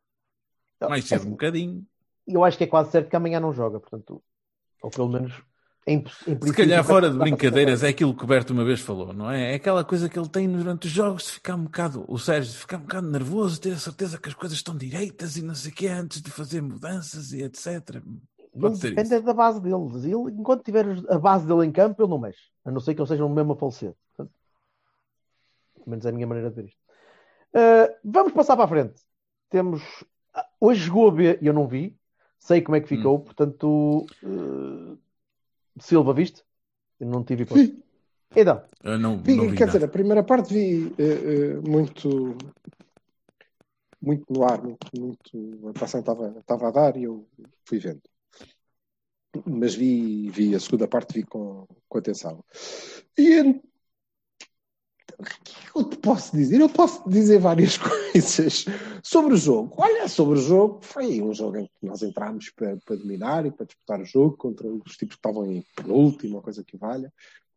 mais 0.81 1.05
cedo 1.05 1.27
um 1.27 1.31
bocadinho. 1.31 1.85
Eu 2.27 2.45
acho 2.45 2.59
que 2.59 2.65
é 2.65 2.67
quase 2.67 2.91
certo 2.91 3.09
que 3.09 3.17
amanhã 3.17 3.39
não 3.39 3.53
joga, 3.53 3.79
portanto, 3.79 4.23
ou 4.83 4.91
pelo 4.91 5.09
menos 5.09 5.35
em, 5.87 6.05
em 6.27 6.41
Se 6.41 6.53
calhar 6.53 6.83
fora 6.85 7.11
de 7.11 7.17
brincadeiras 7.17 7.83
é 7.85 7.89
aquilo 7.89 8.15
que 8.15 8.25
o 8.25 8.27
Berto 8.27 8.53
uma 8.53 8.65
vez 8.65 8.81
falou, 8.81 9.13
não 9.13 9.31
é? 9.31 9.53
É 9.53 9.55
aquela 9.55 9.85
coisa 9.85 10.09
que 10.09 10.19
ele 10.19 10.29
tem 10.29 10.51
durante 10.51 10.87
os 10.87 10.93
jogos 10.93 11.25
de 11.27 11.33
ficar 11.33 11.55
um 11.55 11.65
bocado, 11.65 12.05
o 12.09 12.19
Sérgio, 12.19 12.53
de 12.53 12.59
ficar 12.59 12.79
um 12.79 12.81
bocado 12.83 13.09
nervoso, 13.09 13.61
ter 13.61 13.73
a 13.73 13.79
certeza 13.79 14.19
que 14.19 14.29
as 14.29 14.35
coisas 14.35 14.59
estão 14.59 14.77
direitas 14.77 15.37
e 15.37 15.43
não 15.43 15.55
sei 15.55 15.71
o 15.71 15.75
que 15.75 15.87
antes 15.87 16.21
de 16.21 16.31
fazer 16.31 16.61
mudanças 16.61 17.33
e 17.33 17.43
etc. 17.43 18.03
Pode 18.59 18.81
depende 18.81 19.15
isso. 19.15 19.23
da 19.23 19.35
base 19.35 19.61
deles. 19.61 20.05
Ele, 20.05 20.33
enquanto 20.33 20.65
tiver 20.65 20.87
a 21.09 21.19
base 21.19 21.47
dele 21.47 21.67
em 21.67 21.71
campo, 21.71 22.03
ele 22.03 22.11
não 22.11 22.19
mexe. 22.19 22.41
A 22.65 22.71
não 22.71 22.81
ser 22.81 22.95
que 22.95 23.01
eles 23.01 23.09
sejam 23.09 23.29
mesmo 23.29 23.53
a 23.53 23.57
falecer. 23.57 23.95
Portanto, 24.17 24.35
pelo 25.75 25.91
menos 25.91 26.07
é 26.07 26.09
a 26.09 26.13
minha 26.13 26.27
maneira 26.27 26.51
de 26.51 26.57
ver 26.57 26.65
isto. 26.69 26.79
Uh, 27.55 27.95
vamos 28.05 28.33
passar 28.33 28.57
para 28.57 28.65
a 28.65 28.69
frente. 28.69 28.95
Temos. 29.51 29.83
ah, 30.35 30.47
Hoje 30.61 30.81
jogou 30.87 31.09
a 31.09 31.13
B 31.13 31.39
e 31.41 31.47
eu 31.47 31.53
não 31.53 31.69
vi. 31.69 31.97
Sei 32.41 32.61
como 32.61 32.77
é 32.77 32.81
que 32.81 32.93
Hum. 32.95 32.97
ficou. 32.97 33.21
Portanto, 33.21 34.07
uh, 34.23 34.99
Silva, 35.79 36.13
viste? 36.13 36.43
Eu 36.99 37.09
não 37.09 37.25
tive 37.25 37.43
hipótese. 37.43 37.73
Vi, 37.73 37.85
Então, 38.35 38.63
Eu 38.83 38.99
não, 38.99 39.23
vi, 39.23 39.35
não 39.37 39.49
vi 39.51 39.57
quer 39.57 39.67
nada. 39.67 39.79
dizer, 39.79 39.85
a 39.87 39.91
primeira 39.93 40.23
parte 40.23 40.53
vi 40.53 40.93
eh, 40.99 41.03
eh, 41.03 41.55
muito. 41.69 42.37
Muito 44.01 44.25
no 44.31 44.45
ar, 44.45 44.63
muito, 44.63 44.87
muito 44.99 45.69
a 45.69 45.73
passagem 45.73 46.01
estava, 46.01 46.39
estava 46.39 46.69
a 46.69 46.71
dar 46.71 46.97
e 46.97 47.05
eu 47.05 47.27
fui 47.65 47.79
vendo. 47.79 48.03
Mas 49.45 49.75
vi, 49.75 50.31
vi 50.31 50.55
a 50.55 50.61
segunda 50.61 50.87
parte, 50.87 51.15
vi 51.15 51.23
com, 51.25 51.67
com 51.89 51.99
atenção. 51.99 52.45
E 53.19 53.61
o 55.19 55.25
que 55.25 55.79
eu 55.79 55.85
te 55.85 55.97
posso 55.97 56.37
dizer? 56.37 56.61
Eu 56.61 56.69
posso 56.69 57.09
dizer 57.09 57.39
várias 57.39 57.77
coisas 57.79 58.65
sobre 59.03 59.35
o 59.35 59.37
jogo. 59.37 59.75
Olha, 59.79 60.09
sobre 60.09 60.39
o 60.39 60.43
jogo, 60.43 60.81
foi 60.83 61.21
um 61.23 61.33
jogo 61.33 61.59
em 61.59 61.67
que 61.67 61.87
nós 61.87 62.03
entramos 62.03 62.51
para, 62.51 62.77
para 62.79 62.97
dominar 62.97 63.47
e 63.47 63.51
para 63.51 63.67
disputar 63.67 64.01
o 64.01 64.05
jogo 64.05 64.37
contra 64.37 64.67
os 64.67 64.97
tipos 64.97 65.17
que 65.17 65.21
estavam 65.21 65.51
em 65.51 65.65
penúltimo, 65.75 66.43
coisa 66.43 66.65
que 66.65 66.77
valha, 66.77 67.13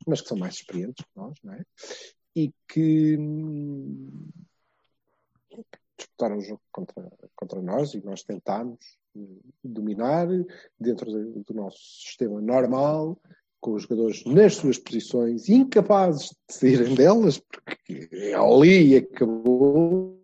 mas 0.08 0.22
que 0.22 0.30
são 0.30 0.38
mais 0.38 0.56
experientes 0.56 1.04
que 1.04 1.20
nós, 1.20 1.38
não 1.44 1.54
é? 1.54 1.64
E 2.36 2.54
que 2.68 3.18
hum, 3.18 4.30
disputaram 5.98 6.38
o 6.38 6.42
jogo 6.42 6.62
contra, 6.72 7.12
contra 7.36 7.62
nós 7.62 7.94
e 7.94 8.04
nós 8.04 8.24
tentámos 8.24 8.80
hum, 9.16 9.40
dominar 9.64 10.28
dentro 10.80 11.12
do 11.12 11.54
nosso 11.54 11.78
sistema 11.78 12.42
normal, 12.42 13.20
com 13.60 13.74
os 13.74 13.84
jogadores 13.84 14.24
nas 14.26 14.56
suas 14.56 14.78
posições, 14.78 15.50
incapazes 15.50 16.30
de 16.48 16.54
saírem 16.54 16.96
delas, 16.96 17.38
porque 17.38 18.10
é 18.12 18.34
ali 18.34 18.98
acabou 18.98 20.20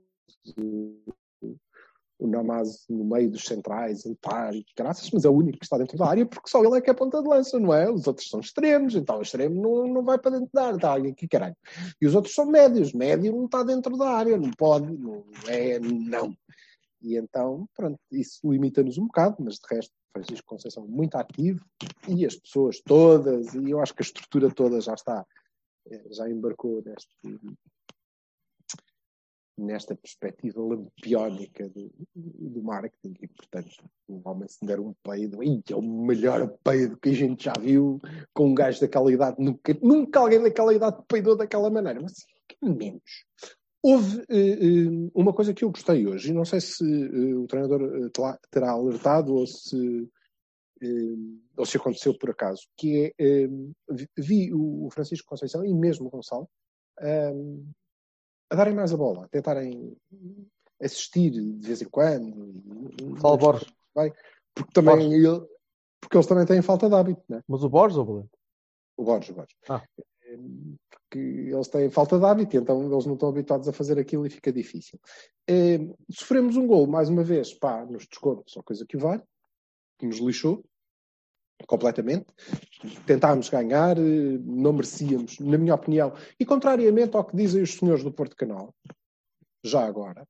o 2.17 2.28
Namaz 2.28 2.86
no 2.89 3.04
meio 3.04 3.30
dos 3.30 3.43
centrais, 3.43 4.04
par 4.21 4.56
e 4.56 4.65
graças, 4.76 5.12
mas 5.12 5.26
é 5.26 5.30
o 5.30 5.34
único 5.34 5.60
que 5.60 5.65
está 5.65 5.78
dentro 5.78 5.98
da 5.98 6.08
área 6.08 6.26
porque 6.26 6.50
só 6.50 6.63
ele 6.63 6.78
é 6.78 6.82
que 6.82 6.89
é 6.89 6.93
ponta 6.93 7.21
de 7.21 7.28
lança, 7.28 7.60
não 7.60 7.74
é? 7.74 7.89
Os 7.91 8.08
outros 8.08 8.30
são 8.30 8.39
extremos, 8.39 8.95
então 8.95 9.19
o 9.19 9.21
extremo 9.21 9.62
não, 9.62 9.93
não 9.93 10.04
vai 10.04 10.17
para 10.17 10.32
dentro 10.32 10.50
da 10.54 10.67
área, 10.67 10.91
ali 10.91 11.10
aqui, 11.10 11.28
caralho. 11.28 11.56
E 12.02 12.08
os 12.08 12.15
outros 12.15 12.34
são 12.34 12.45
médios, 12.45 12.93
médio 12.93 13.34
não 13.34 13.45
está 13.45 13.63
dentro 13.63 13.98
da 13.98 14.10
área, 14.10 14.38
não 14.38 14.52
pode, 14.52 14.91
não 14.98 15.26
é, 15.48 15.80
não. 15.80 16.36
E 17.02 17.17
então, 17.17 17.67
pronto, 17.76 18.00
isso 18.12 18.39
limita-nos 18.50 18.98
um 18.98 19.08
bocado, 19.08 19.38
mas 19.39 19.56
de 19.56 19.67
resto, 19.69 19.93
Francisco 20.15 20.47
Conceição 20.47 20.88
muito 20.88 21.15
ativo 21.15 21.60
e 22.08 22.25
as 22.25 22.38
pessoas 22.38 22.80
todas, 22.80 23.54
e 23.54 23.69
eu 23.69 23.82
acho 23.82 23.93
que 23.93 24.01
a 24.01 24.06
estrutura 24.06 24.49
toda 24.49 24.80
já 24.80 24.93
está, 24.93 25.25
eh, 25.91 26.08
já 26.12 26.30
embarcou 26.30 26.82
neste, 26.86 27.10
nesta 29.58 29.93
perspectiva 29.93 30.62
lampiónica 30.62 31.67
do, 31.67 31.91
do 32.15 32.63
marketing 32.63 33.13
e, 33.21 33.28
portanto, 33.28 33.84
o 34.08 34.21
homem 34.23 34.47
se 34.47 34.65
der 34.65 34.80
um 34.80 34.93
peido, 35.04 35.43
"Ih, 35.43 35.62
é 35.69 35.75
o 35.75 35.82
melhor 35.82 36.47
peido 36.63 36.97
que 36.97 37.10
a 37.10 37.13
gente 37.13 37.43
já 37.43 37.54
viu 37.60 37.99
com 38.34 38.47
um 38.47 38.56
gajo 38.56 38.80
daquela 38.80 39.12
idade, 39.12 39.36
nunca, 39.38 39.73
nunca 39.82 40.21
alguém 40.21 40.41
daquela 40.41 40.73
idade 40.73 41.04
peidou 41.10 41.36
daquela 41.36 41.69
maneira, 41.69 41.99
mas 42.01 42.25
menos. 42.62 43.25
Houve 43.88 44.26
eh, 44.30 45.12
uma 45.13 45.32
coisa 45.32 45.54
que 45.54 45.63
eu 45.63 45.69
gostei 45.69 46.08
hoje, 46.08 46.32
e 46.32 46.34
não 46.34 46.43
sei 46.43 46.60
se 46.60 46.84
eh, 46.84 47.36
o 47.36 47.45
treinador 47.45 48.10
terá- 48.50 48.71
alertado 48.71 49.36
ou 49.36 49.45
se, 49.45 50.10
eh, 50.82 51.15
ou 51.56 51.65
se 51.67 51.78
aconteceu 51.78 52.17
por 52.17 52.32
acaso, 52.32 52.63
que 52.76 53.13
é, 53.19 53.48
vi- 54.17 54.52
o 54.52 54.89
Francisco 54.91 55.28
Conceição 55.30 55.63
e 55.63 55.71
mesmo 55.71 56.08
o 56.08 56.10
Gonçalo 56.10 56.50
a 58.50 58.56
darem 58.56 58.74
mais 58.74 58.91
a 58.91 58.98
bola, 58.98 59.26
a 59.26 59.28
tentarem 59.28 59.95
assistir 60.82 61.30
de 61.30 61.67
vez 61.67 61.82
em 61.82 61.89
quando. 61.89 62.54
Paulo 63.21 63.38
Borges. 63.38 63.67
Porque, 64.56 64.71
também 64.74 64.95
Borges. 64.98 65.13
ele- 65.26 65.48
porque 66.02 66.17
eles 66.17 66.28
também 66.28 66.45
têm 66.48 66.62
falta 66.63 66.88
de 66.89 66.95
hábito, 66.95 67.21
né? 67.30 67.41
Mas 67.48 67.63
o 67.63 67.69
Borges 67.69 67.98
ou 67.98 68.04
o 68.04 68.08
Valente? 68.08 68.30
O 68.98 69.04
Borges, 69.04 69.30
o 69.30 69.34
Borges. 69.34 69.56
Ah. 69.69 69.84
Porque 70.89 71.19
eles 71.19 71.67
têm 71.67 71.89
falta 71.89 72.17
de 72.17 72.26
hábito, 72.26 72.58
então 72.58 72.91
eles 72.91 73.06
não 73.06 73.13
estão 73.13 73.30
habituados 73.30 73.67
a 73.67 73.74
fazer 73.74 73.98
aquilo 74.00 74.26
e 74.26 74.30
fica 74.30 74.52
difícil. 74.52 75.00
Eh, 75.48 75.80
sofremos 76.12 76.58
um 76.58 76.67
gol, 76.67 76.88
mais 76.88 77.10
uma 77.10 77.24
vez, 77.24 77.54
pá, 77.54 77.86
nos 77.86 78.08
descontos, 78.08 78.54
só 78.54 78.62
coisa 78.62 78.86
que 78.86 78.98
vale, 78.98 79.21
que 79.98 80.06
nos 80.06 80.17
lixou 80.17 80.63
completamente. 81.67 82.26
Tentámos 83.06 83.50
ganhar, 83.50 83.98
eh, 83.98 84.39
não 84.43 84.74
merecíamos, 84.74 85.39
na 85.39 85.58
minha 85.58 85.76
opinião. 85.76 86.13
E 86.39 86.45
contrariamente 86.45 87.15
ao 87.15 87.26
que 87.26 87.36
dizem 87.36 87.62
os 87.63 87.74
senhores 87.74 88.04
do 88.04 88.12
Porto 88.12 88.36
Canal, 88.36 88.74
já 89.63 89.86
agora, 89.86 90.28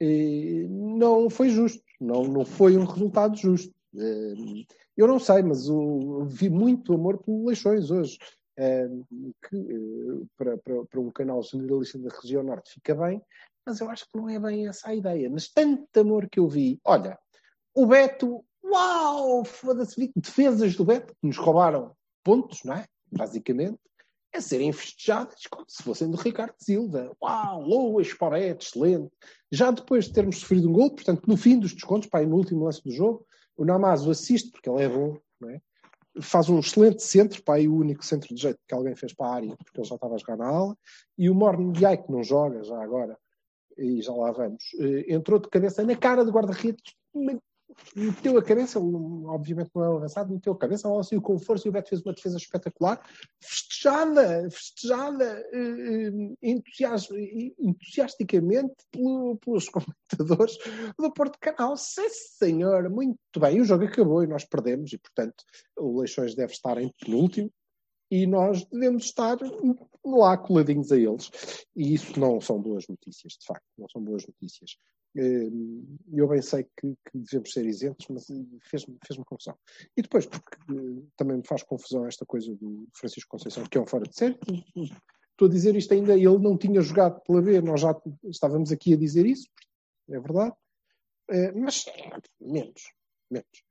eh, 0.00 0.66
não 0.68 1.30
foi 1.30 1.48
justo, 1.50 1.82
não, 2.00 2.24
não 2.24 2.44
foi 2.44 2.76
um 2.76 2.84
resultado 2.84 3.36
justo. 3.36 3.72
Eu 4.96 5.06
não 5.06 5.18
sei, 5.18 5.42
mas 5.42 5.66
vi 6.28 6.48
muito 6.48 6.94
amor 6.94 7.18
por 7.18 7.44
Leixões 7.44 7.90
hoje, 7.90 8.18
que 8.56 9.56
eh, 9.56 10.26
para, 10.36 10.58
para, 10.58 10.84
para 10.84 11.00
um 11.00 11.10
canal 11.10 11.42
generalista 11.42 11.98
da 11.98 12.10
região 12.20 12.42
norte 12.42 12.74
fica 12.74 12.94
bem, 12.94 13.22
mas 13.64 13.80
eu 13.80 13.88
acho 13.88 14.04
que 14.10 14.18
não 14.18 14.28
é 14.28 14.38
bem 14.38 14.68
essa 14.68 14.90
a 14.90 14.94
ideia. 14.94 15.30
Mas 15.30 15.48
tanto 15.48 15.88
amor 15.98 16.28
que 16.28 16.40
eu 16.40 16.48
vi, 16.48 16.80
olha, 16.84 17.18
o 17.74 17.86
Beto, 17.86 18.44
uau, 18.64 19.44
foda-se, 19.44 20.12
defesas 20.16 20.76
do 20.76 20.84
Beto 20.84 21.14
que 21.14 21.26
nos 21.26 21.38
roubaram 21.38 21.94
pontos, 22.22 22.62
não 22.64 22.74
é? 22.74 22.86
Basicamente, 23.10 23.78
a 24.34 24.40
serem 24.40 24.72
festejadas 24.72 25.46
como 25.50 25.64
se 25.68 25.82
fossem 25.82 26.10
do 26.10 26.16
Ricardo 26.16 26.54
Silva. 26.58 27.14
Uau, 27.22 27.62
Loas 27.62 28.08
Beto, 28.12 28.66
excelente. 28.66 29.10
Já 29.50 29.70
depois 29.70 30.06
de 30.06 30.12
termos 30.12 30.40
sofrido 30.40 30.68
um 30.68 30.72
gol, 30.72 30.90
portanto, 30.90 31.26
no 31.26 31.36
fim 31.36 31.58
dos 31.58 31.72
descontos, 31.72 32.08
aí 32.12 32.26
no 32.26 32.36
último 32.36 32.64
lance 32.64 32.82
do 32.82 32.90
jogo, 32.90 33.26
o 33.56 33.64
Namazo 33.64 34.10
assiste, 34.10 34.50
porque 34.50 34.68
ele 34.68 34.82
é 34.82 34.88
bom, 34.88 35.16
não 35.40 35.50
é? 35.50 35.60
Faz 36.20 36.48
um 36.48 36.58
excelente 36.58 37.02
centro, 37.02 37.42
aí 37.48 37.66
o 37.66 37.76
único 37.76 38.04
centro 38.04 38.34
de 38.34 38.40
jeito 38.40 38.58
que 38.66 38.74
alguém 38.74 38.94
fez 38.94 39.14
para 39.14 39.26
a 39.26 39.34
área, 39.34 39.56
porque 39.56 39.80
ele 39.80 39.88
já 39.88 39.94
estava 39.94 40.14
a 40.14 40.18
jogar 40.18 40.36
na 40.36 40.46
ala, 40.46 40.76
e 41.16 41.30
o 41.30 41.34
Morne 41.34 41.72
Diai, 41.72 41.96
que 41.96 42.10
não 42.10 42.22
joga 42.22 42.62
já 42.62 42.82
agora, 42.82 43.16
e 43.78 44.02
já 44.02 44.12
lá 44.12 44.30
vamos, 44.32 44.62
eh, 44.78 45.14
entrou 45.14 45.38
de 45.38 45.48
cabeça 45.48 45.82
na 45.82 45.96
cara 45.96 46.24
do 46.24 46.30
guarda-redes, 46.30 46.94
meteu 47.94 48.36
a 48.38 48.42
cabeça, 48.42 48.78
obviamente 48.80 49.70
não 49.74 49.84
é 49.84 49.96
avançado, 49.96 50.32
meteu 50.32 50.52
a 50.52 50.58
cabeça, 50.58 50.88
ela 50.88 51.02
saiu 51.02 51.20
com 51.22 51.38
força 51.38 51.66
e 51.66 51.70
o 51.70 51.72
Beto 51.72 51.88
fez 51.90 52.02
uma 52.02 52.12
defesa 52.14 52.36
espetacular, 52.36 53.00
festejada, 53.40 54.48
festejada 54.50 55.24
eh, 55.52 55.58
eh, 55.58 56.34
entusias- 56.42 57.08
entusiasticamente 57.58 58.74
pelo- 58.90 59.36
pelos 59.36 59.68
comentadores 59.68 60.56
do 60.98 61.12
Porto 61.12 61.38
Canal. 61.40 61.76
Sim, 61.76 62.08
senhor, 62.08 62.88
muito 62.90 63.16
bem. 63.38 63.60
O 63.60 63.64
jogo 63.64 63.84
acabou 63.84 64.22
e 64.22 64.26
nós 64.26 64.44
perdemos, 64.44 64.92
e 64.92 64.98
portanto 64.98 65.44
o 65.76 66.00
Leixões 66.00 66.34
deve 66.34 66.52
estar 66.52 66.78
em 66.78 66.92
penúltimo 67.00 67.50
e 68.10 68.26
nós 68.26 68.64
devemos 68.66 69.04
estar 69.04 69.38
lá 70.04 70.36
coladinhos 70.36 70.90
a 70.92 70.96
eles. 70.98 71.30
E 71.76 71.94
isso 71.94 72.18
não 72.18 72.40
são 72.40 72.60
boas 72.60 72.86
notícias, 72.88 73.34
de 73.34 73.46
facto, 73.46 73.64
não 73.78 73.88
são 73.88 74.02
boas 74.02 74.26
notícias. 74.26 74.76
Eh, 75.16 75.48
Eu 76.12 76.26
bem 76.28 76.40
sei 76.42 76.64
que, 76.64 76.94
que 77.10 77.18
devemos 77.18 77.52
ser 77.52 77.66
isentos, 77.66 78.06
mas 78.08 78.28
eh, 78.30 78.34
fez-me 78.62 78.96
fez 79.06 79.18
confusão. 79.26 79.56
E 79.96 80.02
depois, 80.02 80.26
porque 80.26 80.56
eh, 80.72 81.02
também 81.16 81.36
me 81.38 81.46
faz 81.46 81.62
confusão 81.62 82.06
esta 82.06 82.24
coisa 82.26 82.54
do 82.54 82.86
Francisco 82.94 83.30
Conceição, 83.30 83.64
que 83.64 83.76
é 83.78 83.80
um 83.80 83.86
fora 83.86 84.04
de 84.08 84.14
série. 84.16 84.34
Tu, 84.34 84.52
tu- 84.74 84.82
estou 85.32 85.48
a 85.48 85.50
dizer 85.50 85.74
isto 85.76 85.92
ainda, 85.94 86.14
ele 86.14 86.38
não 86.38 86.56
tinha 86.56 86.80
jogado 86.80 87.20
pela 87.22 87.42
B, 87.42 87.60
nós 87.60 87.80
já 87.80 87.94
estávamos 88.24 88.70
aqui 88.72 88.94
a 88.94 88.96
dizer 88.96 89.26
isso, 89.26 89.46
é 90.10 90.18
verdade, 90.20 90.54
Eh, 91.30 91.52
mas 91.52 91.84
menos, 92.40 92.82
menos. 93.30 93.62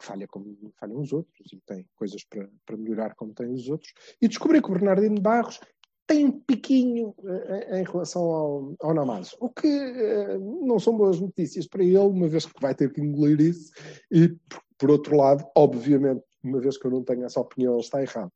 Falha 0.00 0.26
como 0.28 0.56
falham 0.78 1.00
os 1.00 1.12
outros 1.12 1.52
e 1.52 1.60
tem 1.66 1.86
coisas 1.96 2.24
para, 2.24 2.48
para 2.64 2.76
melhorar 2.76 3.14
como 3.14 3.34
têm 3.34 3.52
os 3.52 3.68
outros. 3.68 3.92
E 4.20 4.28
descobri 4.28 4.60
que 4.60 4.70
o 4.70 4.74
Bernardino 4.74 5.20
Barros 5.20 5.60
tem 6.08 6.24
um 6.24 6.40
piquinho 6.40 7.14
eh, 7.22 7.80
em 7.80 7.84
relação 7.84 8.22
ao, 8.22 8.74
ao 8.80 8.94
Namazo, 8.94 9.36
o 9.40 9.50
que 9.50 9.68
eh, 9.68 10.38
não 10.38 10.78
são 10.78 10.96
boas 10.96 11.20
notícias 11.20 11.66
para 11.66 11.84
ele, 11.84 11.98
uma 11.98 12.26
vez 12.26 12.46
que 12.46 12.60
vai 12.60 12.74
ter 12.74 12.90
que 12.90 13.00
engolir 13.00 13.40
isso, 13.40 13.70
e 14.10 14.28
por, 14.48 14.62
por 14.78 14.90
outro 14.90 15.14
lado, 15.14 15.44
obviamente, 15.54 16.24
uma 16.42 16.60
vez 16.60 16.78
que 16.78 16.86
eu 16.86 16.90
não 16.90 17.04
tenho 17.04 17.24
essa 17.24 17.38
opinião, 17.38 17.74
ele 17.74 17.82
está 17.82 18.00
errado, 18.00 18.32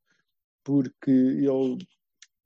porque 0.62 1.10
ele, 1.10 1.78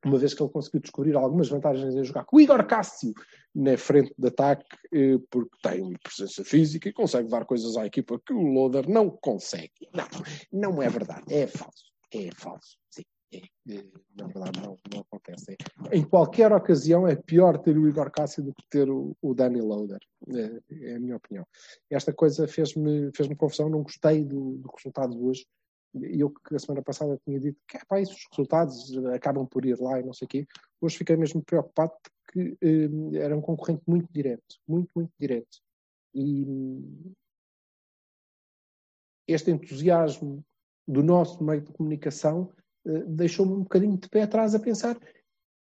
uma 0.04 0.18
vez 0.18 0.34
que 0.34 0.42
ele 0.42 0.50
conseguiu 0.50 0.80
descobrir 0.80 1.16
algumas 1.16 1.48
vantagens 1.48 1.94
em 1.94 2.04
jogar 2.04 2.24
com 2.24 2.36
o 2.36 2.40
Igor 2.40 2.64
Cássio 2.66 3.12
na 3.54 3.76
frente 3.76 4.14
de 4.16 4.28
ataque, 4.28 4.76
eh, 4.92 5.18
porque 5.30 5.56
tem 5.62 5.92
presença 6.02 6.44
física 6.44 6.88
e 6.88 6.92
consegue 6.92 7.28
dar 7.28 7.44
coisas 7.44 7.76
à 7.76 7.86
equipa 7.86 8.20
que 8.24 8.32
o 8.32 8.42
Loader 8.42 8.88
não 8.88 9.10
consegue. 9.10 9.72
Não, 9.94 10.06
não 10.52 10.82
é 10.82 10.88
verdade, 10.88 11.32
é 11.32 11.46
falso, 11.46 11.84
é 12.12 12.30
falso, 12.36 12.76
sim. 12.90 13.02
É, 13.32 13.38
é, 13.38 13.84
na 14.16 14.26
verdade, 14.26 14.60
não, 14.60 14.78
não 14.92 15.00
acontece. 15.00 15.56
É, 15.90 15.96
em 15.96 16.04
qualquer 16.04 16.52
ocasião 16.52 17.08
é 17.08 17.16
pior 17.16 17.58
ter 17.58 17.76
o 17.76 17.88
Igor 17.88 18.10
Cássio 18.10 18.42
do 18.42 18.54
que 18.54 18.62
ter 18.70 18.88
o, 18.88 19.16
o 19.20 19.34
Danny 19.34 19.60
Loader. 19.60 19.98
É, 20.28 20.90
é 20.90 20.96
a 20.96 21.00
minha 21.00 21.16
opinião. 21.16 21.44
Esta 21.90 22.12
coisa 22.12 22.46
fez-me 22.46 23.10
fez 23.14 23.28
confusão, 23.36 23.68
não 23.68 23.82
gostei 23.82 24.24
do, 24.24 24.58
do 24.58 24.70
resultado 24.76 25.16
de 25.16 25.22
hoje. 25.22 25.46
E 26.04 26.20
eu 26.20 26.30
que 26.30 26.54
a 26.54 26.58
semana 26.58 26.82
passada 26.82 27.18
tinha 27.24 27.38
dito 27.40 27.58
que 27.66 27.78
pá, 27.86 28.00
isso, 28.00 28.12
os 28.12 28.26
resultados 28.30 28.96
acabam 29.14 29.46
por 29.46 29.64
ir 29.64 29.78
lá 29.80 30.00
e 30.00 30.02
não 30.02 30.12
sei 30.12 30.26
o 30.26 30.28
quê. 30.28 30.46
Hoje 30.80 30.98
fiquei 30.98 31.16
mesmo 31.16 31.42
preocupado 31.42 31.92
porque 32.24 32.56
eh, 32.60 33.18
era 33.18 33.36
um 33.36 33.40
concorrente 33.40 33.82
muito 33.86 34.08
direto, 34.12 34.56
muito, 34.66 34.90
muito 34.94 35.12
direto. 35.18 35.58
E 36.14 36.44
hum, 36.44 37.12
este 39.26 39.50
entusiasmo 39.50 40.44
do 40.86 41.02
nosso 41.02 41.42
meio 41.42 41.60
de 41.62 41.72
comunicação 41.72 42.52
eh, 42.86 43.04
deixou-me 43.06 43.52
um 43.52 43.62
bocadinho 43.62 43.96
de 43.98 44.08
pé 44.08 44.22
atrás 44.22 44.54
a 44.54 44.60
pensar 44.60 44.98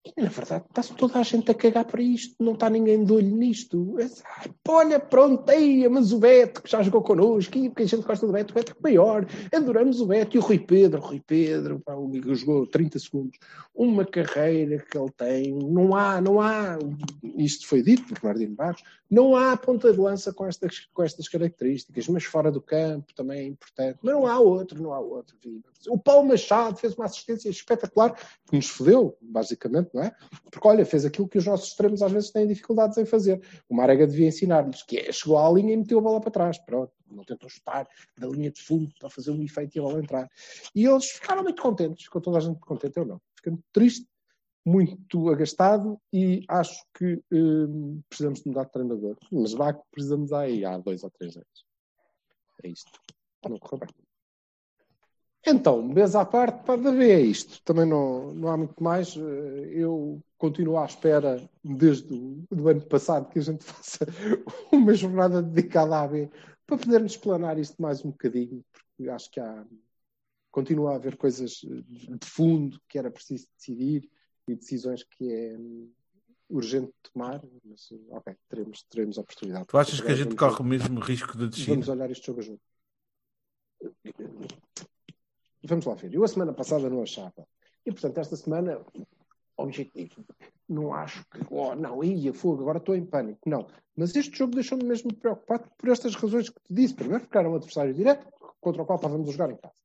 e, 0.06 0.22
na 0.22 0.30
verdade, 0.30 0.66
está-se 0.70 0.94
toda 0.94 1.20
a 1.20 1.24
gente 1.24 1.52
a 1.52 1.54
cagar 1.54 1.86
para 1.86 2.02
isto, 2.02 2.36
não 2.40 2.54
está 2.54 2.70
ninguém 2.70 3.04
de 3.04 3.12
olho 3.12 3.36
nisto. 3.36 3.96
Ai, 4.00 4.52
olha, 4.68 5.00
pronto, 5.00 5.50
aí, 5.50 5.88
mas 5.90 6.14
o 6.14 6.20
Beto, 6.20 6.62
que 6.62 6.72
já 6.72 6.82
jogou 6.82 7.02
connosco, 7.02 7.58
e 7.58 7.70
porque 7.70 7.84
a 7.84 7.88
gente 7.88 8.06
gosta 8.06 8.26
do 8.26 8.34
Beto, 8.34 8.52
o 8.52 8.56
Beto 8.56 8.72
é 8.72 8.82
maior, 8.82 9.26
adoramos 9.54 10.00
o 10.00 10.06
Beto, 10.06 10.38
e 10.38 10.40
o 10.40 10.44
Rui 10.44 10.60
Pedro, 10.60 11.02
o 11.02 11.06
Rui 11.06 11.22
Pedro, 11.26 11.80
pá, 11.80 11.94
o 11.94 12.10
que 12.10 12.36
jogou 12.36 12.66
30 12.66 13.00
segundos, 13.00 13.38
uma 13.76 14.06
carreira 14.06 14.80
que 14.80 14.98
ele 14.98 15.12
tem, 15.12 15.54
não 15.54 15.96
há, 15.96 16.22
não 16.22 16.40
há, 16.40 16.78
isto 17.36 17.68
foi 17.68 17.82
dito 17.82 18.04
por 18.04 18.22
Bernardino 18.22 18.56
Barros, 18.56 18.84
não 19.10 19.36
há 19.36 19.56
ponta 19.56 19.92
de 19.92 20.00
lança 20.00 20.34
com 20.34 20.46
estas, 20.46 20.88
com 20.94 21.04
estas 21.04 21.28
características, 21.28 22.08
mas 22.08 22.24
fora 22.24 22.52
do 22.52 22.62
campo 22.62 23.14
também 23.14 23.40
é 23.40 23.46
importante, 23.46 24.00
mas 24.02 24.14
não 24.14 24.28
há 24.28 24.40
outro, 24.40 24.82
não 24.82 24.94
há 24.94 25.00
outro. 25.00 25.38
O 25.88 25.98
Paulo 25.98 26.28
Machado 26.28 26.78
fez 26.78 26.96
uma 26.96 27.06
assistência 27.06 27.50
espetacular, 27.50 28.14
que 28.50 28.56
nos 28.56 28.68
fodeu, 28.68 29.18
basicamente, 29.22 29.90
não 29.94 30.04
é? 30.04 30.16
Porque, 30.52 30.68
olha, 30.68 30.86
fez 30.86 31.06
aquilo 31.06 31.28
que 31.28 31.38
os 31.38 31.46
nossos 31.46 31.70
extremos 31.70 32.02
às 32.02 32.12
vezes 32.12 32.32
têm 32.32 32.48
dificuldades 32.48 32.98
em 32.98 33.06
fazer. 33.06 33.42
O 33.70 33.76
Marega 33.76 34.08
devia 34.08 34.28
ensinar-lhes, 34.28 34.84
que 34.84 34.98
é, 34.98 35.12
chegou 35.12 35.38
à 35.38 35.50
linha 35.52 35.74
e 35.74 35.78
meteu 35.78 36.00
a 36.00 36.02
bola 36.02 36.22
para 36.22 36.32
trás. 36.32 36.58
Pronto, 36.58 36.92
não 37.10 37.24
tentou 37.24 37.50
chutar 37.50 37.88
da 38.18 38.28
linha 38.28 38.52
de 38.52 38.62
fundo 38.62 38.92
para 39.00 39.10
fazer 39.10 39.32
um 39.32 39.42
efeito 39.44 39.76
e 39.76 39.80
a 39.80 39.84
bola 39.84 40.00
entrar. 40.00 40.30
E 40.76 40.86
eles 40.86 41.06
ficaram 41.06 41.44
muito 41.44 41.62
contentes, 41.62 42.06
ficou 42.06 42.22
toda 42.22 42.38
a 42.38 42.42
gente 42.42 42.60
contente, 42.60 42.98
eu 42.98 43.06
não. 43.06 43.22
Muito 43.46 43.64
triste, 43.72 44.08
muito 44.66 45.30
agastado 45.30 45.98
e 46.12 46.44
acho 46.50 46.84
que 46.94 47.24
hum, 47.32 48.02
precisamos 48.10 48.42
de 48.42 48.50
mudar 48.50 48.66
de 48.66 48.72
treinador. 48.72 49.18
Mas 49.32 49.54
vá 49.54 49.74
que 49.74 49.82
precisamos 49.92 50.34
aí 50.34 50.66
há 50.66 50.78
dois 50.78 51.04
ou 51.04 51.10
três 51.10 51.38
anos. 51.38 51.66
É 52.64 52.68
isto. 52.68 52.92
Não 53.48 53.58
correu 53.60 53.80
bem. 53.80 54.07
Então, 55.50 55.82
mês 55.82 56.14
à 56.14 56.26
parte, 56.26 56.62
para 56.66 56.92
ver 56.92 57.10
é 57.10 57.22
isto. 57.22 57.62
Também 57.64 57.86
não, 57.86 58.34
não 58.34 58.50
há 58.50 58.58
muito 58.58 58.84
mais. 58.84 59.16
Eu 59.16 60.22
continuo 60.38 60.78
à 60.78 60.86
espera, 60.86 61.42
desde 61.64 62.14
o 62.52 62.68
ano 62.68 62.82
passado, 62.82 63.30
que 63.30 63.40
a 63.40 63.42
gente 63.42 63.64
faça 63.66 64.06
uma 64.74 64.94
jornada 64.94 65.42
dedicada 65.42 65.96
à 65.96 66.04
AB 66.04 66.30
para 66.66 66.78
podermos 66.78 67.14
explanar 67.14 67.58
isto 67.58 67.82
mais 67.82 68.04
um 68.04 68.12
bocadinho, 68.12 68.62
porque 68.74 69.10
acho 69.10 69.32
que 69.32 69.40
há. 69.40 69.66
Continua 70.52 70.94
a 70.94 70.96
haver 70.96 71.16
coisas 71.18 71.52
de 71.62 72.26
fundo 72.26 72.82
que 72.90 72.98
era 72.98 73.12
preciso 73.12 73.48
decidir 73.58 74.10
e 74.48 74.56
decisões 74.56 75.04
que 75.04 75.32
é 75.32 75.56
urgente 76.50 76.92
tomar, 77.14 77.44
mas 77.64 77.90
ok, 78.10 78.36
teremos, 78.50 78.84
teremos 78.90 79.18
a 79.18 79.22
oportunidade. 79.22 79.68
Tu 79.68 79.78
achas 79.78 80.02
que 80.02 80.12
a 80.12 80.16
gente 80.16 80.36
corre 80.36 80.60
o 80.60 80.64
mesmo 80.64 81.00
risco 81.00 81.38
de 81.38 81.48
descer? 81.50 81.70
Vamos 81.70 81.90
olhar 81.90 82.10
este 82.10 82.26
jogo 82.26 82.40
a 82.40 82.44
jogo. 82.44 82.62
Vamos 85.68 85.86
lá 85.86 85.96
ver. 85.96 86.14
Eu 86.14 86.24
a 86.24 86.28
semana 86.28 86.54
passada 86.54 86.90
não 86.90 87.04
achava. 87.04 87.46
E 87.86 87.92
portanto, 87.92 88.18
esta 88.18 88.36
semana, 88.36 88.82
objetivo. 89.58 90.24
Não 90.68 90.94
acho 90.94 91.26
que, 91.30 91.40
oh, 91.50 91.76
não, 91.76 92.04
ia 92.04 92.34
fogo, 92.34 92.62
agora 92.62 92.78
estou 92.78 92.96
em 92.96 93.06
pânico. 93.06 93.50
Não. 93.50 93.68
Mas 93.96 94.16
este 94.16 94.38
jogo 94.38 94.54
deixou-me 94.54 94.84
mesmo 94.84 95.14
preocupado 95.14 95.70
por 95.78 95.90
estas 95.90 96.16
razões 96.16 96.50
que 96.50 96.60
te 96.62 96.74
disse. 96.74 96.94
Primeiro, 96.94 97.24
porque 97.24 97.38
era 97.38 97.50
um 97.50 97.56
adversário 97.56 97.94
direto 97.94 98.28
contra 98.60 98.82
o 98.82 98.86
qual 98.86 98.98
estávamos 98.98 99.28
a 99.28 99.32
jogar 99.32 99.52
em 99.52 99.58
casa. 99.58 99.76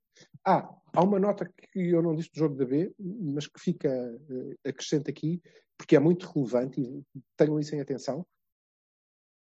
Ah, 0.44 0.74
há 0.92 1.02
uma 1.02 1.18
nota 1.18 1.46
que 1.46 1.90
eu 1.90 2.02
não 2.02 2.14
disse 2.14 2.30
do 2.32 2.38
jogo 2.38 2.56
da 2.56 2.64
B, 2.64 2.94
mas 2.98 3.46
que 3.46 3.60
fica 3.60 3.88
uh, 3.88 4.68
acrescente 4.68 5.10
aqui, 5.10 5.40
porque 5.76 5.96
é 5.96 6.00
muito 6.00 6.26
relevante 6.26 6.80
e 6.80 7.04
tenham 7.36 7.58
isso 7.58 7.74
em 7.74 7.80
atenção. 7.80 8.26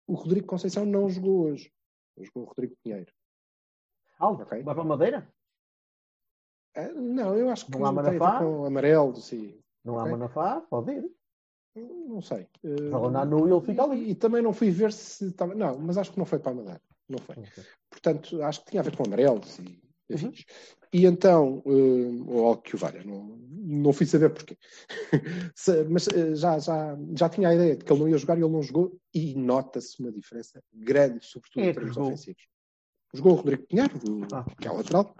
O 0.07 0.13
Rodrigo 0.13 0.47
Conceição 0.47 0.85
não 0.85 1.09
jogou 1.09 1.47
hoje. 1.47 1.71
Jogou 2.17 2.43
o 2.43 2.45
Rodrigo 2.45 2.75
Pinheiro. 2.83 3.11
Aldo, 4.17 4.43
okay. 4.43 4.61
vai 4.61 4.75
para 4.75 4.83
Madeira? 4.83 5.33
Uh, 6.77 7.01
não, 7.01 7.35
eu 7.35 7.49
acho 7.49 7.65
que 7.65 7.71
não 7.71 7.85
há 7.85 7.91
Manafá? 7.91 8.39
com 8.39 8.65
amarelo, 8.65 9.15
sim. 9.15 9.59
Não 9.83 9.95
okay. 9.95 10.07
há 10.07 10.11
Manafá? 10.11 10.61
Pode 10.69 10.91
ir. 10.93 11.11
Não 11.75 12.21
sei. 12.21 12.47
Na 12.63 13.25
nu 13.25 13.47
ele 13.47 13.65
fica 13.65 13.83
ali. 13.83 14.03
E, 14.03 14.11
e, 14.11 14.15
também 14.15 14.41
não 14.41 14.53
fui 14.53 14.69
ver 14.69 14.91
se 14.91 15.27
estava. 15.27 15.55
Não, 15.55 15.77
mas 15.79 15.97
acho 15.97 16.11
que 16.11 16.19
não 16.19 16.25
foi 16.25 16.39
para 16.39 16.51
a 16.51 16.55
Madeira. 16.55 16.81
Não 17.07 17.19
foi. 17.19 17.35
Okay. 17.35 17.63
Portanto, 17.89 18.41
acho 18.43 18.63
que 18.63 18.71
tinha 18.71 18.81
a 18.81 18.83
ver 18.83 18.95
com 18.95 19.03
amarelos 19.03 19.59
e 19.59 19.81
Uhum. 20.09 20.31
E 20.91 21.05
então, 21.05 21.61
uh, 21.65 22.31
ou 22.31 22.47
algo 22.47 22.61
que 22.63 22.73
o 22.73 22.77
valha, 22.77 23.03
não, 23.03 23.37
não 23.47 23.93
fui 23.93 24.07
saber 24.07 24.31
porquê. 24.31 24.57
Mas 25.89 26.07
uh, 26.07 26.35
já, 26.35 26.57
já, 26.57 26.97
já 27.15 27.29
tinha 27.29 27.49
a 27.49 27.55
ideia 27.55 27.75
de 27.75 27.85
que 27.85 27.93
ele 27.93 27.99
não 27.99 28.09
ia 28.09 28.17
jogar 28.17 28.37
e 28.37 28.41
ele 28.41 28.51
não 28.51 28.63
jogou, 28.63 28.99
e 29.13 29.35
nota-se 29.35 29.99
uma 29.99 30.11
diferença 30.11 30.63
grande, 30.73 31.23
sobretudo 31.23 31.63
é 31.63 31.69
em 31.69 31.73
termos 31.73 31.93
jogou? 31.93 32.07
ofensivos. 32.07 32.41
Jogou 33.13 33.33
o 33.33 33.35
Rodrigo 33.35 33.67
Pinheiro, 33.67 33.93
Ah. 34.33 34.45
que 34.59 34.67
é 34.67 34.71
o 34.71 34.77
lateral, 34.77 35.15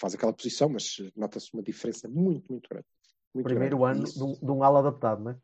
faz 0.00 0.14
aquela 0.14 0.32
posição, 0.32 0.68
mas 0.70 0.96
nota-se 1.14 1.52
uma 1.52 1.62
diferença 1.62 2.08
muito, 2.08 2.50
muito 2.50 2.68
grande. 2.68 2.86
Muito 3.34 3.44
Primeiro 3.44 3.78
grande. 3.80 3.98
ano 3.98 4.04
Isso- 4.08 4.38
de 4.42 4.50
um, 4.50 4.62
ala 4.64 4.78
adaptado, 4.80 5.22
não 5.22 5.32
é? 5.32 5.38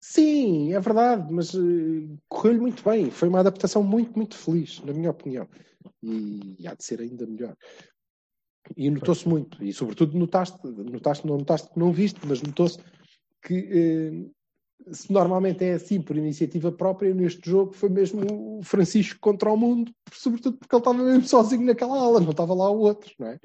Sim, 0.00 0.72
é 0.74 0.80
verdade, 0.80 1.32
mas 1.32 1.54
eh, 1.54 1.58
correu-lhe 2.28 2.58
muito 2.58 2.82
bem. 2.82 3.08
Foi 3.10 3.28
uma 3.28 3.38
adaptação 3.38 3.84
muito, 3.84 4.16
muito 4.16 4.36
feliz, 4.36 4.80
na 4.80 4.92
minha 4.92 5.10
opinião. 5.10 5.48
E, 6.02 6.66
há 6.66 6.74
de 6.74 6.84
ser 6.84 7.00
ainda 7.00 7.24
melhor. 7.24 7.56
E 8.76 8.90
notou-se 8.90 9.28
muito, 9.28 9.62
e 9.62 9.72
sobretudo 9.72 10.18
notaste, 10.18 10.58
notaste, 10.66 11.24
não 11.26 11.38
notaste 11.38 11.68
que 11.70 11.78
não 11.78 11.92
viste, 11.92 12.20
mas 12.26 12.42
notou-se 12.42 12.78
que 13.42 13.54
eh, 13.54 14.30
se 14.90 15.12
normalmente 15.12 15.64
é 15.64 15.74
assim 15.74 16.00
por 16.00 16.16
iniciativa 16.16 16.72
própria, 16.72 17.14
neste 17.14 17.48
jogo 17.48 17.72
foi 17.72 17.88
mesmo 17.88 18.58
o 18.58 18.62
Francisco 18.62 19.18
contra 19.20 19.52
o 19.52 19.56
mundo, 19.56 19.92
sobretudo 20.12 20.58
porque 20.58 20.74
ele 20.74 20.80
estava 20.80 21.02
mesmo 21.02 21.24
sozinho 21.24 21.66
naquela 21.66 21.98
aula, 21.98 22.20
não 22.20 22.30
estava 22.30 22.54
lá 22.54 22.70
o 22.70 22.80
outro, 22.80 23.14
não 23.18 23.28
é? 23.28 23.38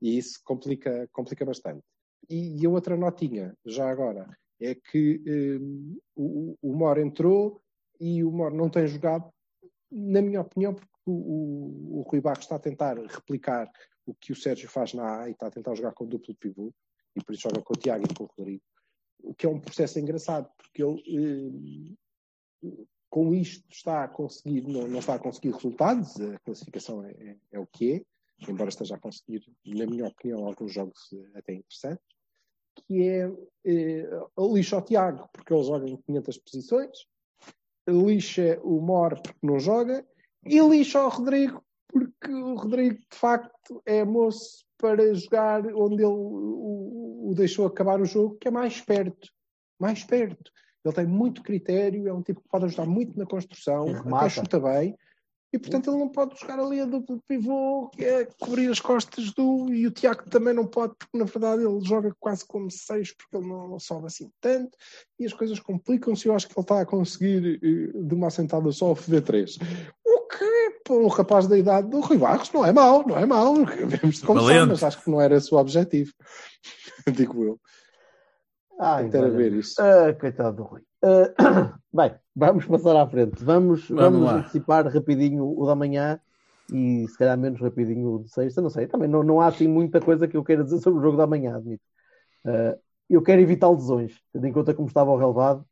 E 0.00 0.18
isso 0.18 0.40
complica, 0.44 1.08
complica 1.12 1.44
bastante. 1.44 1.82
E, 2.28 2.60
e 2.60 2.66
a 2.66 2.70
outra 2.70 2.96
notinha, 2.96 3.54
já 3.64 3.88
agora, 3.88 4.26
é 4.60 4.74
que 4.74 5.22
eh, 5.26 5.58
o, 6.16 6.56
o 6.62 6.74
Mor 6.74 6.98
entrou 6.98 7.60
e 8.00 8.24
o 8.24 8.30
Mor 8.30 8.52
não 8.52 8.68
tem 8.68 8.86
jogado, 8.86 9.30
na 9.90 10.22
minha 10.22 10.40
opinião, 10.40 10.74
porque 10.74 10.88
o, 11.06 11.12
o, 11.12 11.98
o 12.00 12.02
Rui 12.02 12.20
Barros 12.20 12.44
está 12.44 12.56
a 12.56 12.60
tentar 12.60 12.96
replicar 12.96 13.70
o 14.06 14.14
que 14.14 14.32
o 14.32 14.36
Sérgio 14.36 14.68
faz 14.68 14.94
na 14.94 15.22
A 15.22 15.28
e 15.28 15.32
está 15.32 15.46
a 15.46 15.50
tentar 15.50 15.74
jogar 15.74 15.92
com 15.92 16.06
duplo 16.06 16.34
pivô, 16.34 16.72
e 17.16 17.22
por 17.22 17.34
isso 17.34 17.42
joga 17.42 17.62
com 17.62 17.74
o 17.74 17.76
Tiago 17.76 18.04
e 18.04 18.14
com 18.14 18.24
o 18.24 18.30
Rodrigo. 18.36 18.62
O 19.22 19.34
que 19.34 19.46
é 19.46 19.48
um 19.48 19.60
processo 19.60 19.98
engraçado, 19.98 20.50
porque 20.56 20.82
ele 20.82 21.96
eh, 22.62 22.68
com 23.10 23.32
isto 23.32 23.64
está 23.70 24.04
a 24.04 24.08
conseguir, 24.08 24.62
não, 24.62 24.88
não 24.88 24.98
está 24.98 25.14
a 25.14 25.18
conseguir 25.18 25.52
resultados, 25.52 26.20
a 26.20 26.38
classificação 26.40 27.04
é, 27.04 27.12
é- 27.12 27.36
é 27.52 27.58
o 27.60 27.66
que 27.66 27.92
é, 27.92 28.02
embora 28.50 28.68
esteja 28.68 28.96
a 28.96 28.98
conseguir, 28.98 29.44
na 29.64 29.86
minha 29.86 30.06
opinião, 30.08 30.44
alguns 30.44 30.72
jogos 30.72 31.14
até 31.34 31.54
interessantes, 31.54 32.04
que 32.74 33.08
é 33.08 33.30
eh, 33.64 34.08
lixa 34.52 34.78
o 34.78 34.82
Tiago, 34.82 35.28
porque 35.32 35.54
ele 35.54 35.62
joga 35.62 35.88
em 35.88 35.96
500 35.96 36.38
posições, 36.38 37.06
lixa 37.86 38.58
o 38.62 38.80
Mor 38.80 39.20
porque 39.22 39.46
não 39.46 39.60
joga, 39.60 40.04
e 40.44 40.58
lixa 40.60 41.04
o 41.04 41.08
Rodrigo, 41.08 41.64
porque 41.86 42.32
o 42.32 42.56
Rodrigo, 42.56 42.98
de 42.98 43.16
facto, 43.16 43.80
é 43.86 44.04
moço 44.04 44.64
para 44.76 45.14
jogar 45.14 45.64
onde 45.74 46.02
ele 46.02 46.06
o, 46.06 47.03
o 47.30 47.34
deixou 47.34 47.66
acabar 47.66 48.00
o 48.00 48.04
jogo, 48.04 48.36
que 48.36 48.48
é 48.48 48.50
mais 48.50 48.80
perto. 48.80 49.28
Mais 49.78 50.04
perto. 50.04 50.50
Ele 50.84 50.94
tem 50.94 51.06
muito 51.06 51.42
critério, 51.42 52.06
é 52.06 52.12
um 52.12 52.22
tipo 52.22 52.42
que 52.42 52.48
pode 52.48 52.66
ajudar 52.66 52.86
muito 52.86 53.18
na 53.18 53.24
construção, 53.24 53.86
até 54.14 54.28
chuta 54.28 54.60
bem. 54.60 54.96
E 55.54 55.58
portanto 55.58 55.88
ele 55.88 56.00
não 56.00 56.08
pode 56.08 56.36
jogar 56.36 56.58
ali 56.58 56.80
a 56.80 56.84
duplo 56.84 57.22
pivô, 57.28 57.88
que 57.90 58.04
é 58.04 58.24
cobrir 58.40 58.68
as 58.68 58.80
costas 58.80 59.32
do. 59.34 59.72
E 59.72 59.86
o 59.86 59.90
Tiago 59.92 60.28
também 60.28 60.52
não 60.52 60.66
pode, 60.66 60.94
porque 60.98 61.16
na 61.16 61.24
verdade 61.24 61.62
ele 61.62 61.80
joga 61.84 62.12
quase 62.18 62.44
como 62.44 62.68
seis, 62.72 63.14
porque 63.16 63.36
ele 63.36 63.46
não, 63.46 63.68
não 63.68 63.78
sobe 63.78 64.08
assim 64.08 64.28
tanto. 64.40 64.76
E 65.16 65.24
as 65.24 65.32
coisas 65.32 65.60
complicam-se. 65.60 66.26
Eu 66.26 66.34
acho 66.34 66.48
que 66.48 66.58
ele 66.58 66.64
está 66.64 66.80
a 66.80 66.84
conseguir, 66.84 67.60
eh, 67.62 68.02
de 68.02 68.14
uma 68.16 68.26
assentada 68.26 68.72
só, 68.72 68.90
o 68.90 68.96
FD3. 68.96 69.62
O 70.04 70.26
que, 70.26 70.80
para 70.82 70.96
um 70.96 71.06
rapaz 71.06 71.46
da 71.46 71.56
idade 71.56 71.88
do 71.88 72.00
Rui 72.00 72.18
Barros, 72.18 72.50
não 72.50 72.66
é 72.66 72.72
mau, 72.72 73.06
não 73.06 73.16
é 73.16 73.24
mau. 73.24 73.54
Vemos 73.86 74.16
de 74.16 74.26
Valente. 74.26 74.66
mas 74.66 74.82
acho 74.82 75.04
que 75.04 75.08
não 75.08 75.20
era 75.20 75.36
esse 75.36 75.54
o 75.54 75.56
objetivo. 75.58 76.12
Digo 77.14 77.44
eu. 77.44 77.60
Ai, 78.80 79.08
Tem 79.10 79.22
a 79.24 79.28
ver 79.28 79.52
isso. 79.52 79.80
Ah, 79.80 80.12
coitado 80.14 80.56
do 80.56 80.62
Rui. 80.64 80.82
Ah, 81.02 81.78
bem, 81.92 82.14
vamos 82.34 82.66
passar 82.66 82.96
à 82.96 83.06
frente. 83.06 83.42
Vamos, 83.44 83.88
Vamos 83.88 84.20
vamos, 84.20 84.30
antecipar 84.44 84.86
rapidinho 84.86 85.44
o 85.46 85.66
da 85.66 85.74
manhã 85.74 86.20
e 86.72 87.06
se 87.08 87.16
calhar 87.18 87.38
menos 87.38 87.60
rapidinho 87.60 88.14
o 88.14 88.22
de 88.24 88.30
sexta. 88.32 88.60
Não 88.60 88.70
sei, 88.70 88.86
também 88.86 89.08
não, 89.08 89.22
não 89.22 89.40
há 89.40 89.46
assim 89.46 89.68
muita 89.68 90.00
coisa 90.00 90.26
que 90.26 90.36
eu 90.36 90.44
queira 90.44 90.64
dizer 90.64 90.80
sobre 90.80 90.98
o 91.00 91.02
jogo 91.02 91.16
da 91.16 91.26
manhã, 91.26 91.56
admito. 91.56 91.82
Ah, 92.44 92.76
eu 93.08 93.22
quero 93.22 93.40
evitar 93.40 93.70
lesões, 93.70 94.20
tendo 94.32 94.46
em 94.46 94.52
conta 94.52 94.74
como 94.74 94.88
estava 94.88 95.10
o 95.10 95.16
relevado. 95.16 95.64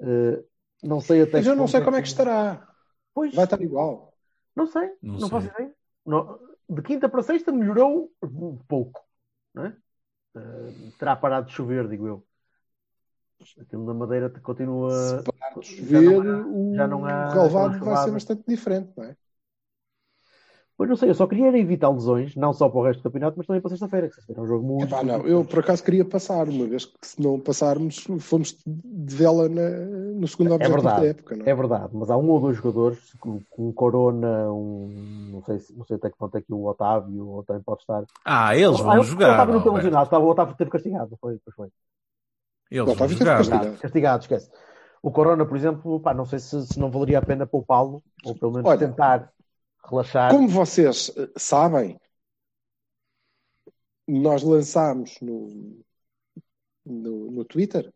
Ah, 0.00 0.42
não 0.82 1.00
sei 1.00 1.22
até 1.22 1.38
Mas 1.38 1.46
eu 1.46 1.56
não 1.56 1.68
sei 1.68 1.80
como 1.82 1.96
é 1.96 2.02
que 2.02 2.08
estará. 2.08 2.68
Pois, 3.14 3.34
Vai 3.34 3.44
estar 3.44 3.60
igual. 3.60 4.14
não 4.56 4.66
sei, 4.66 4.90
Não 5.02 5.14
não, 5.14 5.20
sei. 5.20 5.30
faço 5.30 5.46
ideia. 5.48 5.74
Não- 6.06 6.38
de 6.68 6.82
quinta 6.82 7.08
para 7.08 7.22
sexta 7.22 7.52
melhorou 7.52 8.10
um 8.22 8.56
pouco, 8.66 9.00
não 9.54 9.66
é? 9.66 9.76
Ah, 10.34 10.40
terá 10.98 11.16
parado 11.16 11.46
de 11.46 11.52
chover, 11.52 11.88
digo 11.88 12.06
eu. 12.06 12.26
Aquilo 13.60 13.84
na 13.84 13.94
Madeira 13.94 14.30
continua. 14.40 14.88
Se 14.90 15.24
parar 15.24 15.58
de 15.60 15.66
já 15.66 16.00
chover, 16.00 16.24
não 16.24 16.40
há- 16.40 16.46
o 16.46 16.74
já 16.74 16.88
não 16.88 17.04
há 17.04 17.30
relevado 17.32 17.54
vai 17.54 17.78
relevado. 17.78 18.04
ser 18.04 18.10
bastante 18.12 18.44
diferente, 18.48 18.92
não 18.96 19.04
é? 19.04 19.16
Pois 20.76 20.90
não 20.90 20.96
sei, 20.96 21.08
eu 21.08 21.14
só 21.14 21.24
queria 21.28 21.56
evitar 21.56 21.88
lesões, 21.88 22.34
não 22.34 22.52
só 22.52 22.68
para 22.68 22.78
o 22.80 22.82
resto 22.82 22.98
do 23.00 23.04
campeonato, 23.04 23.36
mas 23.38 23.46
também 23.46 23.62
para 23.62 23.68
sexta-feira, 23.70 24.08
que 24.08 24.14
sexta-feira 24.16 24.40
é 24.40 24.44
um 24.44 24.48
jogo 24.48 24.66
muito. 24.66 24.86
Epá, 24.86 25.04
não, 25.04 25.24
eu 25.24 25.44
por 25.44 25.60
acaso 25.60 25.84
queria 25.84 26.04
passar, 26.04 26.48
uma 26.48 26.66
vez 26.66 26.84
que 26.86 26.92
se 27.06 27.22
não 27.22 27.38
passarmos, 27.38 28.04
fomos 28.18 28.56
de 28.66 29.14
vela 29.14 29.48
na- 29.48 29.70
no 29.70 30.26
segundo 30.26 30.50
É 30.50 30.54
objetivo 30.54 30.82
verdade. 30.82 31.00
da 31.02 31.06
época, 31.06 31.36
não 31.36 31.46
é? 31.46 31.50
É 31.50 31.54
verdade, 31.54 31.90
mas 31.92 32.10
há 32.10 32.16
um 32.16 32.28
ou 32.28 32.40
dois 32.40 32.56
jogadores 32.56 33.14
com, 33.20 33.40
com 33.50 33.72
Corona, 33.72 34.50
um, 34.52 35.30
não, 35.34 35.42
sei, 35.44 35.60
se- 35.60 35.72
não 35.76 35.84
sei 35.84 35.94
até 35.96 36.10
que 36.10 36.18
ponto 36.18 36.36
é 36.36 36.42
que 36.42 36.52
o 36.52 36.64
Otávio 36.66 37.28
ou 37.28 37.44
também 37.44 37.62
pode 37.62 37.82
estar. 37.82 38.04
Ah, 38.24 38.56
eles 38.56 38.80
Ah, 38.80 38.82
vão 38.82 38.96
eu- 38.96 39.02
jogar. 39.04 39.30
Estava 39.30 39.52
no 39.52 39.60
teu 39.60 39.70
Alberto. 39.70 39.74
lesionado, 39.76 40.04
estava, 40.06 40.24
o 40.24 40.28
Otávio 40.28 40.56
teve 40.56 40.70
castigado, 40.70 41.10
não 41.12 41.18
foi? 41.18 41.38
Pois 41.44 41.54
foi. 41.54 41.68
Eles 42.70 42.82
O 42.82 42.86
vão 42.86 42.94
Otávio 42.94 43.16
teve 43.16 43.24
jogar. 43.30 43.36
castigado. 43.38 43.64
Castigado, 43.64 43.82
castigado, 43.82 44.22
esquece. 44.22 44.50
O 45.02 45.10
Corona, 45.12 45.44
por 45.46 45.56
exemplo, 45.56 46.00
pá, 46.00 46.12
não 46.14 46.24
sei 46.24 46.38
se, 46.40 46.66
se 46.66 46.80
não 46.80 46.90
valeria 46.90 47.18
a 47.18 47.22
pena 47.22 47.46
poupá-lo, 47.46 48.02
ou 48.24 48.34
pelo 48.34 48.52
menos 48.52 48.68
Olha, 48.68 48.78
tentar 48.78 49.30
relaxar. 49.88 50.30
Como 50.30 50.48
vocês 50.48 51.10
eh, 51.16 51.30
sabem, 51.36 51.98
nós 54.06 54.42
lançámos 54.42 55.18
no, 55.20 55.82
no, 56.84 57.30
no 57.30 57.44
Twitter, 57.44 57.92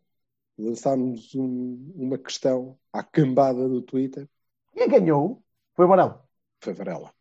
lançámos 0.57 1.33
um- 1.35 1.91
uma 1.95 2.17
questão 2.17 2.77
à 2.91 3.03
cambada 3.03 3.67
do 3.67 3.81
Twitter, 3.81 4.27
Quem 4.73 4.87
ganhou 4.89 5.43
foi 5.75 5.85
o 5.85 5.87
Varela. 5.87 6.23
foi 6.61 6.73
Varela. 6.73 7.13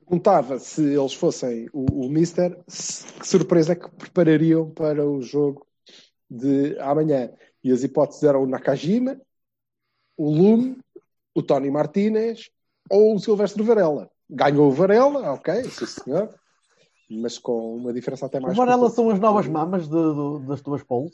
Perguntava 0.00 0.58
se 0.58 0.82
eles 0.94 1.12
fossem 1.12 1.68
o, 1.72 2.06
o 2.06 2.08
Mister, 2.08 2.56
que 2.64 3.26
surpresa 3.26 3.72
é 3.72 3.76
que 3.76 3.90
preparariam 3.90 4.70
para 4.70 5.06
o 5.06 5.20
jogo 5.20 5.66
de 6.30 6.78
amanhã. 6.78 7.30
E 7.62 7.72
as 7.72 7.82
hipóteses 7.82 8.22
eram 8.22 8.42
o 8.42 8.46
Nakajima, 8.46 9.20
o 10.16 10.30
Lume, 10.30 10.78
o 11.34 11.42
Tony 11.42 11.70
Martinez 11.70 12.50
ou 12.90 13.14
o 13.14 13.18
Silvestre 13.18 13.62
Varela. 13.62 14.10
Ganhou 14.30 14.68
o 14.68 14.72
Varela, 14.72 15.32
ok, 15.32 15.64
sim 15.70 15.86
senhor, 15.86 16.28
mas 17.10 17.38
com 17.38 17.76
uma 17.76 17.92
diferença 17.92 18.26
até 18.26 18.38
O 18.38 18.42
mais. 18.42 18.56
Varela 18.56 18.90
são 18.90 19.08
as 19.10 19.18
novas 19.18 19.46
mamas 19.46 19.84
de- 19.84 19.90
do- 19.90 20.40
das 20.40 20.60
tuas 20.60 20.82
polos. 20.82 21.12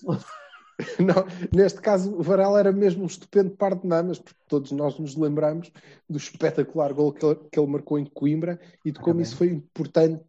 Não, 0.99 1.25
neste 1.57 1.81
caso, 1.81 2.13
o 2.17 2.23
Varela 2.23 2.59
era 2.59 2.73
mesmo 2.73 3.05
um 3.05 3.07
estupendo 3.07 3.51
par 3.51 3.77
de 3.77 3.87
mamas, 3.87 4.19
porque 4.19 4.41
todos 4.49 4.73
nós 4.73 4.99
nos 4.99 5.15
lembramos 5.15 5.71
do 6.11 6.17
espetacular 6.19 6.93
gol 6.93 7.13
que 7.13 7.25
ele, 7.25 7.37
que 7.53 7.61
ele 7.61 7.71
marcou 7.71 7.97
em 7.97 8.05
Coimbra 8.05 8.59
e 8.85 8.91
de 8.91 8.99
como 8.99 9.13
Também. 9.15 9.23
isso 9.23 9.37
foi 9.37 9.49
importante 9.51 10.25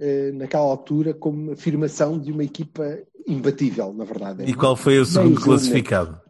eh, 0.00 0.32
naquela 0.32 0.64
altura 0.64 1.12
como 1.12 1.52
afirmação 1.52 2.18
de 2.18 2.32
uma 2.32 2.42
equipa 2.42 3.00
imbatível, 3.28 3.92
na 3.92 4.04
verdade. 4.06 4.44
E 4.44 4.54
qual 4.54 4.74
foi 4.74 4.98
o 4.98 5.04
segundo 5.04 5.34
jogo, 5.34 5.44
classificado? 5.44 6.20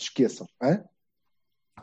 Esqueçam. 0.00 0.48
hã? 0.62 0.82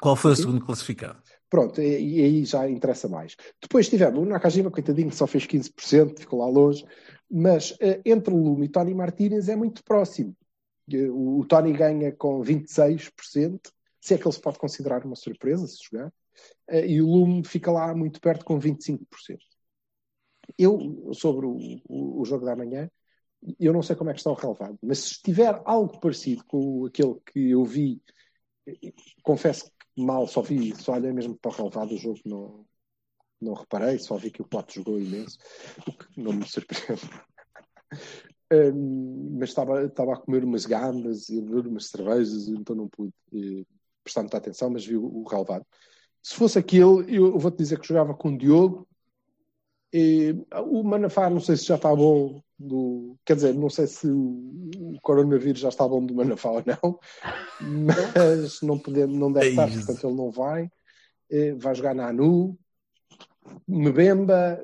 Qual 0.02 0.16
foi 0.16 0.32
o 0.32 0.36
segundo 0.36 0.66
classificado? 0.66 1.21
Pronto, 1.52 1.82
e, 1.82 2.20
e 2.22 2.24
aí 2.24 2.46
já 2.46 2.70
interessa 2.70 3.10
mais. 3.10 3.36
Depois 3.62 3.90
tivemos 3.90 4.20
o 4.20 4.26
Nakajima, 4.26 4.72
coitadinho, 4.72 5.10
que 5.12 5.16
só 5.18 5.28
fez 5.28 5.46
15%, 5.46 6.22
ficou 6.22 6.40
lá 6.40 6.48
longe, 6.48 6.86
mas 7.30 7.76
eh, 7.82 8.02
entre 8.06 8.34
Lume 8.34 8.68
e 8.68 8.70
Tony 8.70 8.96
Martínez 8.96 9.50
é 9.50 9.56
muito 9.58 9.84
próximo. 9.84 10.36
Eh, 10.92 11.10
O, 11.12 11.46
Tony 11.48 11.74
ganha 11.74 12.12
com 12.14 12.42
26%, 12.44 13.72
se 14.02 14.16
é 14.16 14.20
que 14.20 14.26
ele 14.28 14.34
se 14.36 14.42
pode 14.42 14.60
considerar 14.60 15.06
uma 15.06 15.16
surpresa 15.18 15.68
se 15.68 15.80
jogar, 15.92 16.14
eh, 16.70 16.88
e 16.88 17.02
o 17.02 17.08
Lume 17.08 17.44
fica 17.46 17.72
lá 17.72 17.96
muito 17.96 18.22
perto 18.22 18.46
com 18.46 18.60
25%. 18.60 19.46
Eu, 20.58 21.12
sobre 21.14 21.46
o, 21.48 21.58
o- 21.90 22.22
o 22.22 22.26
jogo 22.26 22.46
da 22.46 22.56
manhã, 22.56 22.90
eu 23.60 23.74
não 23.74 23.84
sei 23.84 23.96
como 23.96 24.10
é 24.10 24.14
que 24.14 24.20
está 24.20 24.32
o 24.32 24.36
relevado, 24.36 24.80
mas 24.84 25.00
se 25.00 25.12
estiver 25.14 25.62
algo 25.66 26.00
parecido 26.00 26.44
com 26.46 26.86
aquele 26.86 27.16
que 27.26 27.52
eu 27.52 27.66
vi, 27.66 28.02
confesso 29.24 29.72
mal 29.98 30.28
só 30.28 30.42
vi, 30.42 30.76
só 30.76 30.94
olhei 30.94 31.12
mesmo 31.12 31.36
para 31.36 31.52
o 31.52 31.54
relevado 31.54 31.90
do 31.90 31.98
jogo, 31.98 32.20
não, 32.26 32.66
não 33.42 33.54
reparei, 33.54 34.00
só 34.00 34.18
vi 34.18 34.32
que 34.32 34.42
o 34.42 34.48
Pote 34.48 34.76
jogou 34.76 35.00
imenso, 35.00 35.38
o 35.88 35.92
que 35.92 36.22
não 36.22 36.34
me 36.34 36.48
surpreende. 36.48 37.02
Hum, 38.54 39.38
mas 39.40 39.50
estava, 39.50 39.86
estava 39.86 40.14
a 40.14 40.18
comer 40.18 40.44
umas 40.44 40.66
gambas 40.66 41.30
e 41.30 41.40
a 41.40 41.42
beber 41.42 41.68
umas 41.68 41.86
cervejas, 41.88 42.50
então 42.50 42.76
não 42.76 42.90
pude 42.90 43.14
eh, 43.34 43.66
prestar 44.04 44.24
muita 44.24 44.38
atenção, 44.38 44.70
mas 44.70 44.86
vi 44.86 44.98
o, 44.98 45.06
o 45.06 45.24
relevado. 45.24 45.66
Se 46.22 46.36
fosse 46.36 46.60
aquele, 46.60 47.16
eu 47.16 47.40
vou-te 47.40 47.58
dizer 47.58 47.80
que 47.80 47.88
jogava 47.88 48.14
com 48.14 48.30
o 48.30 48.38
Diogo. 48.38 48.86
E, 49.94 50.36
o 50.68 50.84
Manafá, 50.84 51.30
não 51.30 51.40
sei 51.40 51.58
se 51.58 51.66
já 51.66 51.76
está 51.76 51.94
bom. 51.96 52.42
Do, 52.58 53.18
quer 53.26 53.36
dizer, 53.36 53.56
não 53.56 53.72
sei 53.72 53.88
se 53.88 54.08
o, 54.08 54.70
o 54.76 55.02
coronavírus 55.02 55.62
já 55.62 55.70
está 55.70 55.88
bom 55.88 56.06
do 56.06 56.14
Manafá 56.14 56.52
ou 56.52 56.64
não, 56.64 57.00
mas 57.60 58.62
não, 58.62 58.78
podemos, 58.78 59.18
não 59.18 59.32
deve 59.32 59.48
É 59.48 59.50
estar, 59.50 59.68
portanto 59.68 60.08
ele 60.08 60.16
não 60.16 60.30
vai. 60.30 60.70
Eh, 61.32 61.54
vai 61.56 61.74
jogar 61.74 61.96
na 61.96 62.10
ANU, 62.10 62.56
Mbemba, 63.68 64.62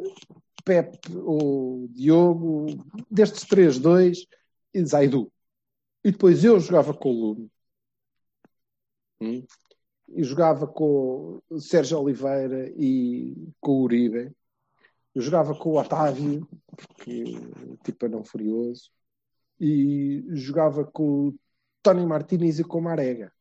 Pepe 0.63 1.15
ou 1.15 1.87
Diogo, 1.87 2.67
destes 3.09 3.45
três, 3.45 3.79
dois, 3.79 4.27
e 4.73 4.85
Zaidu. 4.85 5.31
E 6.03 6.11
depois 6.11 6.43
eu 6.43 6.59
jogava 6.59 6.93
com 6.93 7.09
o 7.09 7.19
Lume. 7.19 7.51
Hum? 9.21 9.45
E 10.09 10.23
jogava 10.23 10.67
com 10.67 11.41
o 11.49 11.59
Sérgio 11.59 11.99
Oliveira 11.99 12.71
e 12.77 13.49
com 13.59 13.71
o 13.71 13.81
Uribe. 13.83 14.31
Eu 15.17 15.21
jogava 15.21 15.55
com 15.55 15.71
o 15.71 15.79
Otávio, 15.79 16.47
porque 16.75 17.23
tipo 17.83 18.05
é 18.05 18.07
não 18.07 18.23
furioso. 18.23 18.91
E 19.59 20.23
jogava 20.29 20.85
com 20.85 21.29
o 21.29 21.35
Tony 21.81 22.05
Martínez 22.05 22.59
e 22.59 22.63
com 22.63 22.77
o 22.77 22.81
Marega. 22.83 23.33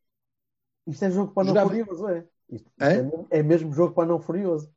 Isto 0.87 1.05
é 1.05 1.11
jogo 1.11 1.35
para 1.35 1.43
não 1.45 1.49
Jogava- 1.51 1.69
furioso, 1.69 2.09
é? 2.09 2.27
Isto, 2.51 2.71
é, 2.81 3.39
é 3.41 3.43
mesmo 3.43 3.75
jogo 3.75 3.93
para 3.95 4.09
não 4.09 4.19
furioso. 4.19 4.71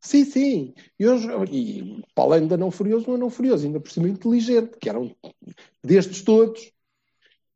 Sim, 0.00 0.24
sim. 0.24 0.74
Eu, 0.98 1.16
e 1.44 2.02
para 2.12 2.24
além 2.24 2.48
da 2.48 2.56
não 2.56 2.72
furioso, 2.72 3.08
um 3.08 3.16
não 3.16 3.30
furioso, 3.30 3.64
ainda 3.64 3.78
por 3.78 3.92
cima 3.92 4.08
inteligente, 4.08 4.76
que 4.80 4.88
eram 4.88 5.14
destes 5.80 6.22
todos. 6.22 6.72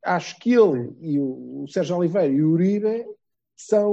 Acho 0.01 0.39
que 0.39 0.53
ele 0.53 0.95
e 1.01 1.19
o, 1.19 1.63
o 1.63 1.67
Sérgio 1.67 1.97
Oliveira 1.97 2.33
e 2.33 2.41
o 2.41 2.51
Uribe 2.51 3.05
são 3.53 3.91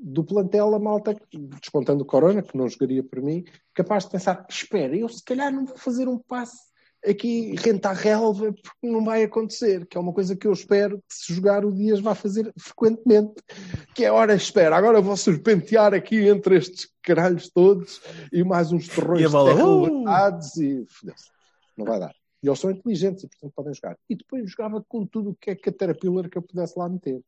do 0.00 0.24
plantel 0.24 0.74
a 0.74 0.78
malta, 0.78 1.16
descontando 1.32 2.02
o 2.02 2.06
Corona, 2.06 2.42
que 2.42 2.56
não 2.56 2.68
jogaria 2.68 3.02
por 3.02 3.20
mim, 3.20 3.44
capaz 3.74 4.04
de 4.04 4.10
pensar: 4.10 4.46
espera, 4.48 4.96
eu 4.96 5.08
se 5.08 5.22
calhar 5.22 5.52
não 5.52 5.66
vou 5.66 5.76
fazer 5.76 6.08
um 6.08 6.18
passe 6.18 6.68
aqui 7.06 7.54
renta 7.56 7.90
a 7.90 7.92
relva, 7.92 8.52
porque 8.52 8.86
não 8.86 9.04
vai 9.04 9.22
acontecer, 9.22 9.86
que 9.86 9.96
é 9.96 10.00
uma 10.00 10.12
coisa 10.12 10.36
que 10.36 10.46
eu 10.46 10.52
espero 10.52 10.98
que 10.98 11.14
se 11.14 11.32
jogar 11.32 11.64
o 11.64 11.72
Dias 11.72 12.00
vá 12.00 12.14
fazer 12.14 12.52
frequentemente 12.58 13.34
que 13.94 14.04
é 14.04 14.10
hora 14.10 14.34
espera, 14.34 14.76
agora 14.76 15.00
vou 15.00 15.16
serpentear 15.16 15.94
aqui 15.94 16.26
entre 16.26 16.56
estes 16.56 16.88
caralhos 17.02 17.48
todos 17.50 18.00
e 18.32 18.42
mais 18.42 18.72
uns 18.72 18.88
terrões 18.88 19.22
E 19.22 19.28
bola, 19.28 19.54
de 19.54 19.62
uh! 19.62 20.04
e 20.60 20.86
não 21.76 21.86
vai 21.86 22.00
dar. 22.00 22.14
E 22.42 22.48
eles 22.48 22.58
são 22.58 22.70
inteligentes 22.70 23.24
e 23.24 23.28
portanto 23.28 23.52
podem 23.54 23.74
jogar. 23.74 23.96
E 24.08 24.14
depois 24.14 24.50
jogava 24.50 24.84
com 24.86 25.06
tudo 25.06 25.30
o 25.30 25.36
que 25.36 25.50
é 25.50 25.56
Caterpillar 25.56 26.28
que 26.28 26.38
eu 26.38 26.42
pudesse 26.42 26.78
lá 26.78 26.88
meter. 26.88 27.20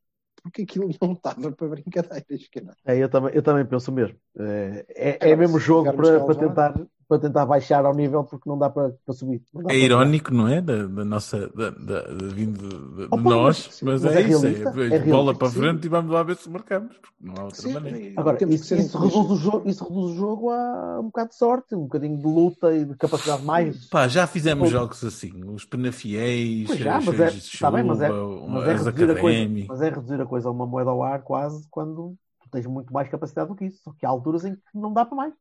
Porque 0.43 0.63
aquilo 0.63 0.89
não 1.01 1.13
estava 1.13 1.51
para 1.51 1.67
brincadeiras. 1.67 2.49
É, 2.85 2.97
eu, 2.97 3.09
também, 3.09 3.31
eu 3.33 3.43
também 3.43 3.65
penso 3.65 3.91
mesmo. 3.91 4.17
É, 4.39 4.85
é, 4.89 5.29
é 5.31 5.35
mesmo 5.35 5.59
jogo 5.59 5.93
para, 5.93 6.19
para, 6.19 6.35
tentar, 6.35 6.73
para 7.11 7.19
tentar 7.19 7.45
baixar 7.45 7.83
ao 7.85 7.93
nível 7.93 8.23
porque 8.23 8.49
não 8.49 8.57
dá 8.57 8.69
para, 8.69 8.95
para 9.05 9.13
subir. 9.13 9.41
Não 9.53 9.63
dá 9.63 9.69
É 9.69 9.73
para- 9.73 9.85
irónico, 9.85 10.33
não 10.33 10.47
é? 10.47 10.61
Da, 10.61 10.87
da 10.87 11.03
nossa. 11.03 11.49
Da, 11.49 11.69
da, 11.71 12.01
da, 12.03 12.25
vindo 12.33 12.57
de, 12.69 12.95
de 12.95 13.03
Opa, 13.03 13.17
nós, 13.21 13.67
mas- 13.67 13.81
mas, 13.81 14.03
mas 14.03 14.15
é, 14.15 14.21
é 14.21 14.27
isso. 14.29 14.39
realista, 14.41 14.69
É, 14.79 14.95
é 14.95 14.99
bola 14.99 15.35
para 15.35 15.49
sim. 15.49 15.59
frente 15.59 15.85
e 15.85 15.89
vamos 15.89 16.09
lá 16.13 16.23
ver 16.23 16.37
se 16.37 16.49
marcamos. 16.49 16.95
Porque 16.95 17.09
não 17.19 17.33
há 17.37 17.43
outra 17.43 17.61
Sim, 17.63 17.73
maneira. 17.73 18.21
Agora, 18.21 18.37
isso, 18.49 18.75
isso 18.75 18.97
reduz 18.97 19.29
o 19.29 19.35
jogo, 19.35 19.69
isso 19.69 19.83
reduz 19.83 20.11
o 20.11 20.15
jogo 20.15 20.51
a 20.51 20.99
um 21.01 21.03
bocado 21.07 21.29
de 21.31 21.35
sorte, 21.35 21.75
um 21.75 21.81
bocadinho 21.81 22.17
de 22.17 22.23
luta 22.23 22.73
e 22.73 22.85
de 22.85 22.95
capacidade 22.95 23.43
mais. 23.43 23.87
Pá, 23.89 24.07
já 24.07 24.25
fizemos 24.25 24.69
Pô. 24.69 24.73
jogos 24.73 25.03
assim, 25.03 25.33
os 25.53 25.65
penafiéis, 25.65 26.67
Pois 26.67 26.79
já, 26.79 26.97
os 26.97 27.05
mas 27.05 27.19
é, 27.19 27.29
de 27.29 27.71
bem, 27.71 27.83
mas 27.83 28.01
é, 28.01 28.09
mas 28.09 28.67
é 28.67 28.71
as 28.71 28.85
reduzir 28.85 29.11
a 29.11 29.19
coisa, 29.19 29.49
mas 29.67 29.81
é 29.81 29.89
reduzir 29.89 30.21
a 30.21 30.25
coisa 30.25 30.47
a 30.47 30.51
uma 30.51 30.65
moeda 30.65 30.89
ao 30.89 31.03
ar 31.03 31.21
quase 31.23 31.67
quando 31.69 32.15
tu 32.41 32.49
tens 32.49 32.65
muito 32.65 32.93
mais 32.93 33.09
capacidade 33.09 33.49
do 33.49 33.55
que 33.55 33.65
isso. 33.65 33.81
Só 33.83 33.91
que 33.91 34.05
há 34.05 34.09
alturas 34.09 34.45
em 34.45 34.55
que 34.55 34.61
não 34.73 34.93
dá 34.93 35.03
para 35.05 35.15
mais. 35.17 35.33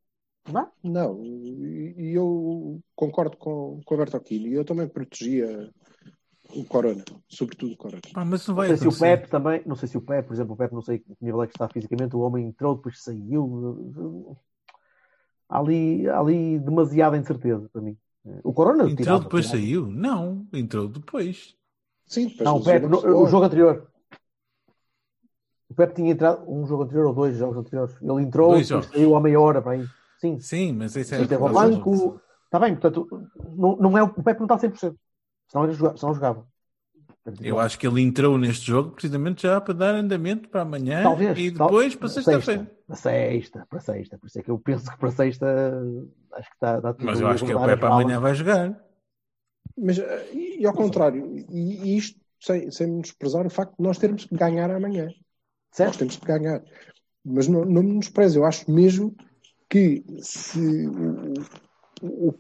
Não? 0.49 0.70
Não, 0.82 1.22
e 1.24 1.95
e 1.99 2.14
eu 2.14 2.80
concordo 2.97 3.36
com, 3.36 3.80
com 3.84 3.95
o 3.95 3.99
Bertocchini. 3.99 4.53
Eu 4.53 4.64
também 4.64 4.88
protegia 4.88 5.70
o 6.57 6.64
Corona, 6.64 7.05
sobretudo 7.28 7.74
o 7.74 7.76
Corona. 7.76 8.01
Pá, 8.12 8.24
mas 8.24 8.47
não 8.47 8.55
Não 8.55 8.57
vai 8.57 8.68
sei 8.68 8.76
se 8.78 8.84
o 8.84 8.88
acontecer. 8.88 9.16
Pep 9.18 9.30
também, 9.30 9.62
não 9.66 9.76
sei 9.76 9.88
se 9.88 9.97
o 9.99 10.01
Pep, 10.01 10.26
por 10.26 10.34
exemplo, 10.34 10.55
o 10.55 10.57
Pep 10.57 10.72
não 10.72 10.82
sei 10.82 10.99
que 10.99 11.14
nível 11.20 11.43
é 11.43 11.47
que 11.47 11.53
está 11.55 11.68
fisicamente, 11.68 12.16
o 12.16 12.20
homem 12.20 12.47
entrou, 12.47 12.74
depois 12.74 13.03
saiu. 13.03 14.36
Há 15.49 15.59
ali, 15.59 16.09
há 16.09 16.18
ali 16.18 16.59
demasiada 16.59 17.16
incerteza 17.16 17.68
para 17.72 17.82
mim. 17.82 17.97
O 18.45 18.53
Corona 18.53 18.82
Entrou 18.84 18.97
tirava, 18.97 19.20
depois 19.20 19.47
tirava. 19.47 19.62
saiu? 19.64 19.86
Não, 19.86 20.47
entrou 20.53 20.88
depois. 20.88 21.55
Sim, 22.07 22.28
depois 22.28 22.45
Não, 22.49 22.57
o 22.57 22.64
Pepe, 22.64 22.86
no- 22.86 22.99
o 23.22 23.26
jogo 23.26 23.45
anterior. 23.45 23.88
O 25.68 25.74
Pepe 25.74 25.95
tinha 25.95 26.11
entrado 26.11 26.51
um 26.51 26.66
jogo 26.66 26.82
anterior 26.82 27.07
ou 27.07 27.14
dois 27.14 27.36
jogos 27.36 27.57
anteriores. 27.57 27.95
Ele 28.03 28.22
entrou, 28.22 28.51
Dois 28.53 28.66
depois 28.66 28.84
jogos. 28.86 28.86
saiu 28.99 29.14
a 29.16 29.20
meia 29.20 29.41
hora 29.41 29.62
para 29.62 29.72
aí. 29.72 29.86
Sim, 30.20 30.38
Sim, 30.38 30.72
mas 30.72 30.94
isso 30.96 31.14
é. 31.14 31.18
sim, 31.18 31.26
teve 31.26 31.42
ao 31.42 31.52
banco. 31.52 32.20
Está 32.44 32.58
bem, 32.58 32.74
portanto, 32.76 33.08
não, 33.56 33.76
não 33.76 33.98
é, 33.98 34.02
o 34.02 34.08
Pepe 34.08 34.40
não 34.40 34.44
está 34.46 34.54
a 34.56 34.58
100%. 34.58 34.94
Senão, 35.48 35.64
ele 35.64 35.72
jogava, 35.74 35.96
senão 35.96 36.14
jogava. 36.14 36.46
Eu 37.42 37.58
acho 37.60 37.78
que 37.78 37.86
ele 37.86 38.00
entrou 38.00 38.36
neste 38.38 38.66
jogo 38.66 38.92
precisamente 38.92 39.42
já 39.42 39.60
para 39.60 39.74
dar 39.74 39.94
andamento 39.94 40.48
para 40.48 40.62
amanhã 40.62 41.02
Talvez. 41.02 41.38
e 41.38 41.52
tal- 41.52 41.68
depois 41.68 41.94
para 41.94 42.08
sexta, 42.08 42.32
sexta-feira. 42.32 42.70
Para 42.86 42.96
sexta, 42.96 43.66
para 43.68 43.80
sexta. 43.80 44.18
Por 44.18 44.26
isso 44.26 44.38
é 44.38 44.42
que 44.42 44.50
eu 44.50 44.58
penso 44.58 44.90
que 44.90 44.98
para 44.98 45.10
sexta 45.10 45.46
acho 46.32 46.48
que 46.48 46.54
está, 46.56 46.76
está 46.76 46.92
tudo 46.94 47.06
Mas 47.06 47.20
eu 47.20 47.28
acho 47.28 47.44
que 47.44 47.52
o 47.52 47.56
guardar 47.58 47.76
Pepe 47.76 47.86
amanhã 47.92 48.20
vai 48.20 48.34
jogar. 48.34 48.80
Mas, 49.76 49.98
eh, 49.98 50.30
e, 50.32 50.62
e 50.62 50.66
ao 50.66 50.72
contrário, 50.72 51.36
e, 51.50 51.90
e 51.92 51.96
isto 51.96 52.18
sem, 52.40 52.70
sem 52.70 52.86
menosprezar 52.88 53.46
o 53.46 53.50
facto 53.50 53.76
de 53.76 53.82
nós 53.82 53.98
termos 53.98 54.24
que 54.24 54.34
ganhar 54.36 54.70
amanhã. 54.70 55.04
Nós 55.06 55.14
Certo? 55.72 55.98
temos 55.98 56.16
que 56.16 56.26
ganhar. 56.26 56.62
Mas 57.24 57.46
não, 57.46 57.64
não 57.64 57.82
me 57.82 57.88
menospreze. 57.90 58.36
Eu 58.38 58.44
acho 58.46 58.68
mesmo 58.70 59.14
que 59.70 60.04
se, 60.20 60.86
o- 62.02 62.28
o- 62.28 62.34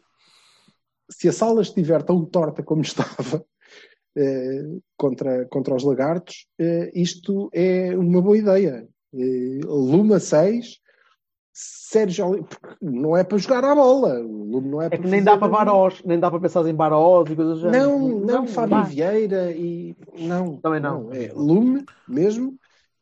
se 1.10 1.28
a 1.28 1.32
sala 1.32 1.62
estiver 1.62 2.02
tão 2.02 2.24
torta 2.24 2.62
como 2.62 2.82
estava 3.32 3.44
eh, 4.16 4.64
contra, 4.98 5.46
contra 5.46 5.74
os 5.74 5.84
lagartos, 5.84 6.46
eh, 6.58 6.90
isto 6.94 7.48
é 7.54 7.96
uma 7.96 8.20
boa 8.20 8.36
ideia. 8.36 8.86
Eh, 9.14 9.60
Luma 9.64 10.18
6, 10.18 10.78
Sérgio 11.52 12.26
Oli- 12.28 12.42
porque 12.44 12.76
não 12.82 13.16
é 13.16 13.22
para 13.24 13.38
jogar 13.38 13.64
à 13.64 13.74
bola. 13.74 14.20
O 14.20 14.44
Lume 14.44 14.68
não 14.68 14.82
é, 14.82 14.86
É 14.86 14.90
que 14.90 14.98
para 14.98 15.10
nem 15.10 15.20
fazer- 15.20 15.24
dá 15.24 15.38
para 15.38 15.48
Barós, 15.48 16.02
nem 16.04 16.18
dá 16.18 16.30
para 16.30 16.40
pensar 16.40 16.66
em 16.66 16.74
Barós 16.74 17.30
e 17.30 17.36
coisas 17.36 17.54
do 17.56 17.60
género. 17.62 17.90
Não, 17.98 18.08
não, 18.20 18.46
Fábio 18.46 18.76
dá. 18.76 18.82
Vieira 18.82 19.52
e. 19.52 19.96
Não. 20.18 20.56
Também 20.58 20.80
não. 20.80 21.12
É 21.12 21.32
Lume 21.34 21.84
mesmo. 22.08 22.56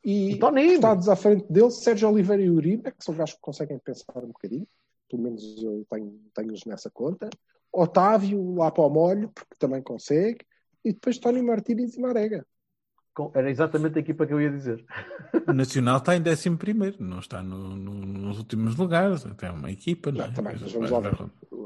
E 0.09 0.31
E 0.33 0.39
Toninho. 0.39 0.73
estados 0.73 1.07
à 1.07 1.15
frente 1.15 1.45
dele, 1.53 1.71
Sérgio 1.71 2.09
Oliveira 2.11 2.43
e 2.43 2.49
Uribe, 2.49 2.91
que 2.93 3.05
são 3.05 3.15
gajos 3.15 3.35
que 3.35 3.41
conseguem 3.43 3.79
pensar 3.79 4.25
um 4.25 4.29
bocadinho. 4.29 4.67
Pelo 5.07 5.23
menos 5.23 5.63
eu 5.63 5.85
tenho- 5.91 6.19
tenho-os 6.35 6.65
nessa 6.65 6.89
conta. 6.91 7.29
Otávio 7.71 8.55
lá 8.55 8.71
para 8.71 8.85
o 8.87 8.89
molho, 8.89 9.31
porque 9.35 9.55
também 9.59 9.83
consegue. 9.83 10.39
E 10.83 10.95
depois 10.95 11.19
Tony 11.19 11.43
Martínez 11.43 11.95
e 11.95 12.01
Marega. 12.01 12.47
Era 13.35 13.51
exatamente 13.51 13.99
a 13.99 14.01
equipa 14.01 14.27
que 14.27 14.33
eu 14.33 14.41
ia 14.41 14.51
dizer. 14.51 14.85
O 15.47 15.53
Nacional 15.53 15.99
está 15.99 16.17
em 16.17 16.21
11 16.21 16.57
primeiro, 16.57 16.97
não 17.03 17.21
está 17.21 17.43
no- 17.43 17.75
no- 17.77 17.95
nos 17.95 18.39
últimos 18.39 18.77
lugares. 18.77 19.25
Tem 19.37 19.51
uma 19.51 19.71
equipa, 19.71 20.11
não, 20.13 20.19
Não, 20.19 20.25
é? 20.27 20.31
também, 20.33 20.57
Mas 20.61 20.73
vamos 20.73 20.91
lá 20.91 21.01
ver. 21.01 21.19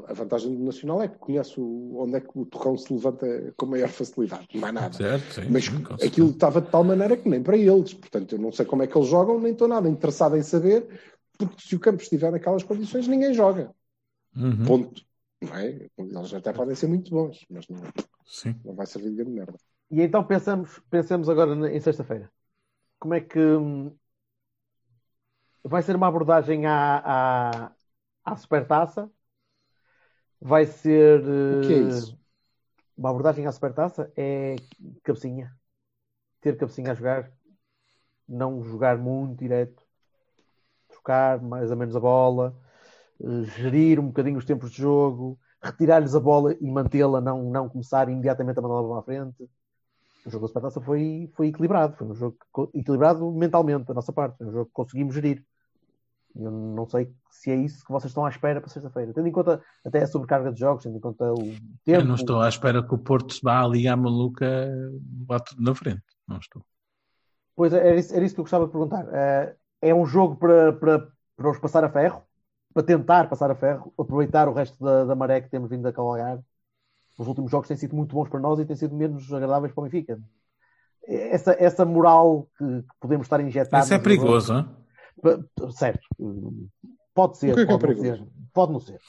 A 0.07 0.13
vantagem 0.13 0.55
do 0.55 0.63
Nacional 0.63 1.01
é 1.01 1.07
que 1.07 1.17
conhece 1.17 1.59
o- 1.59 1.97
onde 1.97 2.15
é 2.15 2.21
que 2.21 2.37
o 2.37 2.45
torrão 2.45 2.77
se 2.77 2.91
levanta 2.93 3.53
com 3.57 3.65
maior 3.65 3.89
facilidade. 3.89 4.47
Não 4.53 4.67
há 4.67 4.71
nada. 4.71 4.93
Certo, 4.97 5.33
sim, 5.33 5.49
Mas 5.51 5.65
sim, 5.65 5.83
aquilo 6.05 6.29
estava 6.29 6.61
de 6.61 6.69
tal 6.69 6.83
maneira 6.83 7.15
que 7.17 7.27
nem 7.29 7.41
para 7.41 7.57
eles. 7.57 7.93
Portanto, 7.93 8.33
eu 8.35 8.39
não 8.39 8.51
sei 8.51 8.65
como 8.65 8.83
é 8.83 8.87
que 8.87 8.97
eles 8.97 9.07
jogam, 9.09 9.39
nem 9.39 9.53
estou 9.53 9.67
nada 9.67 9.89
interessado 9.89 10.35
em 10.37 10.43
saber, 10.43 10.87
porque 11.37 11.55
se 11.59 11.75
o 11.75 11.79
campo 11.79 12.01
estiver 12.01 12.31
naquelas 12.31 12.63
condições, 12.63 13.07
ninguém 13.07 13.33
joga. 13.33 13.73
Uhum, 14.35 14.65
Ponto. 14.65 15.01
Não 15.41 15.55
é? 15.55 15.89
Eles 15.97 16.33
até 16.33 16.53
podem 16.53 16.75
ser 16.75 16.87
muito 16.87 17.11
bons, 17.11 17.45
mas 17.49 17.67
não, 17.67 17.81
sim. 18.25 18.55
não 18.63 18.73
vai 18.73 18.85
servir 18.87 19.09
de 19.09 19.15
grande 19.17 19.31
merda. 19.31 19.53
E 19.93 20.01
então 20.01 20.23
pensamos, 20.31 20.79
pensemos 20.89 21.29
agora 21.29 21.51
em 21.75 21.79
sexta-feira. 21.79 22.31
Como 22.99 23.13
é 23.15 23.21
que 23.21 23.39
hum, 23.39 23.97
vai 25.63 25.81
ser 25.83 25.95
uma 25.95 26.07
abordagem 26.07 26.65
à, 26.65 27.67
à, 27.67 27.75
à 28.25 28.35
supertaça? 28.35 29.11
Vai 30.39 30.65
ser 30.65 31.21
O 31.49 31.57
que 31.57 31.73
é 31.73 31.79
eh, 31.89 32.01
isso? 32.01 32.17
uma 32.97 33.09
abordagem 33.09 33.47
à 33.47 33.51
supertaça? 33.51 34.11
É 34.17 34.55
cabecinha. 35.03 35.55
Ter 36.41 36.57
cabecinha 36.57 36.91
a 36.93 36.95
jogar, 36.95 37.31
não 38.27 38.63
jogar 38.63 38.97
muito 38.97 39.39
direto, 39.39 39.83
trocar 40.87 41.41
mais 41.41 41.71
ou 41.71 41.77
menos 41.77 41.95
a 41.95 41.99
bola, 41.99 42.55
eh, 43.21 43.43
gerir 43.45 43.99
um 43.99 44.07
bocadinho 44.07 44.37
os 44.39 44.45
tempos 44.45 44.71
de 44.71 44.77
jogo, 44.81 45.39
retirar-lhes 45.61 46.15
a 46.15 46.19
bola 46.19 46.55
e 46.61 46.71
mantê-la, 46.71 47.21
não, 47.21 47.43
não 47.51 47.69
começar 47.69 48.09
imediatamente 48.09 48.59
a 48.59 48.61
mandá-la 48.61 48.89
para 48.89 48.99
a 48.99 49.03
frente. 49.03 49.49
O 50.25 50.29
jogo 50.29 50.43
da 50.43 50.47
Supertaça 50.47 50.81
foi, 50.81 51.29
foi 51.35 51.47
equilibrado, 51.47 51.95
foi 51.97 52.07
um 52.07 52.15
jogo 52.15 52.37
equilibrado 52.73 53.29
mentalmente 53.31 53.85
da 53.85 53.93
nossa 53.93 54.13
parte, 54.13 54.37
foi 54.37 54.47
um 54.47 54.51
jogo 54.51 54.65
que 54.67 54.73
conseguimos 54.73 55.13
gerir. 55.13 55.45
Eu 56.35 56.49
não 56.49 56.87
sei 56.87 57.13
se 57.29 57.51
é 57.51 57.55
isso 57.55 57.85
que 57.85 57.91
vocês 57.91 58.09
estão 58.09 58.25
à 58.25 58.29
espera 58.29 58.59
para 58.59 58.69
sexta-feira, 58.69 59.13
tendo 59.13 59.27
em 59.27 59.31
conta 59.31 59.61
até 59.85 60.01
a 60.01 60.07
sobrecarga 60.07 60.51
de 60.51 60.59
jogos, 60.59 60.83
tendo 60.83 60.97
em 60.97 60.99
conta 60.99 61.31
o 61.31 61.35
tempo. 61.83 62.01
Eu 62.01 62.05
não 62.05 62.15
estou 62.15 62.41
à 62.41 62.49
espera 62.49 62.81
que 62.81 62.93
o 62.93 62.97
Porto 62.97 63.33
se 63.33 63.41
vá 63.43 63.63
ali 63.63 63.87
à 63.87 63.95
maluca 63.95 64.71
vá 65.27 65.39
tudo 65.39 65.61
na 65.61 65.75
frente. 65.75 66.03
Não 66.27 66.37
estou. 66.37 66.63
Pois 67.55 67.71
é, 67.73 67.87
era 67.87 67.99
isso, 67.99 68.15
era 68.15 68.25
isso 68.25 68.33
que 68.33 68.41
eu 68.41 68.45
gostava 68.45 68.65
de 68.65 68.71
perguntar. 68.71 69.07
Eh, 69.11 69.55
é 69.81 69.93
um 69.93 70.05
jogo 70.05 70.35
para, 70.37 70.73
para, 70.73 71.07
para 71.35 71.51
os 71.51 71.59
passar 71.59 71.83
a 71.83 71.89
ferro, 71.89 72.23
para 72.73 72.83
tentar 72.83 73.29
passar 73.29 73.51
a 73.51 73.55
ferro, 73.55 73.93
aproveitar 73.97 74.47
o 74.47 74.53
resto 74.53 74.83
da, 74.83 75.05
da 75.05 75.15
maré 75.15 75.41
que 75.41 75.49
temos 75.49 75.69
vindo 75.69 75.87
a 75.87 75.93
cavalgar. 75.93 76.39
Os 77.17 77.27
últimos 77.27 77.51
jogos 77.51 77.67
têm 77.67 77.77
sido 77.77 77.95
muito 77.95 78.13
bons 78.15 78.27
para 78.29 78.39
nós 78.39 78.59
e 78.59 78.65
têm 78.65 78.75
sido 78.75 78.95
menos 78.95 79.31
agradáveis 79.31 79.71
para 79.73 79.81
o 79.81 79.83
Benfica. 79.85 80.19
Essa, 81.07 81.55
essa 81.59 81.85
moral 81.85 82.47
que, 82.57 82.65
que 82.65 82.87
podemos 82.99 83.25
estar 83.25 83.39
a 83.39 83.43
injetar. 83.43 83.83
Isso 83.83 83.93
é 83.93 83.99
perigoso, 83.99 84.53
hein? 84.53 84.65
Pa- 85.21 85.39
Certo. 85.71 86.01
Pode 87.13 87.37
ser. 87.37 87.51
O 87.51 87.55
que 87.55 87.61
é 87.61 87.65
que 87.65 87.71
é 87.73 87.77
pode 87.77 87.87
não 87.93 88.01
perigoso? 88.01 88.23
ser. 88.23 88.31
Pode 88.53 88.71
não 88.73 88.79
ser. 88.79 88.99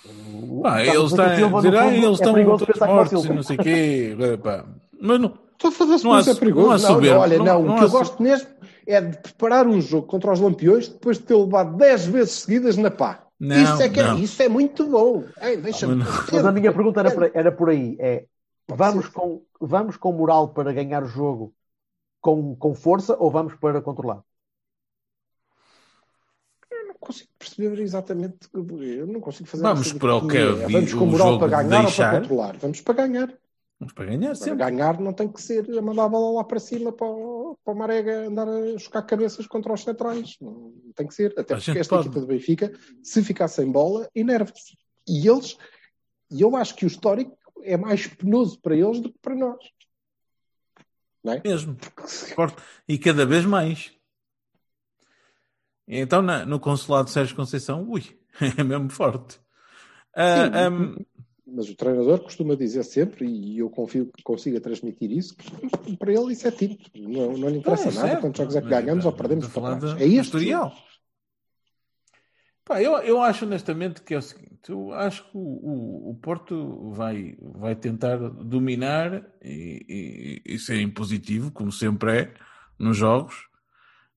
Pá, 0.62 0.74
o 0.76 0.78
eles 0.80 1.10
estão 1.10 1.36
Silva, 1.36 1.58
ah, 1.58 1.62
fundo, 1.62 1.76
eles 1.76 2.04
é 2.04 2.10
estão 2.12 2.32
perigoso 2.34 2.66
todos 2.66 2.80
mortos 2.88 3.24
e 3.24 3.30
o- 3.30 3.34
não 3.34 3.42
sei 3.42 3.56
o 3.56 3.58
quê. 3.62 4.16
Pá. 4.42 4.66
Mas 5.00 5.20
não. 5.20 5.38
Estou 5.52 5.68
a 5.68 5.72
fazer 5.72 6.04
Não 6.04 6.12
há- 6.14 6.20
é 6.20 6.34
perigoso. 6.34 6.68
não 6.68 6.78
soberba. 6.78 7.20
olha, 7.20 7.38
Não- 7.38 7.44
não, 7.44 7.62
não 7.62 7.74
o 7.74 7.78
que 7.78 7.84
eu 7.84 7.90
gosto 7.90 8.22
mesmo 8.22 8.48
é 8.86 9.00
de 9.00 9.16
preparar 9.18 9.66
um 9.66 9.80
jogo 9.80 10.06
contra 10.06 10.32
os 10.32 10.40
Lampiões 10.40 10.88
depois 10.88 11.16
de 11.18 11.24
ter 11.24 11.34
levado 11.36 11.76
10 11.76 12.04
vezes 12.06 12.32
seguidas 12.40 12.76
na 12.76 12.90
pá. 12.90 13.23
Não, 13.38 13.56
isso, 13.56 13.82
é 13.82 13.88
que 13.88 14.00
é- 14.00 14.02
não. 14.04 14.18
isso 14.18 14.42
é 14.42 14.48
muito 14.48 14.86
bom. 14.88 15.24
Ei, 15.40 15.56
Deixa-me. 15.56 15.96
Mas 15.96 16.08
não. 16.08 16.26
Mas 16.32 16.46
a 16.46 16.52
minha 16.52 16.72
pergunta 16.72 17.00
era 17.00 17.10
por, 17.10 17.30
era 17.34 17.52
por 17.52 17.68
aí. 17.70 17.96
É, 17.98 18.26
vamos, 18.68 19.08
com, 19.08 19.42
vamos 19.60 19.96
com 19.96 20.12
moral 20.12 20.48
para 20.50 20.72
ganhar 20.72 21.02
o 21.02 21.08
jogo 21.08 21.54
com, 22.20 22.54
com 22.56 22.74
força 22.74 23.16
ou 23.18 23.30
vamos 23.30 23.54
para 23.56 23.82
controlar? 23.82 24.22
Eu 26.70 26.86
não 26.88 26.94
consigo 26.94 27.30
perceber 27.38 27.78
exatamente. 27.80 28.48
Eu 28.54 29.06
não 29.06 29.20
consigo 29.20 29.48
fazer 29.48 29.62
Vamos 29.62 29.92
para 29.92 30.16
o 30.16 30.26
que 30.28 30.38
vi- 30.66 30.72
Vamos 30.72 30.94
com 30.94 31.04
o 31.04 31.06
moral 31.06 31.26
jogo 31.32 31.38
para 31.40 31.62
de 31.62 31.68
ganhar 31.68 31.84
ou 31.86 31.92
para 31.92 32.20
controlar? 32.20 32.56
Vamos 32.58 32.80
para 32.80 32.94
ganhar. 32.94 33.34
Vamos 33.80 33.92
para 33.92 34.04
ganhar 34.06 34.26
Para 34.28 34.34
sempre. 34.36 34.58
ganhar 34.64 35.00
não 35.00 35.12
tem 35.12 35.28
que 35.28 35.42
ser 35.42 35.68
a 35.76 35.82
mandar 35.82 36.04
a 36.04 36.08
bola 36.08 36.36
lá 36.38 36.44
para 36.44 36.60
cima 36.60 36.92
para 36.92 37.06
para 37.64 37.74
o 37.74 37.76
Marega 37.76 38.26
andar 38.26 38.48
a 38.48 38.78
chocar 38.78 39.04
cabeças 39.04 39.46
contra 39.46 39.72
os 39.72 39.82
centrais. 39.82 40.36
Não 40.40 40.72
tem 40.94 41.06
que 41.06 41.14
ser. 41.14 41.34
Até 41.38 41.54
A 41.54 41.56
porque 41.58 41.78
esta 41.78 41.96
pode. 41.96 42.08
equipa 42.08 42.20
do 42.20 42.26
Benfica, 42.26 42.72
se 43.02 43.22
ficar 43.22 43.48
sem 43.48 43.70
bola, 43.70 44.08
enerva-se. 44.14 44.76
E 45.06 45.28
eles, 45.28 45.56
e 46.30 46.40
eu 46.40 46.56
acho 46.56 46.74
que 46.74 46.84
o 46.84 46.88
histórico 46.88 47.36
é 47.62 47.76
mais 47.76 48.06
penoso 48.06 48.58
para 48.60 48.76
eles 48.76 49.00
do 49.00 49.12
que 49.12 49.18
para 49.20 49.34
nós. 49.34 49.62
Não 51.22 51.32
é? 51.32 51.42
Mesmo. 51.44 51.76
E 52.88 52.98
cada 52.98 53.24
vez 53.24 53.44
mais. 53.44 53.92
Então, 55.86 56.22
no 56.22 56.58
consulado 56.58 57.06
de 57.06 57.10
Sérgio 57.12 57.36
Conceição, 57.36 57.86
ui, 57.88 58.18
é 58.58 58.62
mesmo 58.62 58.90
forte. 58.90 59.38
Ah, 60.14 60.50
Sim. 60.70 61.06
Mas 61.46 61.68
o 61.68 61.76
treinador 61.76 62.20
costuma 62.20 62.56
dizer 62.56 62.82
sempre, 62.84 63.26
e 63.26 63.58
eu 63.58 63.68
confio 63.68 64.06
que 64.06 64.22
consiga 64.22 64.60
transmitir 64.60 65.10
isso, 65.12 65.36
que 65.36 65.96
para 65.96 66.12
ele 66.12 66.32
isso 66.32 66.48
é 66.48 66.50
tinto. 66.50 66.90
Não, 66.94 67.36
não 67.36 67.48
lhe 67.50 67.58
interessa 67.58 67.90
é 67.90 67.92
nada 67.92 68.08
certo. 68.08 68.20
quantos 68.22 68.38
jogos 68.38 68.56
é 68.56 68.62
que 68.62 68.68
ganhamos 68.68 69.04
ah, 69.04 69.08
ou 69.08 69.14
perdemos 69.14 69.48
para 69.48 69.76
É 70.00 70.06
este. 70.06 70.20
historial. 70.20 70.74
Pá, 72.64 72.80
eu, 72.80 72.92
eu 72.98 73.20
acho 73.20 73.44
honestamente 73.44 74.00
que 74.00 74.14
é 74.14 74.18
o 74.18 74.22
seguinte: 74.22 74.70
eu 74.70 74.90
acho 74.94 75.22
que 75.24 75.36
o, 75.36 75.40
o, 75.40 76.10
o 76.12 76.14
Porto 76.14 76.90
vai, 76.92 77.36
vai 77.38 77.76
tentar 77.76 78.16
dominar 78.16 79.22
e, 79.42 80.40
e, 80.46 80.54
e 80.54 80.58
ser 80.58 80.80
impositivo, 80.80 81.52
como 81.52 81.70
sempre 81.70 82.20
é, 82.20 82.34
nos 82.78 82.96
jogos. 82.96 83.48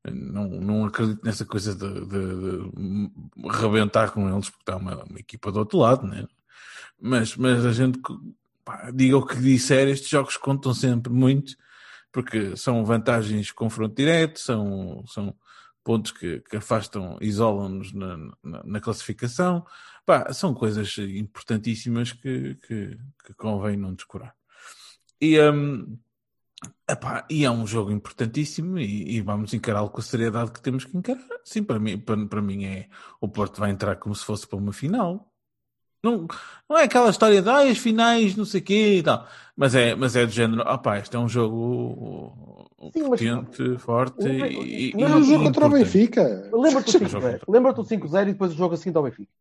Não, 0.09 0.47
não 0.47 0.86
acredito 0.86 1.21
nessa 1.25 1.43
coisa 1.43 1.75
de, 1.75 2.05
de, 2.05 2.71
de 2.71 3.49
rebentar 3.49 4.13
com 4.13 4.30
eles, 4.30 4.49
porque 4.49 4.61
está 4.61 4.78
uma, 4.78 5.03
uma 5.03 5.19
equipa 5.19 5.51
do 5.51 5.59
outro 5.59 5.80
lado, 5.80 6.07
né? 6.07 6.25
Mas, 6.99 7.35
mas 7.35 7.65
a 7.65 7.71
gente, 7.71 7.99
pá, 8.63 8.91
diga 8.91 9.17
o 9.17 9.25
que 9.25 9.35
disser, 9.35 9.87
estes 9.87 10.09
jogos 10.09 10.37
contam 10.37 10.73
sempre 10.73 11.11
muito, 11.11 11.55
porque 12.11 12.55
são 12.55 12.83
vantagens 12.85 13.51
confronto 13.51 13.95
direto, 13.95 14.39
são, 14.39 15.03
são 15.07 15.35
pontos 15.83 16.11
que, 16.11 16.41
que 16.41 16.57
afastam, 16.57 17.17
isolam-nos 17.21 17.93
na, 17.93 18.17
na, 18.43 18.63
na, 18.65 18.81
classificação. 18.81 19.65
Pá, 20.05 20.33
são 20.33 20.53
coisas 20.53 20.97
importantíssimas 20.97 22.11
que, 22.11 22.55
que, 22.55 22.97
que 23.25 23.33
convém 23.35 23.77
não 23.77 23.93
descurar. 23.93 24.35
E, 25.21 25.39
um, 25.39 25.97
epá, 26.89 27.25
e 27.29 27.45
é 27.45 27.51
um 27.51 27.65
jogo 27.65 27.91
importantíssimo 27.91 28.77
e, 28.79 29.15
e 29.15 29.21
vamos 29.21 29.53
encará-lo 29.53 29.89
com 29.89 29.99
a 29.99 30.03
seriedade 30.03 30.51
que 30.51 30.61
temos 30.61 30.83
que 30.83 30.97
encarar. 30.97 31.25
Sim, 31.43 31.63
para 31.63 31.79
mim, 31.79 31.97
para, 31.97 32.25
para 32.25 32.41
mim 32.41 32.65
é 32.65 32.89
o 33.21 33.29
Porto 33.29 33.59
vai 33.59 33.71
entrar 33.71 33.95
como 33.95 34.13
se 34.13 34.25
fosse 34.25 34.47
para 34.47 34.57
uma 34.57 34.73
final. 34.73 35.31
Não, 36.03 36.27
não 36.69 36.77
é 36.77 36.83
aquela 36.83 37.09
história 37.09 37.41
de 37.41 37.49
ah, 37.49 37.69
as 37.69 37.77
finais, 37.77 38.35
não 38.35 38.45
sei 38.45 38.61
o 38.61 38.63
quê 38.63 38.97
e 38.97 39.03
tal. 39.03 39.27
Mas 39.55 39.73
é, 39.73 39.95
mas 39.95 40.15
é 40.15 40.25
do 40.25 40.31
género, 40.31 40.61
ah 40.65 40.77
pá, 40.77 40.99
este 40.99 41.15
é 41.15 41.19
um 41.19 41.27
jogo 41.27 42.67
Sim, 42.93 43.05
potente, 43.05 43.61
mas... 43.61 43.81
forte 43.81 44.27
e, 44.27 44.93
Mas 44.95 45.15
o 45.15 45.23
jogo 45.23 45.43
contra 45.45 45.65
o 45.65 45.69
Benfica. 45.69 46.49
Lembra-te 46.53 46.97
do 46.97 47.05
5-0 47.05 47.41
lembra 47.47 47.73
5-0 47.73 48.21
e 48.21 48.31
depois 48.33 48.51
o 48.51 48.55
jogo 48.55 48.75
a 48.75 48.77
seguir 48.77 48.95
ao 48.95 49.03
Benfica. 49.03 49.31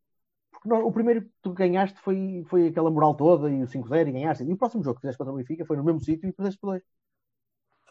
Porque 0.50 0.68
não, 0.68 0.86
o 0.86 0.92
primeiro 0.92 1.22
que 1.22 1.30
tu 1.42 1.52
ganhaste 1.52 2.00
foi, 2.00 2.44
foi 2.48 2.68
aquela 2.68 2.90
moral 2.90 3.14
toda 3.14 3.50
e 3.50 3.62
o 3.62 3.66
5-0 3.66 4.08
e 4.08 4.12
ganhaste. 4.12 4.44
E 4.44 4.52
o 4.52 4.56
próximo 4.56 4.82
jogo 4.82 4.96
que 4.96 5.02
fizeste 5.02 5.18
contra 5.18 5.34
o 5.34 5.36
Benfica 5.36 5.66
foi 5.66 5.76
no 5.76 5.84
mesmo 5.84 6.00
sítio 6.00 6.28
e 6.28 6.32
fizeste 6.32 6.58
por 6.58 6.70
dois. 6.70 6.82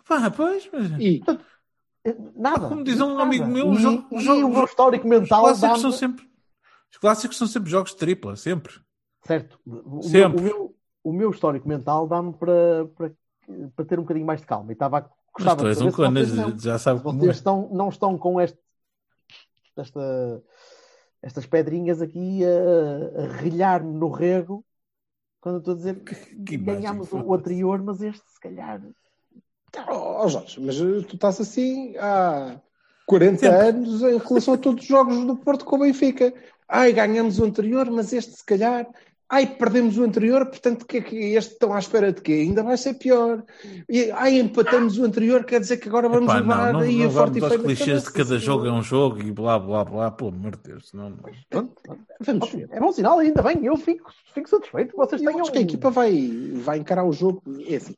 Pá, 0.07 0.32
pois, 0.32 0.68
mas... 0.74 0.91
E... 0.99 1.22
Eh, 2.05 2.16
nada. 2.36 2.70
Como 2.70 2.84
diz 2.84 3.01
um 3.01 3.09
nada. 3.09 3.24
amigo 3.24 3.47
meu, 3.47 3.68
e, 3.68 3.70
o 3.70 3.76
jogo, 3.76 4.07
e, 4.11 4.43
o 4.43 4.63
histórico 4.63 5.07
mental. 5.07 5.45
Os 5.45 5.59
clássicos, 5.59 5.82
são 5.82 5.91
sempre, 5.91 6.28
os 6.96 6.98
clássicos 6.98 7.38
são 7.38 7.46
sempre 7.46 7.70
jogos 7.70 7.91
de 7.91 7.98
tripla, 7.98 8.38
sempre. 8.38 8.74
Certo. 9.26 9.60
O, 9.66 10.02
sempre. 10.02 10.41
Meu, 10.41 10.54
o, 10.54 10.60
meu, 10.60 10.76
o 11.04 11.14
meu 11.14 11.30
histórico 11.30 11.68
mental 11.68 12.08
dá-me 12.08 12.32
para, 12.34 12.86
para, 12.96 13.12
para 13.76 13.86
ter 13.86 14.00
um 14.00 14.04
bocadinho 14.04 14.26
mais 14.26 14.39
de 14.39 14.48
calma. 14.48 14.72
E 14.72 14.74
estava 14.74 15.00
a 15.00 15.10
Gostava 15.36 15.64
Mas 15.64 15.78
tu 15.78 15.84
és 15.84 15.93
um 15.93 15.96
conas, 15.96 16.30
já 16.62 16.80
sabe 16.80 17.02
como 17.02 17.20
vocês 17.20 17.36
é. 17.36 17.38
estão, 17.39 17.70
não 17.74 17.89
estão 17.89 18.18
com 18.18 18.39
este, 18.39 18.58
esta, 19.76 20.41
estas 21.22 21.46
pedrinhas 21.46 22.02
aqui 22.02 22.39
a, 22.46 23.22
a 23.22 23.38
rilhar-me 23.39 23.93
no 23.93 24.10
rego 24.10 24.64
quando 25.41 25.56
eu 25.56 25.60
estou 25.60 25.74
a 25.74 25.78
dizer 25.78 26.02
que 26.02 26.58
ganhámos 26.58 27.12
o, 27.12 27.18
o 27.18 27.34
anterior, 27.34 27.84
mas 27.84 28.02
este 28.02 28.24
se 28.32 28.39
calhar. 28.39 28.82
Oh, 29.89 30.26
Jorge, 30.30 30.62
mas 30.62 30.78
tu 30.78 31.16
estás 31.16 31.41
assim 31.41 31.98
há 31.98 32.58
40 33.06 33.39
Sempre. 33.39 33.58
anos 33.58 34.02
em 34.02 34.18
relação 34.18 34.54
a 34.54 34.58
todos 34.58 34.84
os 34.84 34.88
jogos 34.88 35.26
do 35.26 35.36
Porto 35.36 35.66
com 35.66 35.76
o 35.76 35.80
Benfica. 35.80 36.34
Ai, 36.68 36.93
ganhamos 36.93 37.39
o 37.39 37.45
anterior, 37.45 37.89
mas 37.91 38.13
este 38.13 38.34
se 38.34 38.45
calhar 38.45 38.88
Ai, 39.28 39.55
perdemos 39.55 39.97
o 39.97 40.03
anterior, 40.03 40.45
portanto, 40.45 40.86
que, 40.86 41.01
que 41.01 41.16
este 41.34 41.53
estão 41.53 41.74
à 41.74 41.80
espera 41.80 42.13
de 42.13 42.22
quê? 42.22 42.34
Ainda 42.34 42.61
vai 42.61 42.78
ser 42.78 42.93
pior. 42.93 43.43
E, 43.89 44.11
ai, 44.11 44.39
empatamos 44.39 44.99
o 44.99 45.03
anterior, 45.03 45.43
quer 45.43 45.59
dizer 45.59 45.78
que 45.78 45.89
agora 45.89 46.07
vamos 46.07 46.30
Epá, 46.30 46.39
levar 46.39 46.74
não, 46.74 46.80
não, 46.80 46.88
aí 46.88 46.99
não 46.99 47.07
a 47.07 47.09
forte 47.09 47.43
aos 47.43 47.57
clichês 47.57 48.03
de 48.03 48.13
cada 48.13 48.38
jogo 48.38 48.68
é 48.68 48.72
um 48.72 48.84
jogo 48.84 49.20
e 49.24 49.32
blá 49.32 49.57
blá 49.57 49.84
blá, 49.84 50.11
pelo 50.11 50.30
amor 50.30 50.55
de 50.55 50.70
Deus. 50.70 50.93
Não, 50.93 51.18
Pronto, 51.49 51.74
vamos 52.20 52.51
ver. 52.51 52.70
É 52.72 52.80
bom 52.80 52.91
sinal, 52.91 53.18
ainda 53.18 53.41
bem, 53.41 53.66
eu 53.66 53.76
fico, 53.78 54.11
fico 54.32 54.47
satisfeito 54.47 54.95
vocês 54.95 55.20
eu 55.20 55.28
tenham. 55.28 55.41
Acho 55.41 55.51
que 55.51 55.57
a 55.57 55.61
equipa 55.61 55.89
vai, 55.89 56.51
vai 56.63 56.78
encarar 56.78 57.03
o 57.03 57.11
jogo. 57.11 57.41
É 57.68 57.78
assim, 57.78 57.95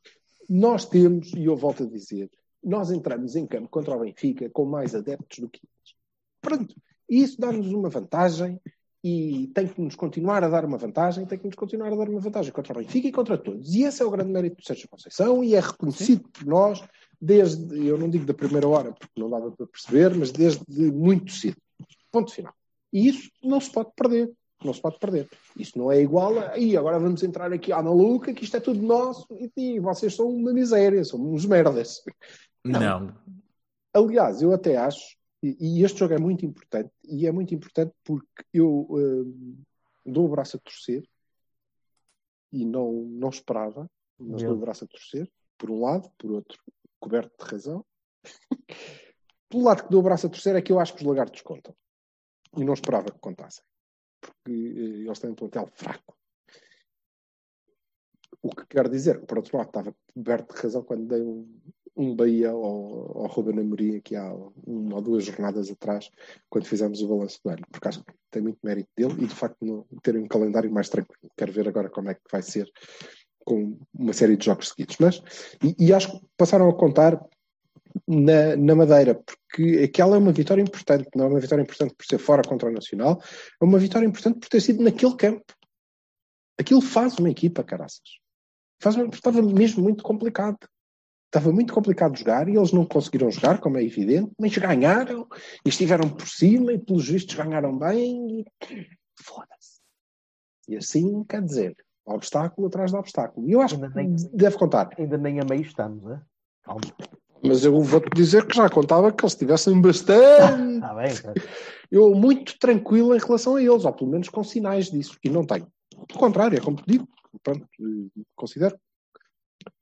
nós 0.50 0.86
temos, 0.86 1.34
e 1.34 1.44
eu 1.44 1.58
volto 1.58 1.84
a 1.84 1.88
dizer, 1.88 2.32
nós 2.64 2.90
entramos 2.90 3.36
em 3.36 3.46
campo 3.46 3.68
contra 3.68 3.98
o 3.98 4.00
Benfica 4.00 4.50
com 4.50 4.64
mais 4.64 4.96
adeptos 4.96 5.40
do 5.40 5.50
que 5.50 5.60
eles. 5.60 5.96
Pronto. 6.42 6.74
E 7.10 7.22
isso 7.22 7.40
dá-nos 7.40 7.72
uma 7.72 7.90
vantagem 7.90 8.60
e 9.04 9.50
tem 9.54 9.68
que 9.68 9.80
nos 9.80 9.96
continuar 9.96 10.44
a 10.44 10.50
dar 10.50 10.66
uma 10.66 10.78
vantagem, 10.78 11.26
tem 11.26 11.38
que 11.38 11.46
nos 11.46 11.56
continuar 11.56 11.94
a 11.94 11.96
dar 11.96 12.10
uma 12.10 12.20
vantagem 12.20 12.52
contra 12.52 12.74
o 12.74 12.78
Benfica 12.78 13.08
e 13.08 13.12
contra 13.12 13.38
todos. 13.38 13.74
E 13.74 13.84
esse 13.84 14.02
é 14.02 14.06
o 14.06 14.12
grande 14.12 14.32
mérito 14.32 14.58
do 14.58 14.66
Sérgio 14.66 14.90
Conceição 14.90 15.44
e 15.44 15.56
é 15.56 15.60
reconhecido 15.60 16.24
Sim. 16.24 16.32
por 16.32 16.46
nós 16.46 16.84
desde, 17.20 17.88
eu 17.88 17.98
não 17.98 18.10
digo 18.10 18.26
da 18.26 18.34
primeira 18.34 18.68
hora, 18.68 18.92
porque 18.92 19.20
não 19.20 19.30
dava 19.30 19.52
para 19.52 19.68
perceber, 19.68 20.16
mas 20.16 20.32
desde 20.32 20.64
muito 20.92 21.32
cedo. 21.32 21.58
Ponto 22.12 22.32
final. 22.32 22.54
E 22.92 23.08
isso 23.08 23.30
não 23.44 23.60
se 23.60 23.72
pode 23.72 23.92
perder. 23.96 24.32
Não 24.64 24.74
se 24.74 24.82
pode 24.82 24.98
perder. 24.98 25.30
Isso 25.56 25.78
não 25.78 25.92
é 25.92 26.02
igual 26.02 26.40
a. 26.40 26.58
E 26.58 26.76
agora 26.76 26.98
vamos 26.98 27.22
entrar 27.22 27.54
aqui 27.54 27.72
à 27.72 27.82
maluca, 27.82 28.34
que 28.34 28.44
isto 28.44 28.58
é 28.58 28.60
tudo 28.60 28.82
nosso 28.82 29.28
e, 29.32 29.52
e 29.76 29.80
vocês 29.80 30.16
são 30.16 30.28
uma 30.30 30.52
miséria, 30.52 31.04
são 31.04 31.22
uns 31.22 31.46
merdas. 31.46 32.02
Não. 32.66 32.80
não. 32.80 33.16
Aliás, 33.94 34.42
eu 34.42 34.52
até 34.52 34.78
acho 34.78 35.16
e, 35.60 35.84
este 35.84 36.00
jogo 36.00 36.14
é 36.14 36.20
muito 36.20 36.46
importante, 36.46 36.92
e 37.04 37.28
é 37.28 37.32
muito 37.32 37.54
importante 37.54 37.94
porque 38.04 38.46
eu 38.54 38.88
uh, 38.90 39.58
dou 40.06 40.26
o 40.26 40.30
braço 40.30 40.58
a 40.58 40.60
torcer 40.60 41.08
e 42.52 42.66
não, 42.66 42.92
não 42.92 43.30
esperava, 43.30 43.90
mas 44.18 44.42
dou 44.42 44.54
o 44.54 44.60
braço 44.60 44.84
a 44.86 44.88
torcer, 44.88 45.30
por 45.58 45.70
um 45.70 45.82
lado, 45.82 46.10
por 46.18 46.32
outro, 46.32 46.62
coberto 47.00 47.36
de 47.38 47.52
razão. 47.52 47.86
Pelo 49.50 49.64
lado 49.64 49.84
que 49.84 49.90
dou 49.90 50.00
o 50.00 50.04
braço 50.04 50.28
a 50.28 50.30
torcer 50.30 50.56
é 50.56 50.62
que 50.62 50.72
eu 50.72 50.80
acho 50.80 50.94
que 50.94 51.02
os 51.02 51.08
lagartos 51.08 51.42
contam. 51.42 51.76
E 52.56 52.64
não 52.66 52.74
esperava 52.74 53.12
que 53.12 53.20
contassem. 53.20 53.64
Porque 54.20 54.52
uh, 54.52 55.02
eles 55.06 55.20
têm 55.20 55.30
um 55.30 55.36
plantel 55.36 55.68
fraco. 55.74 56.18
O 58.42 58.50
que 58.50 58.66
quer 58.68 58.90
dizer 58.90 59.26
por 59.26 59.38
outro 59.38 59.58
lado, 59.58 59.68
estava 59.68 59.96
coberto 60.14 60.54
de 60.54 60.62
razão 60.62 60.84
quando 60.84 61.08
dei 61.08 61.22
um, 61.22 61.60
um 61.98 62.16
Bahia 62.16 62.52
ao, 62.52 63.24
ao 63.24 63.28
Ruben 63.28 63.60
Amorim 63.60 63.98
aqui 63.98 64.16
há 64.16 64.32
uma 64.66 64.96
ou 64.96 65.02
duas 65.02 65.26
jornadas 65.26 65.70
atrás, 65.70 66.10
quando 66.50 66.68
fizemos 66.68 67.02
o 67.02 67.08
balanço 67.08 67.40
do 67.44 67.50
ano, 67.50 67.64
porque 67.72 67.88
acho 67.88 68.04
que 68.04 68.14
tem 68.30 68.42
muito 68.42 68.60
mérito 68.64 68.90
dele 68.96 69.16
e 69.24 69.28
de 69.28 69.34
facto 69.34 69.58
no, 69.66 69.86
ter 70.04 70.16
um 70.16 70.28
calendário 70.28 70.72
mais 70.72 70.90
tranquilo. 70.90 71.32
Quero 71.36 71.52
ver 71.52 71.68
agora 71.68 71.90
como 71.90 72.10
é 72.10 72.14
que 72.14 72.22
vai 72.32 72.42
ser 72.42 72.72
com 73.44 73.80
uma 73.94 74.14
série 74.14 74.38
de 74.38 74.46
jogos 74.46 74.70
seguidos. 74.70 74.98
Mas, 75.00 75.22
e, 75.64 75.88
e 75.88 75.94
acho 75.94 76.12
que 76.12 76.26
passaram 76.38 76.70
a 76.70 76.78
contar 76.78 77.20
na, 78.08 78.56
na, 78.56 78.76
Madeira, 78.76 79.16
porque 79.16 79.84
aquela 79.84 80.16
é 80.16 80.20
uma 80.20 80.32
vitória 80.32 80.62
importante, 80.62 81.10
não 81.16 81.26
é 81.26 81.28
uma 81.30 81.40
vitória 81.40 81.64
importante 81.64 81.96
por 81.96 82.06
ser 82.06 82.20
fora 82.20 82.44
contra 82.48 82.70
o 82.70 82.72
Nacional, 82.72 83.20
é 83.60 83.66
uma 83.66 83.80
vitória 83.80 84.06
importante 84.06 84.40
por 84.40 84.50
ter 84.50 84.62
sido 84.62 84.84
naquele 84.84 85.16
campo. 85.16 85.46
Aquilo 86.60 86.82
faz 86.82 87.18
uma 87.18 87.30
equipa, 87.30 87.64
caraças. 87.64 88.20
Faz 88.82 88.96
uma, 88.96 89.08
estava 89.08 89.42
mesmo 89.42 89.82
muito 89.82 90.04
complicado 90.04 90.58
estava 91.28 91.52
muito 91.52 91.74
complicado 91.74 92.18
jogar 92.18 92.48
e 92.48 92.56
eles 92.56 92.72
não 92.72 92.86
conseguiram 92.86 93.30
jogar, 93.30 93.60
como 93.60 93.78
é 93.78 93.84
evidente, 93.84 94.32
mas 94.40 94.58
ganharam 94.58 95.28
e 95.66 95.70
estiveram 95.70 96.10
por 96.10 96.28
cima 96.28 96.74
e 96.74 96.80
pelos 96.80 97.08
vistos 97.08 97.36
ganharam 97.36 97.78
bem 97.78 98.40
e 98.40 98.88
foda-se. 99.22 99.78
E 100.68 100.78
assim, 100.78 101.24
quer 101.26 101.44
dizer, 101.44 101.78
obstáculo 102.06 102.68
atrás 102.68 102.92
de 102.92 102.98
obstáculo. 102.98 103.48
E 103.48 103.52
eu 103.52 103.62
acho 103.62 103.76
ainda 103.76 103.90
que 103.90 103.96
nem, 103.96 104.16
deve 104.34 104.58
contar. 104.58 104.90
Ainda 104.98 105.18
nem 105.18 105.40
a 105.40 105.46
meio 105.46 105.62
estamos, 105.62 106.10
é? 106.12 106.22
Calma. 106.64 106.82
Mas 107.44 107.64
eu 107.64 107.80
vou-te 107.82 108.10
dizer 108.16 108.46
que 108.48 108.56
já 108.56 108.70
contava 108.70 109.12
que 109.12 109.24
eles 109.24 109.36
tivessem 109.36 109.80
bastante. 109.80 110.84
Ah, 110.84 110.94
bem, 110.96 111.16
tá. 111.16 111.34
Eu 111.92 112.14
muito 112.16 112.58
tranquilo 112.58 113.16
em 113.16 113.20
relação 113.20 113.56
a 113.56 113.62
eles, 113.62 113.86
ou 113.86 113.94
pelo 113.94 114.10
menos 114.10 114.30
com 114.30 114.44
sinais 114.44 114.90
disso, 114.90 115.18
e 115.24 115.30
não 115.30 115.46
tenho. 115.46 115.68
Pelo 116.08 116.20
contrário, 116.20 116.58
é 116.58 116.62
como 116.62 116.78
te 116.78 116.84
digo, 116.88 117.08
pronto, 117.44 117.66
considero 118.36 118.78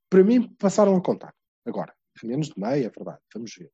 para 0.09 0.23
mim, 0.23 0.53
passaram 0.55 0.95
a 0.95 1.01
contar. 1.01 1.33
Agora, 1.65 1.93
a 2.23 2.27
menos 2.27 2.47
de 2.47 2.59
meia, 2.59 2.85
é 2.85 2.89
verdade, 2.89 3.19
vamos 3.33 3.53
ver. 3.57 3.71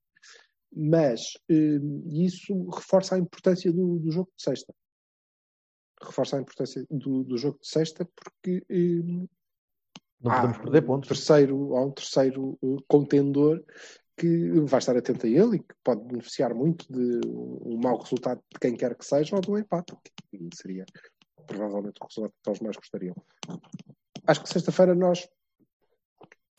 Mas 0.74 1.34
hum, 1.50 2.04
isso 2.08 2.70
reforça 2.70 3.16
a 3.16 3.20
importância 3.20 3.72
do, 3.72 4.00
do, 4.00 4.12
jogo 4.12 4.32
de 4.36 4.44
sexta. 4.44 4.74
Reforça 6.02 6.38
a 6.38 6.42
importância 6.42 6.86
do, 6.90 7.24
do 7.24 7.38
jogo 7.38 7.60
de 7.60 7.68
sexta 7.68 8.08
porque 8.16 8.64
hum, 8.70 9.28
não 10.22 10.32
podemos 10.32 10.58
perder 10.60 10.82
pontos. 10.84 11.10
Um 11.10 11.14
terceiro, 11.14 11.76
há 11.76 11.86
um 11.86 11.92
terceiro 11.92 12.58
uh, 12.62 12.82
contendor 12.88 13.64
que 14.18 14.52
vai 14.62 14.80
estar 14.80 14.96
atento 14.96 15.26
a 15.26 15.30
ele 15.30 15.58
e 15.58 15.60
que 15.60 15.76
pode 15.84 16.04
beneficiar 16.06 16.54
muito 16.54 16.86
de 16.92 17.22
um 17.28 17.80
mau 17.84 17.98
resultado 17.98 18.40
de 18.54 18.60
quem 18.60 18.76
quer 18.76 18.96
que 18.96 19.04
seja 19.04 19.36
ou 19.36 19.42
um 19.54 19.58
empate, 19.58 19.96
que 20.30 20.50
seria 20.54 20.86
provavelmente 21.48 22.00
o 22.00 22.06
resultado 22.06 22.32
que 22.32 22.44
todos 22.44 22.60
mais 22.60 22.78
gostariam. 22.78 23.16
Acho 24.28 24.44
que 24.44 24.50
sexta-feira 24.50 24.94
nós 24.94 25.28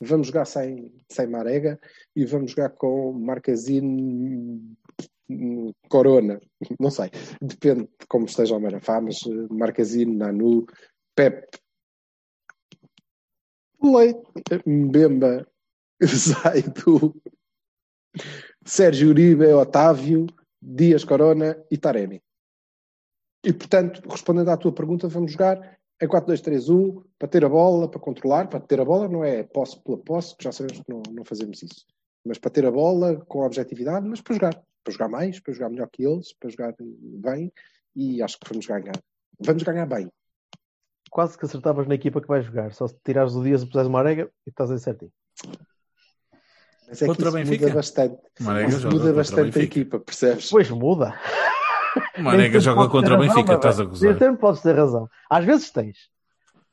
vamos 0.03 0.28
jogar 0.28 0.44
sem, 0.44 0.92
sem 1.09 1.26
Marega 1.26 1.80
e 2.14 2.24
vamos 2.24 2.53
jogar 2.53 2.70
com 2.70 3.12
Marcazinho 3.12 4.76
Corona, 5.88 6.40
não 6.80 6.90
sei, 6.90 7.11
depende 7.40 7.84
de 7.98 8.07
como 8.09 8.26
esteja 8.26 8.57
o 8.57 8.61
Marafá, 8.61 9.00
mas 9.00 9.20
eh, 9.26 9.46
Marcazinho, 9.50 10.14
Nanu, 10.14 10.66
Pep, 11.14 11.46
Leite, 13.82 14.22
Mbemba, 14.66 15.46
Zaido, 16.05 17.14
Sérgio 18.64 19.11
Uribe, 19.11 19.53
Otávio, 19.53 20.26
Dias 20.61 21.05
Corona 21.05 21.64
e 21.70 21.76
Taremi. 21.76 22.22
E, 23.44 23.53
portanto, 23.53 24.09
respondendo 24.09 24.50
à 24.50 24.57
tua 24.57 24.72
pergunta, 24.72 25.09
vamos 25.09 25.32
jogar 25.32 25.78
em 26.03 26.09
4-2-3-1 26.09 27.05
para 27.16 27.28
ter 27.28 27.44
a 27.44 27.48
bola, 27.48 27.88
para 27.88 28.00
controlar. 28.00 28.48
Para 28.48 28.59
ter 28.59 28.80
a 28.80 28.84
bola 28.84 29.09
não 29.09 29.24
é 29.24 29.44
posse 29.44 29.80
pela 29.82 29.96
posse, 29.98 30.36
que 30.36 30.42
já 30.42 30.50
sabemos 30.50 30.82
que 30.82 30.92
não, 30.92 31.00
não 31.12 31.24
fazemos 31.24 31.62
isso. 31.62 31.86
Mas 32.26 32.38
para 32.38 32.50
ter 32.50 32.66
a 32.66 32.70
bola 32.72 33.16
com 33.26 33.46
objetividade, 33.46 34.07
mas 34.07 34.20
para 34.20 34.34
jogar. 34.34 34.62
Para 34.82 34.92
jogar 34.92 35.09
mais, 35.09 35.38
para 35.38 35.55
jogar 35.55 35.70
melhor 35.70 35.88
que 35.92 36.05
eles, 36.05 36.32
para 36.32 36.50
jogar 36.50 36.74
bem. 36.78 37.53
E 37.94 38.20
acho 38.20 38.36
que 38.36 38.48
vamos 38.48 38.66
ganhar. 38.66 39.00
Vamos 39.38 39.62
ganhar 39.62 39.86
bem. 39.86 40.11
Quase 41.09 41.38
que 41.38 41.44
acertavas 41.44 41.86
na 41.86 41.94
equipa 41.94 42.20
que 42.20 42.26
vais 42.26 42.44
jogar. 42.44 42.72
Só 42.72 42.88
se 42.88 42.96
tirares 43.05 43.34
o 43.34 43.44
Dias 43.44 43.62
e 43.62 43.66
puseres 43.66 43.88
uma 43.88 44.00
arega 44.00 44.28
e 44.44 44.50
estás 44.50 44.72
aí 44.72 44.78
certinho. 44.80 45.12
Mas 46.88 47.00
é 47.00 47.07
Contra 47.07 47.30
que 47.30 47.38
isso 47.38 47.50
Benfica? 47.50 47.66
muda 47.66 47.74
bastante. 47.76 48.18
Marega 48.40 48.90
muda 48.90 49.12
bastante 49.12 49.59
a 49.59 49.62
equipa, 49.62 50.00
percebes? 50.00 50.50
Pois 50.50 50.68
muda. 50.70 51.14
O 52.18 52.22
Marega 52.22 52.61
joga 52.61 52.88
contra 52.88 53.14
o 53.14 53.18
Benfica, 53.18 53.55
estás 53.55 53.80
a 53.80 53.84
gozar. 53.84 54.18
sempre 54.18 54.36
podes 54.38 54.62
ter 54.62 54.74
razão. 54.74 55.09
Às 55.28 55.45
vezes 55.45 55.70
tens. 55.70 56.11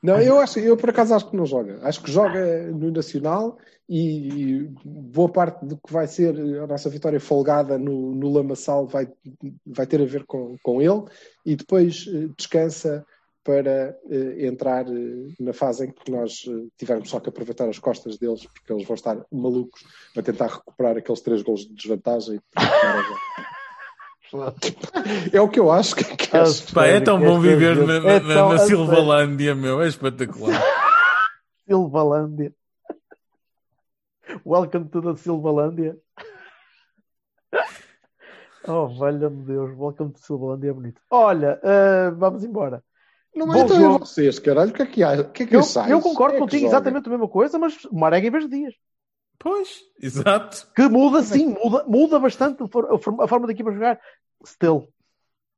Não, 0.02 0.20
eu 0.22 0.40
acho, 0.40 0.60
eu 0.60 0.78
por 0.78 0.90
acaso 0.90 1.14
acho 1.14 1.30
que 1.30 1.36
não 1.36 1.46
joga. 1.46 1.80
Acho 1.84 2.02
que 2.02 2.12
joga 2.12 2.68
no 2.72 2.90
Nacional 2.90 3.58
e 3.90 4.70
boa 4.86 5.30
parte 5.30 5.66
do 5.66 5.76
que 5.76 5.92
vai 5.92 6.08
ser 6.08 6.36
a 6.62 6.68
nossa 6.68 6.90
vitória 6.90 7.20
folgada 7.20 7.78
no, 7.78 8.16
no 8.16 8.32
Lamaçal 8.32 8.88
vai, 8.88 9.10
vai 9.66 9.86
ter 9.86 10.02
a 10.02 10.06
ver 10.06 10.26
com, 10.26 10.56
com 10.64 10.82
ele 10.82 11.04
e 11.46 11.56
depois 11.56 12.06
eh, 12.08 12.30
descansa 12.38 13.06
para 13.44 13.98
eh, 14.12 14.46
entrar 14.46 14.86
eh, 14.88 15.34
na 15.40 15.54
fase 15.54 15.86
em 15.86 15.92
que 15.92 16.12
nós 16.12 16.46
eh, 16.48 16.68
tivermos 16.78 17.10
só 17.10 17.20
que 17.20 17.30
aproveitar 17.30 17.68
as 17.68 17.80
costas 17.80 18.20
deles 18.20 18.46
porque 18.46 18.72
eles 18.72 18.86
vão 18.86 18.94
estar 18.94 19.26
malucos 19.32 19.82
a 20.16 20.22
tentar 20.22 20.48
recuperar 20.48 20.96
aqueles 20.96 21.22
três 21.22 21.42
gols 21.42 21.62
de 21.62 21.74
desvantagem. 21.74 22.40
É 25.34 25.42
o 25.42 25.50
que 25.50 25.60
eu 25.60 25.72
acho 25.72 25.96
que, 25.96 26.04
que 26.04 26.36
Ah, 26.38 26.44
acho. 26.44 26.72
Pá, 26.74 26.86
é 26.86 27.00
tão 27.02 27.20
bom 27.20 27.40
viver 27.40 27.76
na, 27.76 28.00
na, 28.00 28.10
É 28.12 28.20
na- 28.20 28.36
na 28.36 28.54
a 28.56 28.58
sério. 28.60 28.68
Silvalândia, 28.86 29.56
meu. 29.56 29.82
É 29.82 29.88
espetacular. 29.88 30.62
Silvalândia. 31.68 32.54
Welcome 34.46 34.90
to 34.90 35.02
the 35.02 35.16
Silvalândia. 35.22 35.98
Oh, 38.68 38.88
valha-me 38.90 39.44
Deus. 39.46 39.72
Welcome 39.76 40.12
to 40.14 40.20
Silvalândia 40.20 40.70
é 40.70 40.74
bonito. 40.74 41.02
Olha, 41.10 41.60
ah, 41.64 42.12
vamos 42.12 42.44
embora. 42.44 42.84
Não 43.34 43.52
é 43.56 43.62
então 43.62 43.80
jogo. 43.80 43.96
é 43.96 44.00
vocês, 44.00 44.38
caralho. 44.38 44.70
O 44.72 44.74
que 44.74 44.82
é 44.82 44.86
que, 44.86 45.02
há? 45.02 45.24
Que, 45.24 45.44
é 45.44 45.46
que 45.48 45.56
Eu, 45.56 45.62
achais? 45.62 45.90
eu 45.90 46.02
concordo 46.02 46.34
é 46.36 46.38
que 46.38 46.42
contigo 46.44 46.68
exatamente 46.68 47.08
a 47.08 47.10
mesma 47.10 47.28
coisa, 47.30 47.58
mas 47.58 47.84
o 47.86 47.96
Marega 47.98 48.28
em 48.28 48.32
vez 48.32 48.44
de 48.44 48.50
Dias. 48.52 48.74
Pois, 49.40 49.80
exato. 50.00 50.68
Que 50.76 50.88
muda 50.90 51.24
sim, 51.24 51.48
muda, 51.64 51.86
muda 51.88 52.20
bastante 52.20 52.62
a 52.62 53.28
forma 53.28 53.48
da 53.48 53.54
equipa 53.54 53.72
jogar. 53.72 54.00
Still. 54.46 54.92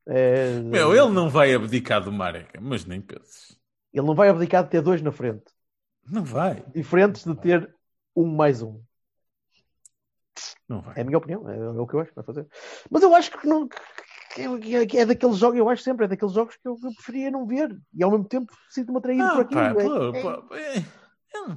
É, 0.08 0.60
Meu, 0.60 0.96
ele 0.96 1.14
não 1.14 1.30
vai 1.30 1.54
abdicar 1.54 2.04
do 2.04 2.12
Marega, 2.12 2.60
mas 2.60 2.86
nem 2.86 3.00
penses. 3.00 3.58
ele 3.94 4.06
não 4.06 4.16
vai 4.16 4.30
abdicar 4.30 4.64
de 4.64 4.70
ter 4.72 4.82
dois 4.82 5.02
na 5.02 5.12
frente. 5.12 5.44
Não 6.06 6.24
vai. 6.24 6.64
Diferentes 6.74 7.24
de 7.24 7.36
ter 7.36 7.74
um 8.16 8.26
mais 8.26 8.62
um. 8.62 8.82
Não 10.68 10.82
vai. 10.82 10.96
É 10.98 11.02
a 11.02 11.04
minha 11.04 11.18
opinião, 11.18 11.48
é, 11.50 11.58
é 11.58 11.70
o 11.70 11.86
que 11.86 11.94
eu 11.94 12.00
acho 12.00 12.10
que 12.10 12.16
vai 12.16 12.26
fazer. 12.26 12.48
Mas 12.90 13.04
eu 13.04 13.14
acho 13.14 13.32
que 13.32 13.46
não. 13.48 13.68
que 14.34 14.76
é, 14.76 14.86
que 14.86 14.98
é 14.98 15.06
daqueles 15.06 15.38
jogos, 15.38 15.58
eu 15.60 15.70
acho 15.70 15.84
sempre, 15.84 16.06
é 16.06 16.08
daqueles 16.08 16.34
jogos 16.34 16.56
que 16.56 16.68
eu, 16.68 16.76
preferia 16.96 17.30
não 17.30 17.46
ver. 17.46 17.78
E 17.94 18.04
ao 18.04 18.10
mesmo 18.12 18.26
tempo 18.26 18.52
sinto-me 18.70 18.98
atraído 18.98 19.30
por 19.30 19.40
Ah, 19.40 19.42
aquilo. 19.42 19.62
pá, 19.62 19.82
é, 19.82 20.20
é- 20.20 20.24
pá, 20.24 20.56
é- 20.58 21.02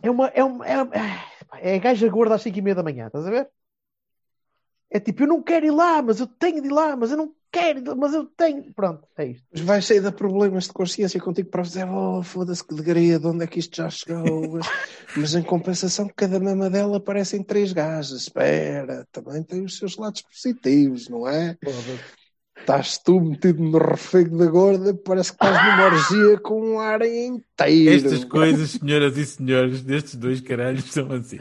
é 0.02 0.10
uma. 0.10 0.26
É, 0.28 0.44
uma, 0.44 0.66
é, 0.66 0.74
é 1.72 1.74
a 1.76 1.78
gaja 1.78 2.08
gorda 2.08 2.34
às 2.34 2.42
5 2.42 2.58
e 2.58 2.62
meia 2.62 2.74
da 2.74 2.82
manhã, 2.82 3.06
estás 3.06 3.26
a 3.26 3.30
ver? 3.30 3.48
É 4.94 5.00
tipo, 5.00 5.24
eu 5.24 5.26
não 5.26 5.42
quero 5.42 5.66
ir 5.66 5.72
lá, 5.72 6.00
mas 6.00 6.20
eu 6.20 6.26
tenho 6.28 6.62
de 6.62 6.68
ir 6.68 6.70
lá, 6.70 6.94
mas 6.94 7.10
eu 7.10 7.16
não 7.16 7.34
quero, 7.50 7.96
mas 7.96 8.14
eu 8.14 8.26
tenho. 8.26 8.72
Pronto, 8.72 9.02
é 9.18 9.26
isto. 9.26 9.44
Mas 9.52 9.60
vais 9.62 9.84
sair 9.84 10.00
de 10.00 10.12
problemas 10.12 10.68
de 10.68 10.72
consciência 10.72 11.20
contigo 11.20 11.50
para 11.50 11.62
dizer, 11.62 11.84
oh, 11.88 12.22
foda-se 12.22 12.64
que 12.64 12.76
degrada, 12.76 13.18
de 13.18 13.26
onde 13.26 13.42
é 13.42 13.46
que 13.48 13.58
isto 13.58 13.76
já 13.76 13.90
chegou? 13.90 14.60
Mas 15.16 15.34
em 15.34 15.42
compensação, 15.42 16.08
cada 16.14 16.38
mama 16.38 16.70
dela 16.70 16.98
aparecem 16.98 17.42
três 17.42 17.72
gajas. 17.72 18.22
Espera, 18.22 19.04
também 19.10 19.42
tem 19.42 19.64
os 19.64 19.78
seus 19.78 19.96
lados 19.96 20.22
positivos, 20.22 21.08
não 21.08 21.26
é? 21.26 21.58
Estás 22.56 22.96
tu 22.98 23.20
metido 23.20 23.64
no 23.64 23.78
refego 23.78 24.38
da 24.38 24.46
gorda, 24.46 24.94
parece 24.94 25.32
que 25.32 25.44
estás 25.44 25.60
numa 25.60 25.86
orgia 25.86 26.38
com 26.38 26.74
um 26.74 26.78
ar 26.78 27.02
inteiro. 27.02 28.06
Estas 28.06 28.24
coisas, 28.24 28.70
senhoras 28.70 29.16
e 29.16 29.26
senhores, 29.26 29.82
destes 29.82 30.14
dois 30.14 30.40
caralhos 30.40 30.84
são 30.84 31.10
assim. 31.10 31.40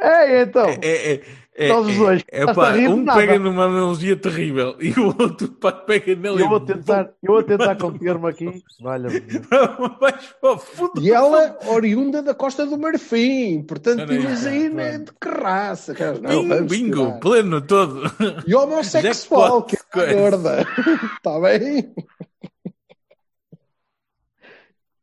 É, 0.00 0.42
então. 0.42 0.68
É, 0.82 1.14
é, 1.14 1.22
é, 1.60 1.68
Nós 1.70 1.88
os 1.88 1.96
dois. 1.96 2.22
é, 2.30 2.42
é, 2.42 2.54
pá, 2.54 2.72
um 2.74 3.04
pega 3.04 3.36
numa 3.36 3.64
analogia 3.64 4.14
terrível 4.16 4.76
e 4.80 4.90
o 4.92 5.06
outro 5.06 5.48
pá, 5.48 5.72
pega 5.72 6.14
nele 6.14 6.40
Eu 6.40 6.48
vou 6.48 6.60
tentar, 6.60 7.10
eu 7.20 7.32
vou 7.32 7.42
tentar 7.42 7.74
conter-me 7.74 8.28
aqui. 8.28 8.62
Fundo. 10.60 11.02
E 11.02 11.10
ela, 11.10 11.58
oriunda 11.66 12.22
da 12.22 12.32
Costa 12.32 12.64
do 12.64 12.78
Marfim, 12.78 13.62
portanto, 13.62 14.12
imagina 14.12 14.84
pronto. 14.84 15.04
de 15.06 15.12
que 15.20 15.28
raça. 15.28 15.94
cara. 15.94 16.20
Não, 16.20 16.44
Bingo, 16.44 16.64
bingo, 16.64 17.18
pleno 17.20 17.60
todo. 17.60 18.02
E 18.46 18.54
homossexual, 18.54 19.64
que 19.64 19.76
é 19.96 20.14
gorda. 20.14 20.64
Está 21.16 21.38
bem? 21.42 21.92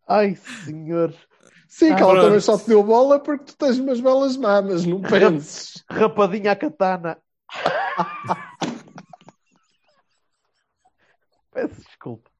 Ai, 0.07 0.37
senhor. 0.63 1.13
Sim, 1.75 1.93
que 1.93 2.01
ela 2.01 2.21
também 2.21 2.39
só 2.39 2.57
te 2.57 2.69
deu 2.69 2.81
bola 2.81 3.19
porque 3.19 3.43
tu 3.43 3.57
tens 3.57 3.77
umas 3.77 3.99
belas 3.99 4.37
mamas, 4.37 4.85
não 4.85 5.01
penses. 5.01 5.83
Rapadinha 5.89 6.53
à 6.53 6.55
katana. 6.55 7.17
Peço 11.51 11.75
desculpa. 11.81 12.31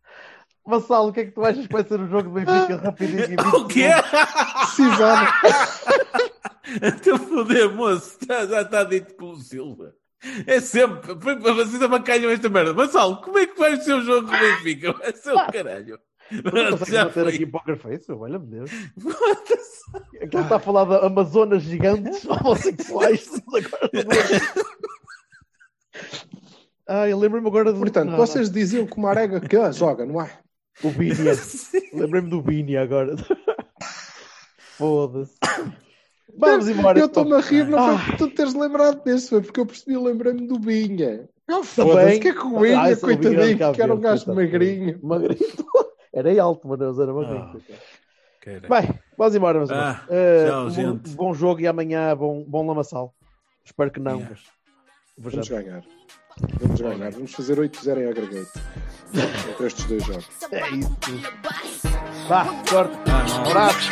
Vassalo, 0.66 1.10
o 1.10 1.14
que 1.14 1.20
é 1.20 1.26
que 1.26 1.32
tu 1.32 1.44
achas 1.44 1.68
que 1.68 1.74
vai 1.74 1.84
ser 1.84 2.00
o 2.00 2.08
jogo 2.08 2.30
do 2.30 2.30
Benfica 2.30 2.78
rapidinho 2.78 3.24
e 3.26 3.28
20 3.28 3.40
O 3.56 3.68
quê? 3.68 3.90
Precisava. 4.62 5.28
Até 6.82 7.18
foder, 7.18 7.74
moço. 7.74 8.18
Já, 8.26 8.46
já 8.46 8.62
está 8.62 8.86
dito 8.86 9.16
pelo 9.16 9.36
Silva. 9.36 9.94
É 10.48 10.62
sempre. 10.62 11.14
Vocês 11.14 11.82
abacalham 11.82 12.32
esta 12.32 12.48
merda. 12.48 12.72
Vassal, 12.72 13.22
como 13.22 13.38
é 13.38 13.46
que 13.46 13.60
vai 13.60 13.76
ser 13.82 13.96
o 13.96 14.02
jogo 14.02 14.28
do 14.28 14.32
Benfica? 14.32 14.94
Vai 14.94 15.14
ser 15.14 15.34
o 15.34 15.52
caralho. 15.52 16.00
Não 16.32 16.78
consegues 16.78 17.14
foi. 17.14 17.28
aqui 17.30 17.46
Poker 17.46 17.78
Face? 17.78 18.12
Olha-me 18.12 18.48
Deus. 18.48 18.72
Aquilo 20.22 20.44
está 20.44 20.56
a 20.56 20.60
falar 20.60 20.86
de 20.86 21.06
Amazonas 21.06 21.62
gigantes 21.64 22.26
homossexuais. 22.28 23.30
Agora... 23.48 23.90
Ai, 26.88 27.12
eu 27.14 27.20
lembro-me 27.20 27.48
agora 27.48 27.72
do. 27.72 27.80
Portanto, 27.80 28.16
vocês 28.16 28.50
diziam 28.50 28.86
que 28.86 28.98
o 28.98 29.02
Marega 29.02 29.40
que 29.40 29.56
ah, 29.56 29.72
joga, 29.72 30.06
não 30.06 30.22
é? 30.22 30.30
O 30.84 30.90
Bini. 30.92 31.16
Lembrei-me 31.94 32.30
do 32.30 32.42
Bini 32.42 32.76
agora. 32.78 33.16
Foda-se. 34.78 35.34
Vamos 36.38 36.68
embora. 36.68 37.00
Eu 37.00 37.06
estou-me 37.06 37.34
a 37.34 37.40
rir, 37.40 37.66
não 37.68 37.80
Ah. 37.80 37.98
foi 37.98 38.12
por 38.12 38.18
tu 38.18 38.36
teres 38.36 38.54
lembrado 38.54 39.02
desse, 39.04 39.30
foi 39.30 39.42
porque 39.42 39.60
eu 39.60 39.66
percebi, 39.66 39.96
lembrei-me 39.98 40.48
do 40.48 40.60
Binha. 40.60 41.30
Não, 41.48 41.64
Também. 41.64 41.94
foda-se, 41.94 42.20
que 42.20 42.28
é 42.28 42.34
que 42.34 42.40
o 42.40 42.60
Binha, 42.60 42.82
Ah, 42.82 42.98
coitadinho, 42.98 43.56
de 43.56 43.72
que 43.72 43.82
era 43.82 43.94
um 43.96 44.00
gajo 44.02 44.34
magrinho. 44.34 45.00
Magrinho. 45.02 45.40
Era 46.16 46.42
alto, 46.42 46.68
mas 46.68 46.80
não 46.80 47.04
era 47.04 47.14
magrinho. 47.14 47.62
Caralho. 48.42 48.70
Bem, 48.70 49.00
vamos 49.18 49.36
embora, 49.36 49.58
meus 49.58 49.72
Ah. 49.72 50.04
Eh, 50.10 50.48
tchau, 50.48 50.66
um 50.66 50.70
gente. 50.70 51.10
bom 51.12 51.34
jogo 51.34 51.60
e 51.62 51.68
amanhã 51.68 52.16
bom, 52.16 52.44
bom 52.48 52.66
lamaçal. 52.66 53.14
Espero 53.66 53.92
que 53.92 54.00
não, 54.00 54.14
Yeah. 54.20 54.30
mas 54.30 54.44
Vamos 55.18 55.36
vejamos. 55.48 55.50
ganhar. 55.66 55.84
Vamos 56.62 56.82
ganhar. 56.82 57.12
Vamos 57.12 57.34
fazer 57.34 57.60
8-0 57.60 58.00
em 58.02 58.08
agregate. 58.10 58.52
Entre 59.50 59.68
estes 59.68 59.86
dois 59.86 60.04
jogos. 60.06 60.30
É 60.52 60.70
isso. 60.72 60.92
Vá, 62.30 62.46
sorte. 62.68 62.96
Ah, 63.10 63.26
não. 63.28 63.46
Abraço. 63.50 63.90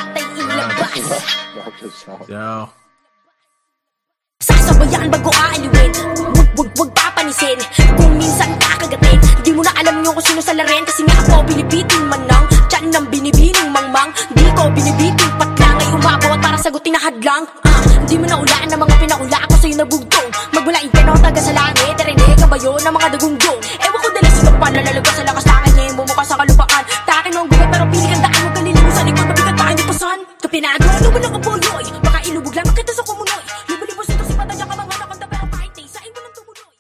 Tchau. 2.06 2.20
Tchau. 2.28 2.74
Wag 6.54 6.70
wag 6.78 6.90
papanisin. 6.94 7.58
Kung 7.98 8.14
minsan 8.14 8.46
kakagatin 8.62 9.18
Di 9.42 9.50
mo 9.50 9.66
na 9.66 9.74
alam 9.74 10.06
nyo 10.06 10.14
kung 10.14 10.22
sino 10.22 10.38
sa 10.38 10.54
laren 10.54 10.86
Kasi 10.86 11.02
nga 11.02 11.18
ako 11.26 11.50
binibiting 11.50 12.06
manang 12.06 12.46
Diyan 12.70 12.94
ng 12.94 13.06
binibining 13.10 13.70
mangmang. 13.74 14.14
Di 14.38 14.46
ko 14.54 14.70
binibiting 14.70 15.34
patlang 15.42 15.78
Ay 15.82 15.90
umabot 15.98 16.38
para 16.38 16.58
sagutin 16.62 16.94
na 16.94 17.02
hadlang. 17.02 17.50
Ah, 17.66 17.82
Di 18.06 18.22
mo 18.22 18.30
na 18.30 18.38
ulaan 18.38 18.70
ng 18.70 18.82
mga 18.86 18.96
pinakula 19.02 19.40
ko 19.50 19.56
sa'yo 19.58 19.76
nabugtong. 19.82 20.30
Magmula 20.54 20.80
impyerno 20.86 21.18
taga 21.18 21.42
sa 21.42 21.54
langit 21.58 21.94
Narinig 21.98 22.38
ka 22.38 22.46
ba 22.46 22.58
yun 22.62 22.78
ng 22.78 22.94
mga 22.94 23.08
dagunggong 23.18 23.60
Ewan 23.82 24.00
ko 24.00 24.08
dala 24.14 24.30
sa 24.30 24.42
kapan 24.46 24.72
Lalalagas 24.78 25.14
sa 25.18 25.24
lakas 25.26 25.46
takay 25.50 25.72
Ngayon 25.74 25.94
bumuka 25.98 26.22
sa 26.22 26.36
kalupaan. 26.38 26.84
Takin 27.10 27.32
mo 27.34 27.40
ang 27.42 27.50
gubat 27.50 27.70
pero 27.74 27.86
pili 27.90 28.06
kang 28.14 28.22
daan 28.22 28.38
Huwag 28.46 28.54
kaliligo 28.62 28.90
sa 28.94 29.02
likod. 29.02 29.26
Mabigat 29.26 29.56
pa 29.58 29.66
hindi 29.74 29.84
pasan 29.90 30.20
Kapinado 30.38 30.86
Ano 30.86 31.10
ba 31.10 31.18
lang 31.18 31.34
ang 31.34 31.42
polyo 31.42 31.74